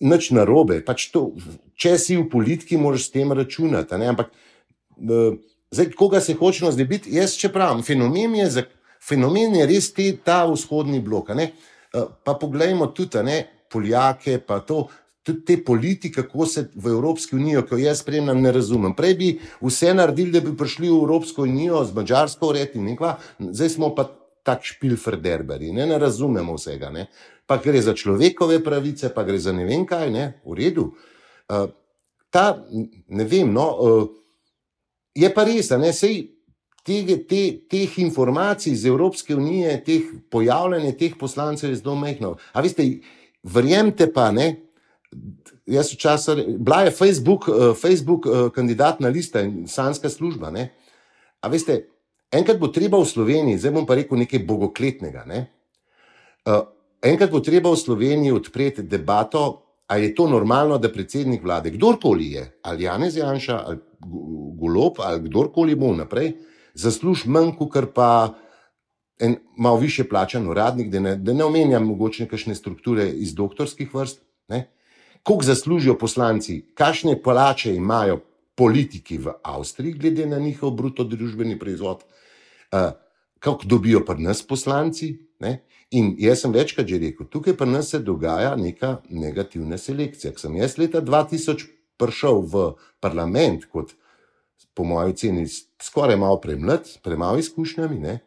nič 0.02 0.32
narobe, 0.34 0.80
pač 0.84 1.08
to, 1.14 1.30
če 1.78 1.94
si 1.98 2.18
v 2.18 2.26
politiki, 2.28 2.76
moraš 2.76 3.08
s 3.08 3.14
tem 3.14 3.30
računati. 3.32 3.94
Ampak 3.94 4.34
uh, 4.34 5.38
zdaj, 5.70 5.94
koga 5.94 6.20
se 6.20 6.34
hočemo 6.34 6.74
znebiti, 6.74 7.14
jaz 7.14 7.38
če 7.38 7.54
pravim, 7.54 7.86
fenomen 7.86 8.34
je. 8.42 8.66
Fenomen 9.08 9.54
je 9.58 9.66
res 9.68 9.90
te, 9.92 10.10
ta 10.24 10.44
vzhodni 10.48 11.00
blok. 11.04 11.30
Uh, 11.34 12.08
pa 12.24 12.34
poglejmo 12.40 12.92
tudi 12.96 13.22
ne, 13.22 13.38
Poljake, 13.74 14.38
pa 14.38 14.60
to, 14.62 14.86
tudi 15.24 15.44
te 15.44 15.56
politike, 15.64 16.22
kako 16.22 16.46
se 16.46 16.68
v 16.74 16.92
Evropski 16.92 17.36
uniji, 17.36 17.62
ki 17.66 17.74
jo 17.74 17.78
jaz 17.86 18.02
spremljam, 18.04 18.42
ne 18.42 18.52
razumem. 18.52 18.94
Prej 18.94 19.14
bi 19.18 19.30
vse 19.62 19.94
naredili, 19.94 20.34
da 20.34 20.42
bi 20.44 20.52
prišli 20.56 20.90
v 20.90 20.98
Evropsko 20.98 21.42
unijo 21.42 21.80
z 21.84 21.96
Mačarsko, 21.96 22.52
reti 22.52 22.82
nekva, 22.82 23.16
zdaj 23.40 23.72
smo 23.72 23.90
pa 23.96 24.06
tak 24.44 24.66
špilferderberi, 24.68 25.72
ne, 25.72 25.86
ne 25.88 25.98
razumemo 25.98 26.58
vsega. 26.58 26.90
Ne. 26.92 27.06
Pa 27.48 27.56
gre 27.64 27.80
za 27.82 27.96
človekove 27.96 28.60
pravice, 28.64 29.08
pa 29.14 29.24
gre 29.24 29.40
za 29.40 29.52
ne 29.56 29.64
vem 29.64 29.86
kaj, 29.88 30.10
ne, 30.12 30.26
v 30.44 30.58
redu. 30.60 30.90
Uh, 31.48 31.66
ta, 32.30 32.50
ne 33.08 33.24
vem, 33.24 33.48
no, 33.52 33.66
uh, 33.72 34.06
je 35.16 35.32
pa 35.32 35.48
res, 35.48 35.72
da 35.72 35.80
ne 35.80 35.92
sej 35.96 36.33
te, 36.84 37.24
te, 37.28 37.42
teh 37.70 37.98
informacij 37.98 38.72
iz 38.72 38.84
Evropske 38.86 39.36
unije, 39.36 39.78
teh 39.84 40.12
pojavljanja 40.30 40.92
teh 41.00 41.16
poslancev 41.18 41.70
je 41.72 41.80
zelo 41.80 41.96
mehko. 41.96 42.36
A 42.52 42.60
veste, 42.64 42.84
verjemite 43.42 44.10
pa, 44.12 44.28
ne, 44.32 44.50
jaz 45.66 45.94
včasih, 45.94 46.44
bila 46.58 46.82
je 46.84 46.90
Facebook, 46.90 47.48
uh, 47.48 47.72
Facebook 47.76 48.26
uh, 48.26 48.50
kandidatna 48.52 49.08
lista 49.08 49.40
in 49.40 49.66
sanska 49.68 50.10
služba. 50.12 50.50
Ne. 50.50 50.68
A 51.40 51.48
veste, 51.48 51.80
enkrat 52.32 52.60
bo 52.60 52.68
treba 52.68 53.00
v 53.00 53.08
Sloveniji, 53.08 53.58
zdaj 53.58 53.72
bom 53.72 53.88
pa 53.88 53.96
rekel 53.96 54.20
nekaj 54.20 54.44
bogokletnega. 54.44 55.24
Ne. 55.28 55.44
Uh, 56.44 56.66
enkrat 57.02 57.32
bo 57.32 57.40
treba 57.40 57.72
v 57.72 57.80
Sloveniji 57.80 58.32
odpreti 58.32 58.82
debato. 58.82 59.60
A 59.84 59.98
je 60.00 60.14
to 60.16 60.24
normalno, 60.24 60.78
da 60.80 60.88
predsednik 60.88 61.42
vlade, 61.44 61.68
kdorkoli 61.70 62.30
je, 62.32 62.42
ali 62.64 62.86
Janez 62.86 63.18
Janša, 63.18 63.58
ali 63.68 63.76
Golop, 64.56 64.96
ali 65.04 65.20
kdorkoli 65.26 65.74
bo 65.76 65.90
naprej, 65.92 66.30
zasluži 66.74 67.28
manj, 67.28 67.54
kot 67.58 67.94
pa 67.94 68.34
en 69.18 69.36
malo 69.56 69.76
više 69.78 70.04
plačan 70.08 70.48
uradnik, 70.48 70.90
da 70.90 71.00
ne, 71.00 71.16
da 71.16 71.32
ne 71.32 71.44
omenjam 71.44 71.86
mogoče 71.86 72.24
nekašne 72.24 72.54
strukture 72.54 73.08
iz 73.10 73.34
doktorskih 73.34 73.94
vrst. 73.94 74.20
Koliko 75.24 75.44
zaslužijo 75.44 75.98
poslanci, 75.98 76.60
kakšne 76.74 77.22
plače 77.22 77.74
imajo 77.74 78.20
politiki 78.54 79.18
v 79.18 79.32
Avstriji, 79.42 79.92
glede 79.92 80.26
na 80.26 80.38
njihov 80.38 80.70
bruto 80.76 81.04
družbeni 81.04 81.58
proizvod, 81.58 82.02
uh, 82.04 82.92
kako 83.38 83.64
dobijo 83.64 84.04
pri 84.04 84.22
nas 84.22 84.42
poslanci. 84.46 85.16
Ne? 85.40 85.64
In 85.90 86.14
jaz 86.18 86.44
sem 86.44 86.52
večkrat 86.52 86.86
že 86.86 86.98
rekel, 86.98 87.26
tukaj 87.26 87.56
pa 87.56 87.64
nas 87.64 87.88
se 87.90 87.98
dogaja 87.98 88.52
neka 88.56 88.98
negativna 89.08 89.78
selekcija. 89.78 90.32
Ko 90.32 90.44
sem 90.44 90.56
jaz 90.60 90.76
leta 90.78 91.00
2000 91.00 91.66
prišel 91.96 92.44
v 92.44 92.68
parlament, 93.00 93.64
kot 93.72 93.96
po 94.74 94.84
mojem 94.84 95.14
oceni, 95.14 95.46
skoraj 95.82 96.16
malo 96.18 96.40
premlad, 96.40 96.88
premalo 97.02 97.38
izkušnjami, 97.38 97.98
ne, 98.00 98.18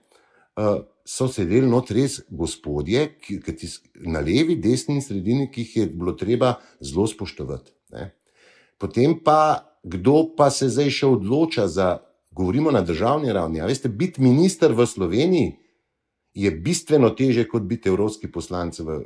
uh, 0.56 0.82
so 1.08 1.30
sedeli 1.32 1.68
not 1.68 1.92
res 1.96 2.20
gospodje, 2.30 3.06
ki, 3.24 3.40
ki 3.44 3.56
tis, 3.56 3.78
na 4.04 4.20
levi, 4.24 4.58
desni 4.60 4.98
in 5.00 5.04
sredini, 5.04 5.48
ki 5.52 5.64
jih 5.64 5.76
je 5.78 5.86
bilo 5.92 6.14
treba 6.20 6.58
zelo 6.84 7.08
spoštovati. 7.08 7.72
Ne. 7.96 8.10
Potem 8.78 9.16
pa, 9.24 9.64
kdo 9.84 10.26
pa 10.36 10.50
se 10.52 10.68
zdaj 10.70 10.92
še 10.92 11.08
odloča 11.08 11.68
za, 11.72 11.94
govorimo 12.36 12.74
na 12.76 12.84
državni 12.84 13.32
ravni. 13.34 13.64
Veste, 13.64 13.90
biti 13.90 14.22
minister 14.22 14.76
v 14.76 14.86
Sloveniji 14.86 15.56
je 16.38 16.52
bistveno 16.52 17.10
teže 17.16 17.48
kot 17.48 17.64
biti 17.66 17.90
evropski 17.90 18.28
poslanec, 18.32 18.80
v, 18.84 19.00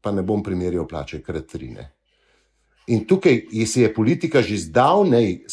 pa 0.00 0.14
ne 0.14 0.22
bom 0.22 0.46
primerjal 0.46 0.86
plače, 0.88 1.20
kar 1.26 1.42
trine. 1.42 1.90
In 2.86 3.04
tukaj 3.06 3.46
se 3.66 3.82
je 3.82 3.94
politika 3.94 4.42
že 4.42 4.58
zdavnej 4.58 5.44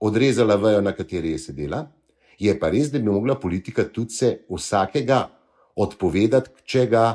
odrezala 0.00 0.56
vejo, 0.56 0.80
na 0.80 0.92
kateri 0.92 1.30
je 1.30 1.38
sedela. 1.38 1.86
Je 2.38 2.52
pa 2.58 2.68
res, 2.70 2.90
da 2.92 2.98
bi 2.98 3.08
mogla 3.08 3.38
politika 3.40 3.84
tudi 3.84 4.12
se 4.12 4.32
vsakega 4.50 5.22
odpovedati, 5.76 6.50
če, 6.64 6.86
ga, 6.92 7.06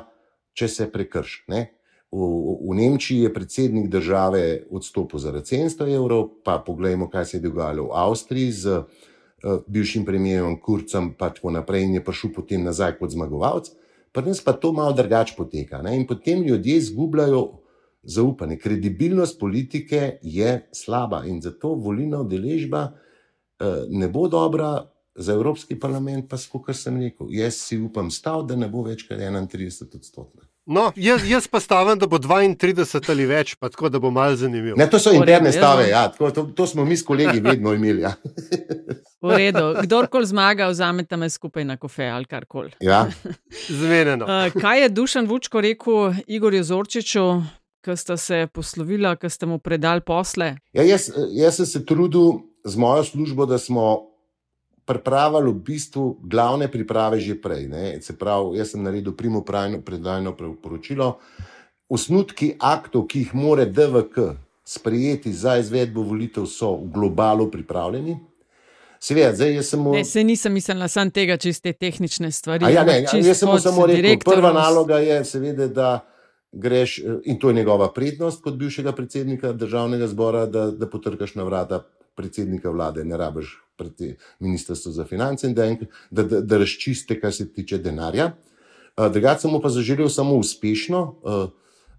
če 0.54 0.68
se 0.68 0.90
prekrši. 0.92 1.46
V, 2.12 2.28
v 2.68 2.76
Nemčiji 2.76 3.28
je 3.28 3.34
predsednik 3.34 3.88
države 3.90 4.66
odstopil 4.70 5.22
za 5.22 5.32
700 5.32 5.88
evrov, 5.96 6.28
pa 6.44 6.58
pogledajmo, 6.66 7.08
kaj 7.10 7.26
se 7.26 7.38
je 7.38 7.46
dogajalo 7.46 7.88
v 7.88 7.96
Avstriji 7.96 8.52
z 8.52 8.82
uh, 8.82 9.62
bivšim 9.68 10.06
premijerom 10.06 10.60
Kurcem, 10.60 11.14
pa 11.18 11.30
tako 11.30 11.54
naprej, 11.56 11.86
in 11.88 11.96
je 12.00 12.04
prišel 12.04 12.34
potem 12.36 12.66
nazaj 12.66 12.98
kot 13.00 13.14
zmagovalec. 13.14 13.72
Pri 14.12 14.28
nas 14.28 14.44
pa 14.44 14.52
to 14.52 14.74
malo 14.76 14.92
drugače 14.94 15.38
poteka. 15.38 15.80
Ne? 15.82 15.96
In 15.96 16.04
potem 16.08 16.44
ljudje 16.44 16.76
izgubljajo 16.82 17.61
zaupanje. 18.04 18.58
Kredibilnost 18.58 19.40
politike 19.40 20.18
je 20.22 20.70
slaba 20.74 21.24
in 21.26 21.42
zato 21.42 21.76
volilna 21.76 22.22
udeležba 22.22 22.92
eh, 22.92 23.66
ne 23.90 24.08
bo 24.08 24.28
dobra. 24.28 24.88
Za 25.16 25.34
Evropski 25.34 25.76
parlament, 25.80 26.30
pa 26.30 26.38
skoro 26.38 26.74
sem 26.74 26.96
rekel, 27.02 27.28
jaz 27.36 27.58
si 27.68 27.76
upam 27.78 28.08
stav, 28.12 28.46
da 28.48 28.56
ne 28.56 28.70
bo 28.72 28.80
več 28.86 29.04
kot 29.10 29.20
31 29.20 29.98
odstotkov. 29.98 30.46
No, 30.66 30.92
jaz, 30.96 31.24
jaz 31.30 31.48
pa 31.48 31.60
stavim, 31.60 32.00
da 32.00 32.08
bo 32.08 32.20
32 32.20 33.10
ali 33.10 33.26
več, 33.26 33.56
pa 33.60 33.70
tako 33.70 33.90
da 33.90 34.00
bo 34.00 34.12
malo 34.14 34.36
zanimivo. 34.38 34.78
Ne, 34.78 34.86
to 34.90 35.00
so 35.02 35.12
interne 35.12 35.52
stave, 35.52 35.88
ja, 35.90 36.06
tako, 36.14 36.30
to, 36.32 36.44
to 36.56 36.68
smo 36.68 36.86
mi 36.86 36.98
s 36.98 37.04
kolegi 37.04 37.42
vedno 37.42 37.74
imeli. 37.74 38.06
Ja. 38.06 38.14
V 39.22 39.38
redu, 39.38 39.66
kdorkoli 39.82 40.30
zmaga, 40.30 40.70
vzamete 40.70 41.18
me 41.18 41.30
skupaj 41.30 41.66
na 41.66 41.76
kofe 41.82 42.06
ali 42.08 42.30
karkoli. 42.30 42.72
Ja. 42.80 43.08
Zmenjeno. 43.82 44.26
Uh, 44.30 44.62
kaj 44.62 44.82
je 44.82 44.90
Dušan 44.90 45.28
Vučko 45.28 45.62
rekel 45.62 46.14
Igorju 46.28 46.64
Zorčiču, 46.64 47.26
ko 47.86 47.96
sta 47.96 48.18
se 48.18 48.48
poslovila, 48.54 49.16
ko 49.16 49.30
ste 49.30 49.46
mu 49.46 49.60
predali 49.60 50.02
posle? 50.06 50.56
Ja, 50.74 50.84
jaz, 50.84 51.10
jaz 51.34 51.56
sem 51.62 51.66
se 51.66 51.86
trudil 51.86 52.42
z 52.64 52.78
mojo 52.78 53.04
službo, 53.04 53.46
da 53.46 53.58
smo 53.58 54.12
pripravili 54.86 55.52
v 55.52 55.64
bistvu 55.66 56.20
glavne 56.24 56.68
priprave 56.72 57.20
že 57.20 57.36
prej. 57.42 57.68
Ne. 57.68 58.02
Se 58.02 58.18
pravi, 58.18 58.58
jaz 58.58 58.74
sem 58.74 58.84
naredil 58.84 59.16
primo 59.18 59.44
predajno 59.46 60.36
poročilo. 60.36 61.18
Osnutki 61.90 62.56
aktov, 62.60 63.08
ki 63.08 63.26
jih 63.26 63.34
more 63.36 63.66
DVK 63.66 64.36
sprejeti 64.64 65.34
za 65.34 65.58
izvedbo 65.60 66.02
volitev, 66.02 66.46
so 66.46 66.76
v 66.78 66.92
globalu 66.94 67.50
pripravljeni. 67.52 68.20
Seveda, 69.02 69.34
zdaj 69.36 69.56
jaz 69.56 69.70
sem. 69.74 69.84
Ne, 69.92 70.06
se 70.06 70.24
nisem 70.24 70.54
mislila 70.54 70.88
samo 70.88 71.12
tega, 71.12 71.38
čiste 71.38 71.74
tehnične 71.74 72.32
stvari. 72.32 72.70
Ja, 72.74 72.84
ne, 72.86 73.02
jaz 73.02 73.40
sem 73.40 73.50
samo 73.60 73.88
rekel, 73.90 74.22
prva 74.22 74.54
naloga 74.54 75.02
je, 75.02 75.24
seveda, 75.26 75.68
da 75.68 75.90
greš, 76.52 77.00
eh, 77.00 77.20
in 77.24 77.40
to 77.40 77.50
je 77.50 77.54
njegova 77.54 77.94
prednost 77.94 78.44
kot 78.44 78.54
bivšega 78.54 78.92
predsednika 78.92 79.54
državnega 79.54 80.08
zbora, 80.08 80.46
da, 80.46 80.72
da 80.72 80.90
potrkaš 80.90 81.36
na 81.36 81.44
vrata 81.44 81.84
predsednika 82.16 82.70
vlade, 82.70 83.06
ne 83.06 83.18
rabiš 83.18 83.58
pred 83.78 84.18
ministrstvo 84.40 84.92
za 84.92 85.06
finance 85.06 85.48
in 85.48 85.54
da, 85.54 85.76
da, 86.12 86.24
da, 86.24 86.42
da 86.42 86.58
razčiste, 86.58 87.20
kar 87.20 87.34
se 87.34 87.54
tiče 87.54 87.78
denarja. 87.78 88.32
Eh, 88.98 89.10
drugače 89.10 89.42
sem 89.42 89.52
mu 89.52 89.62
pa 89.62 89.70
zaželel 89.70 90.10
samo 90.10 90.36
uspešno. 90.36 91.16
Eh, 91.26 91.48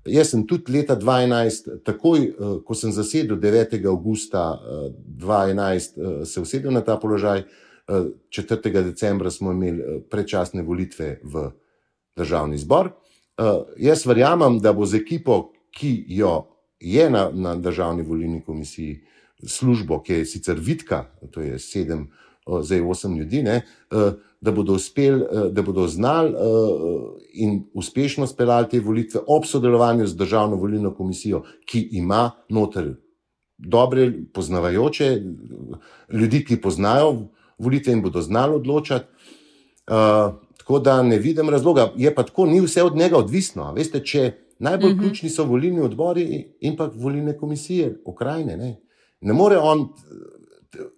jaz 0.04 0.30
sem 0.30 0.46
tudi 0.46 0.72
leta 0.72 0.96
2011, 0.96 1.78
takoj 1.84 2.32
ko 2.64 2.74
sem 2.74 2.92
zasedel 2.92 3.36
9. 3.36 3.86
augusta 3.86 4.60
2011, 5.06 6.24
se 6.26 6.40
usedel 6.40 6.72
na 6.72 6.80
ta 6.80 6.96
položaj. 6.96 7.44
4. 8.30 8.82
decembra 8.82 9.30
smo 9.30 9.52
imeli 9.52 10.02
predčasne 10.10 10.62
volitve 10.62 11.20
v 11.22 11.50
državni 12.16 12.58
zbor. 12.58 12.90
Uh, 13.38 13.64
jaz 13.80 14.06
verjamem, 14.06 14.58
da 14.60 14.72
bo 14.72 14.86
z 14.86 15.00
ekipo, 15.00 15.52
ki 15.72 16.04
jo 16.08 16.48
je 16.80 17.06
na, 17.10 17.30
na 17.32 17.54
državni 17.56 18.02
volilni 18.02 18.42
komisiji, 18.44 19.00
službo, 19.46 20.02
ki 20.02 20.20
je 20.20 20.26
sicer 20.26 20.58
vidka, 20.60 21.06
to 21.32 21.40
je 21.40 21.58
sedem, 21.58 22.10
uh, 22.46 22.60
zdaj 22.60 22.80
osem 22.80 23.16
ljudi, 23.18 23.42
ne, 23.42 23.62
uh, 23.90 24.12
da 24.40 24.52
bodo 24.52 24.74
uspeli, 24.74 25.22
da 25.54 25.62
bodo 25.62 25.86
znali 25.86 26.34
in 27.38 27.60
uspešno 27.78 28.26
speljali 28.26 28.68
te 28.68 28.80
volitve 28.80 29.20
ob 29.26 29.44
sodelovanju 29.46 30.06
z 30.06 30.16
državno 30.18 30.56
volilno 30.56 30.90
komisijo, 30.94 31.44
ki 31.66 31.88
ima 31.92 32.30
noter 32.48 32.88
dobre, 33.56 34.12
poznavajoče 34.34 35.22
ljudi, 36.12 36.44
ki 36.44 36.60
poznajo 36.60 37.28
volitve 37.58 37.92
in 37.92 38.02
bodo 38.02 38.20
znali 38.20 38.54
odločati. 38.54 39.06
Uh, 39.86 40.41
Tako 40.62 40.78
da 40.78 41.02
ne 41.02 41.18
vidim 41.18 41.48
razloga. 41.50 41.92
Je 41.96 42.14
pa 42.14 42.22
tako, 42.22 42.46
ni 42.46 42.60
vse 42.60 42.82
od 42.82 42.96
njega 42.96 43.18
odvisno. 43.18 43.72
Veste, 43.74 44.00
če 44.04 44.32
najbolj 44.58 44.90
uh 44.90 44.96
mhm. 44.96 45.00
-huh. 45.00 45.08
ključni 45.08 45.30
so 45.30 45.44
volilni 45.44 45.80
odbori 45.80 46.46
in 46.60 46.76
pa 46.76 46.90
volilne 46.94 47.36
komisije, 47.38 47.96
okrajine. 48.04 48.56
Ne, 48.56 48.76
ne 49.20 49.32
more 49.32 49.58
on 49.58 49.88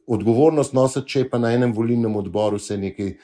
odgovornost 0.06 0.72
nositi, 0.72 1.08
če 1.08 1.28
pa 1.30 1.38
na 1.38 1.52
enem 1.52 1.72
volilnem 1.72 2.16
odboru 2.16 2.58
se 2.58 2.76
nekaj 2.76 3.14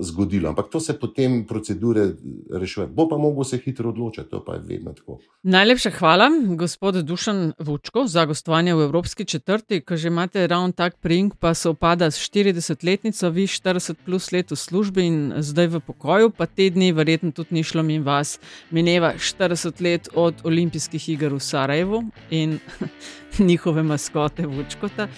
zgodilo. 0.00 0.48
Ampak 0.48 0.68
to 0.70 0.80
se 0.80 0.98
potem 0.98 1.44
procedure 1.44 2.12
rešuje. 2.52 2.86
Bo 2.86 3.08
pa 3.08 3.16
mogel 3.16 3.44
se 3.44 3.58
hitro 3.58 3.88
odločiti, 3.88 4.30
to 4.30 4.44
pa 4.44 4.54
je 4.54 4.60
vedno 4.64 4.92
tako. 4.92 5.18
Najlepša 5.42 5.90
hvala, 5.90 6.30
gospod 6.56 6.94
Dušan 6.94 7.52
Vučko, 7.58 8.06
za 8.06 8.24
gostovanje 8.24 8.74
v 8.74 8.82
Evropski 8.82 9.24
četrti, 9.24 9.80
ki 9.80 9.96
že 9.96 10.08
imate 10.08 10.46
ravno 10.46 10.72
tak 10.72 10.96
pring, 11.00 11.34
pa 11.38 11.54
se 11.54 11.68
opada 11.68 12.10
s 12.10 12.18
40-letnico, 12.18 13.30
vi 13.30 13.46
40 13.46 13.94
plus 14.04 14.32
let 14.32 14.50
v 14.50 14.56
službi 14.56 15.06
in 15.06 15.32
zdaj 15.38 15.66
v 15.66 15.80
pokoju, 15.80 16.30
pa 16.30 16.46
te 16.46 16.70
dni 16.70 16.92
verjetno 16.92 17.30
tudi 17.30 17.54
ni 17.54 17.62
šlo 17.62 17.82
min 17.82 18.02
vas. 18.02 18.38
Mineva 18.70 19.14
40 19.14 19.82
let 19.82 20.08
od 20.14 20.34
olimpijskih 20.44 21.08
iger 21.08 21.34
v 21.34 21.40
Sarajevu 21.40 22.02
in 22.30 22.58
njihove 23.38 23.82
maskote 23.82 24.46
Vučkota. 24.46 25.08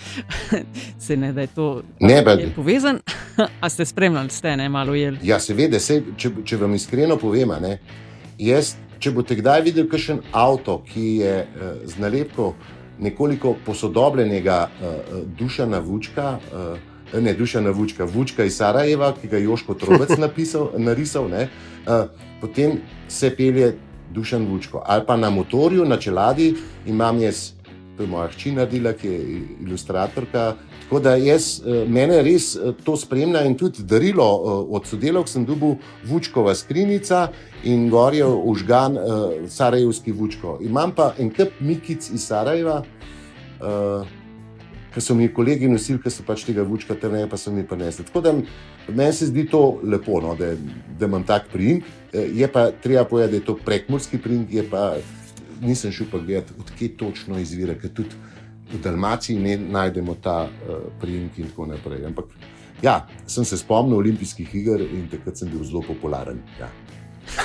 Se 1.06 1.16
ne, 1.16 1.32
da 1.32 1.40
je 1.40 1.46
to 1.46 1.82
ne, 2.00 2.14
je 2.14 2.52
povezan. 2.56 2.98
A 3.60 3.68
ste 3.68 3.84
spremljali, 3.84 4.07
ste 4.30 4.56
ne 4.56 4.68
malo 4.68 4.92
ujeli? 4.92 5.18
Ja, 5.22 5.40
seveda, 5.40 5.80
se, 5.80 6.02
če, 6.16 6.30
če 6.44 6.56
vam 6.56 6.74
iskreno 6.74 7.16
povem, 7.16 7.52
ne, 7.62 7.78
jaz, 8.38 8.74
če 8.98 9.12
boste 9.14 9.38
kdaj 9.38 9.62
videli 9.66 9.88
kakšen 9.88 10.22
avto, 10.32 10.80
ki 10.88 11.06
je 11.22 11.34
uh, 11.44 11.72
z 11.86 12.02
nalepko 12.02 12.52
nekoliko 12.98 13.54
posodobljenega 13.66 14.60
uh, 14.68 15.18
dušana 15.38 15.82
Vučka. 15.84 16.38
Uh, 16.52 16.94
Ne, 17.08 17.32
duša 17.32 17.62
na 17.64 17.70
Vučka, 17.72 18.04
Vučka 18.04 18.44
iz 18.44 18.58
Sarajeva, 18.60 19.14
ki 19.16 19.30
ga 19.32 19.38
je 19.38 19.46
Joško 19.46 19.74
Trobec 19.80 20.10
napisal, 20.24 20.66
narisal, 20.76 21.30
ne, 21.32 21.46
uh, 21.88 22.10
potem 22.42 22.82
se 23.08 23.30
pelje 23.32 23.70
Dušan 24.12 24.44
Vučko. 24.44 24.82
Ali 24.84 25.06
pa 25.08 25.16
na 25.16 25.30
motorju, 25.32 25.86
na 25.88 25.96
čeladi 25.96 26.50
imam 26.84 27.16
jaz 27.22 27.54
to 27.98 28.04
je 28.04 28.08
moja 28.08 28.28
hčina 28.30 28.64
Dila, 28.64 28.92
ki 28.94 29.08
je 29.08 29.42
ilustratorka. 29.66 30.54
Tako 30.88 31.00
da 31.00 31.16
jaz, 31.20 31.60
eh, 31.60 31.84
mene 31.88 32.22
res 32.24 32.54
eh, 32.56 32.72
to 32.84 32.94
spremlja 32.96 33.42
in 33.44 33.58
tudi 33.60 33.82
darilo 33.84 34.24
eh, 34.24 34.52
od 34.72 34.86
sodelavk 34.88 35.28
sem 35.28 35.44
dobil 35.44 35.74
Vučkova 36.08 36.54
skrinjica 36.54 37.26
in 37.64 37.90
gorje 37.90 38.24
užgan 38.24 38.96
uh, 38.96 39.02
Sarajevski 39.48 40.12
Vučko. 40.12 40.58
Imam 40.62 40.94
pa 40.94 41.10
en 41.18 41.28
kup 41.34 41.58
mikic 41.60 42.08
iz 42.14 42.24
Sarajeva. 42.24 42.84
Uh, 43.60 44.06
Ker 44.94 45.02
so 45.04 45.14
mi 45.14 45.26
kolegi 45.28 45.68
nosili, 45.68 45.98
ker 46.00 46.12
so 46.12 46.24
pač 46.24 46.46
tega 46.46 46.62
vučka, 46.64 46.94
te 46.96 47.10
ne 47.12 47.26
pa 47.28 47.36
so 47.36 47.52
mi 47.52 47.66
prenesli. 47.66 48.06
Tako 48.06 48.20
da 48.24 48.32
meni 48.88 49.12
se 49.12 49.26
zdi 49.28 49.44
to 49.50 49.80
lepo, 49.82 50.22
no, 50.24 50.32
da, 50.38 50.54
da 50.98 51.06
imam 51.06 51.26
tak 51.26 51.50
prim. 51.52 51.82
Je 52.12 52.48
pa 52.48 52.70
treba 52.70 53.04
povedati, 53.04 53.32
da 53.32 53.42
je 53.42 53.44
to 53.44 53.58
prekmorski 53.64 54.18
prim, 54.22 54.46
je 54.50 54.64
pa 54.70 54.94
nisem 55.60 55.92
šel 55.92 56.06
pa 56.10 56.18
gledati, 56.18 56.56
odkje 56.60 56.88
točno 56.96 57.38
izvira, 57.38 57.74
v 58.72 58.80
Dalmaciji 58.82 59.38
ne 59.38 59.56
najdemo 59.56 60.14
ta 60.22 60.44
uh, 60.44 60.76
priimek 61.00 61.38
in 61.38 61.48
tako 61.50 61.66
naprej. 61.66 62.04
Ampak 62.06 62.24
ja, 62.82 63.06
sem 63.26 63.44
se 63.44 63.56
spomnil 63.58 63.98
olimpijskih 63.98 64.54
iger 64.54 64.82
in 64.84 65.08
takrat 65.10 65.36
sem 65.36 65.50
bil 65.50 65.64
zelo 65.64 65.82
popularen. 65.86 66.42
Ja. 66.60 66.68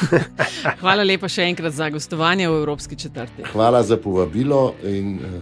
Hvala 0.82 1.04
lepa 1.04 1.28
še 1.28 1.48
enkrat 1.52 1.76
za 1.76 1.90
gostovanje 1.92 2.48
v 2.50 2.60
Evropski 2.64 2.96
četrti. 2.96 3.48
Hvala 3.52 3.84
za 3.84 3.98
povabilo 3.98 4.74
in 4.84 5.16
uh, 5.20 5.40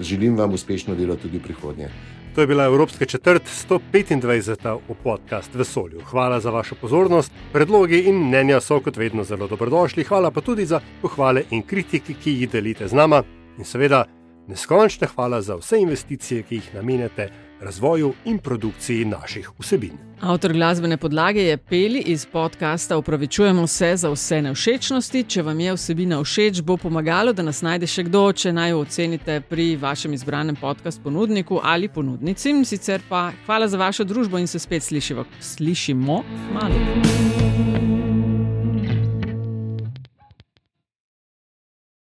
želim 0.00 0.36
vam 0.36 0.54
uspešno 0.54 0.94
delo 0.94 1.16
tudi 1.16 1.38
v 1.38 1.48
prihodnje. 1.48 1.90
To 2.34 2.40
je 2.40 2.46
bila 2.46 2.64
Evropska 2.64 3.04
četrt 3.04 3.42
125. 3.70 4.78
v 4.88 4.94
podcast 5.02 5.54
Vesolju. 5.54 6.00
Hvala 6.04 6.40
za 6.40 6.50
vašo 6.50 6.74
pozornost. 6.80 7.32
Predlogi 7.52 7.98
in 8.06 8.22
mnenja 8.28 8.60
so 8.60 8.78
kot 8.80 8.96
vedno 8.96 9.24
zelo 9.24 9.48
dobrodošli. 9.48 10.04
Hvala 10.04 10.30
pa 10.30 10.40
tudi 10.40 10.66
za 10.66 10.80
pohvale 11.02 11.42
in 11.50 11.62
kritiki, 11.62 12.14
ki 12.14 12.30
jih 12.30 12.50
delite 12.50 12.88
z 12.88 12.94
nama. 12.94 13.22
In 13.58 13.64
seveda, 13.64 14.04
neskončne 14.48 15.08
hvala 15.14 15.42
za 15.42 15.56
vse 15.56 15.80
investicije, 15.80 16.42
ki 16.42 16.54
jih 16.54 16.74
namenjate 16.74 17.30
razvoju 17.60 18.14
in 18.24 18.38
produkciji 18.38 19.04
naših 19.04 19.50
vsebin. 19.58 19.98
Avtor 20.20 20.52
glasbene 20.52 20.96
podlage 20.96 21.42
je 21.42 21.56
Peli 21.56 21.98
iz 21.98 22.26
podcasta 22.26 22.98
Upravičujemo 22.98 23.66
se 23.66 23.96
za 23.96 24.10
vse 24.10 24.42
nevšečnosti. 24.42 25.24
Če 25.24 25.42
vam 25.42 25.60
je 25.60 25.74
vsebina 25.74 26.22
všeč, 26.24 26.60
bo 26.60 26.76
pomagalo, 26.76 27.32
da 27.32 27.42
nas 27.42 27.62
najde 27.62 27.86
še 27.86 28.04
kdo, 28.08 28.32
če 28.32 28.52
naj 28.52 28.70
jo 28.70 28.80
ocenite 28.84 29.40
pri 29.48 29.76
vašem 29.76 30.12
izbranem 30.12 30.56
podcast 30.56 31.02
ponudniku 31.02 31.60
ali 31.62 31.88
ponudnici. 31.88 32.54
Sicer 32.64 33.00
pa 33.08 33.30
hvala 33.46 33.68
za 33.68 33.78
vašo 33.78 34.04
družbo 34.04 34.38
in 34.38 34.46
se 34.46 34.58
spet 34.58 34.82
slišivo, 34.82 35.24
slišimo 35.40 36.22
malo. 36.52 37.89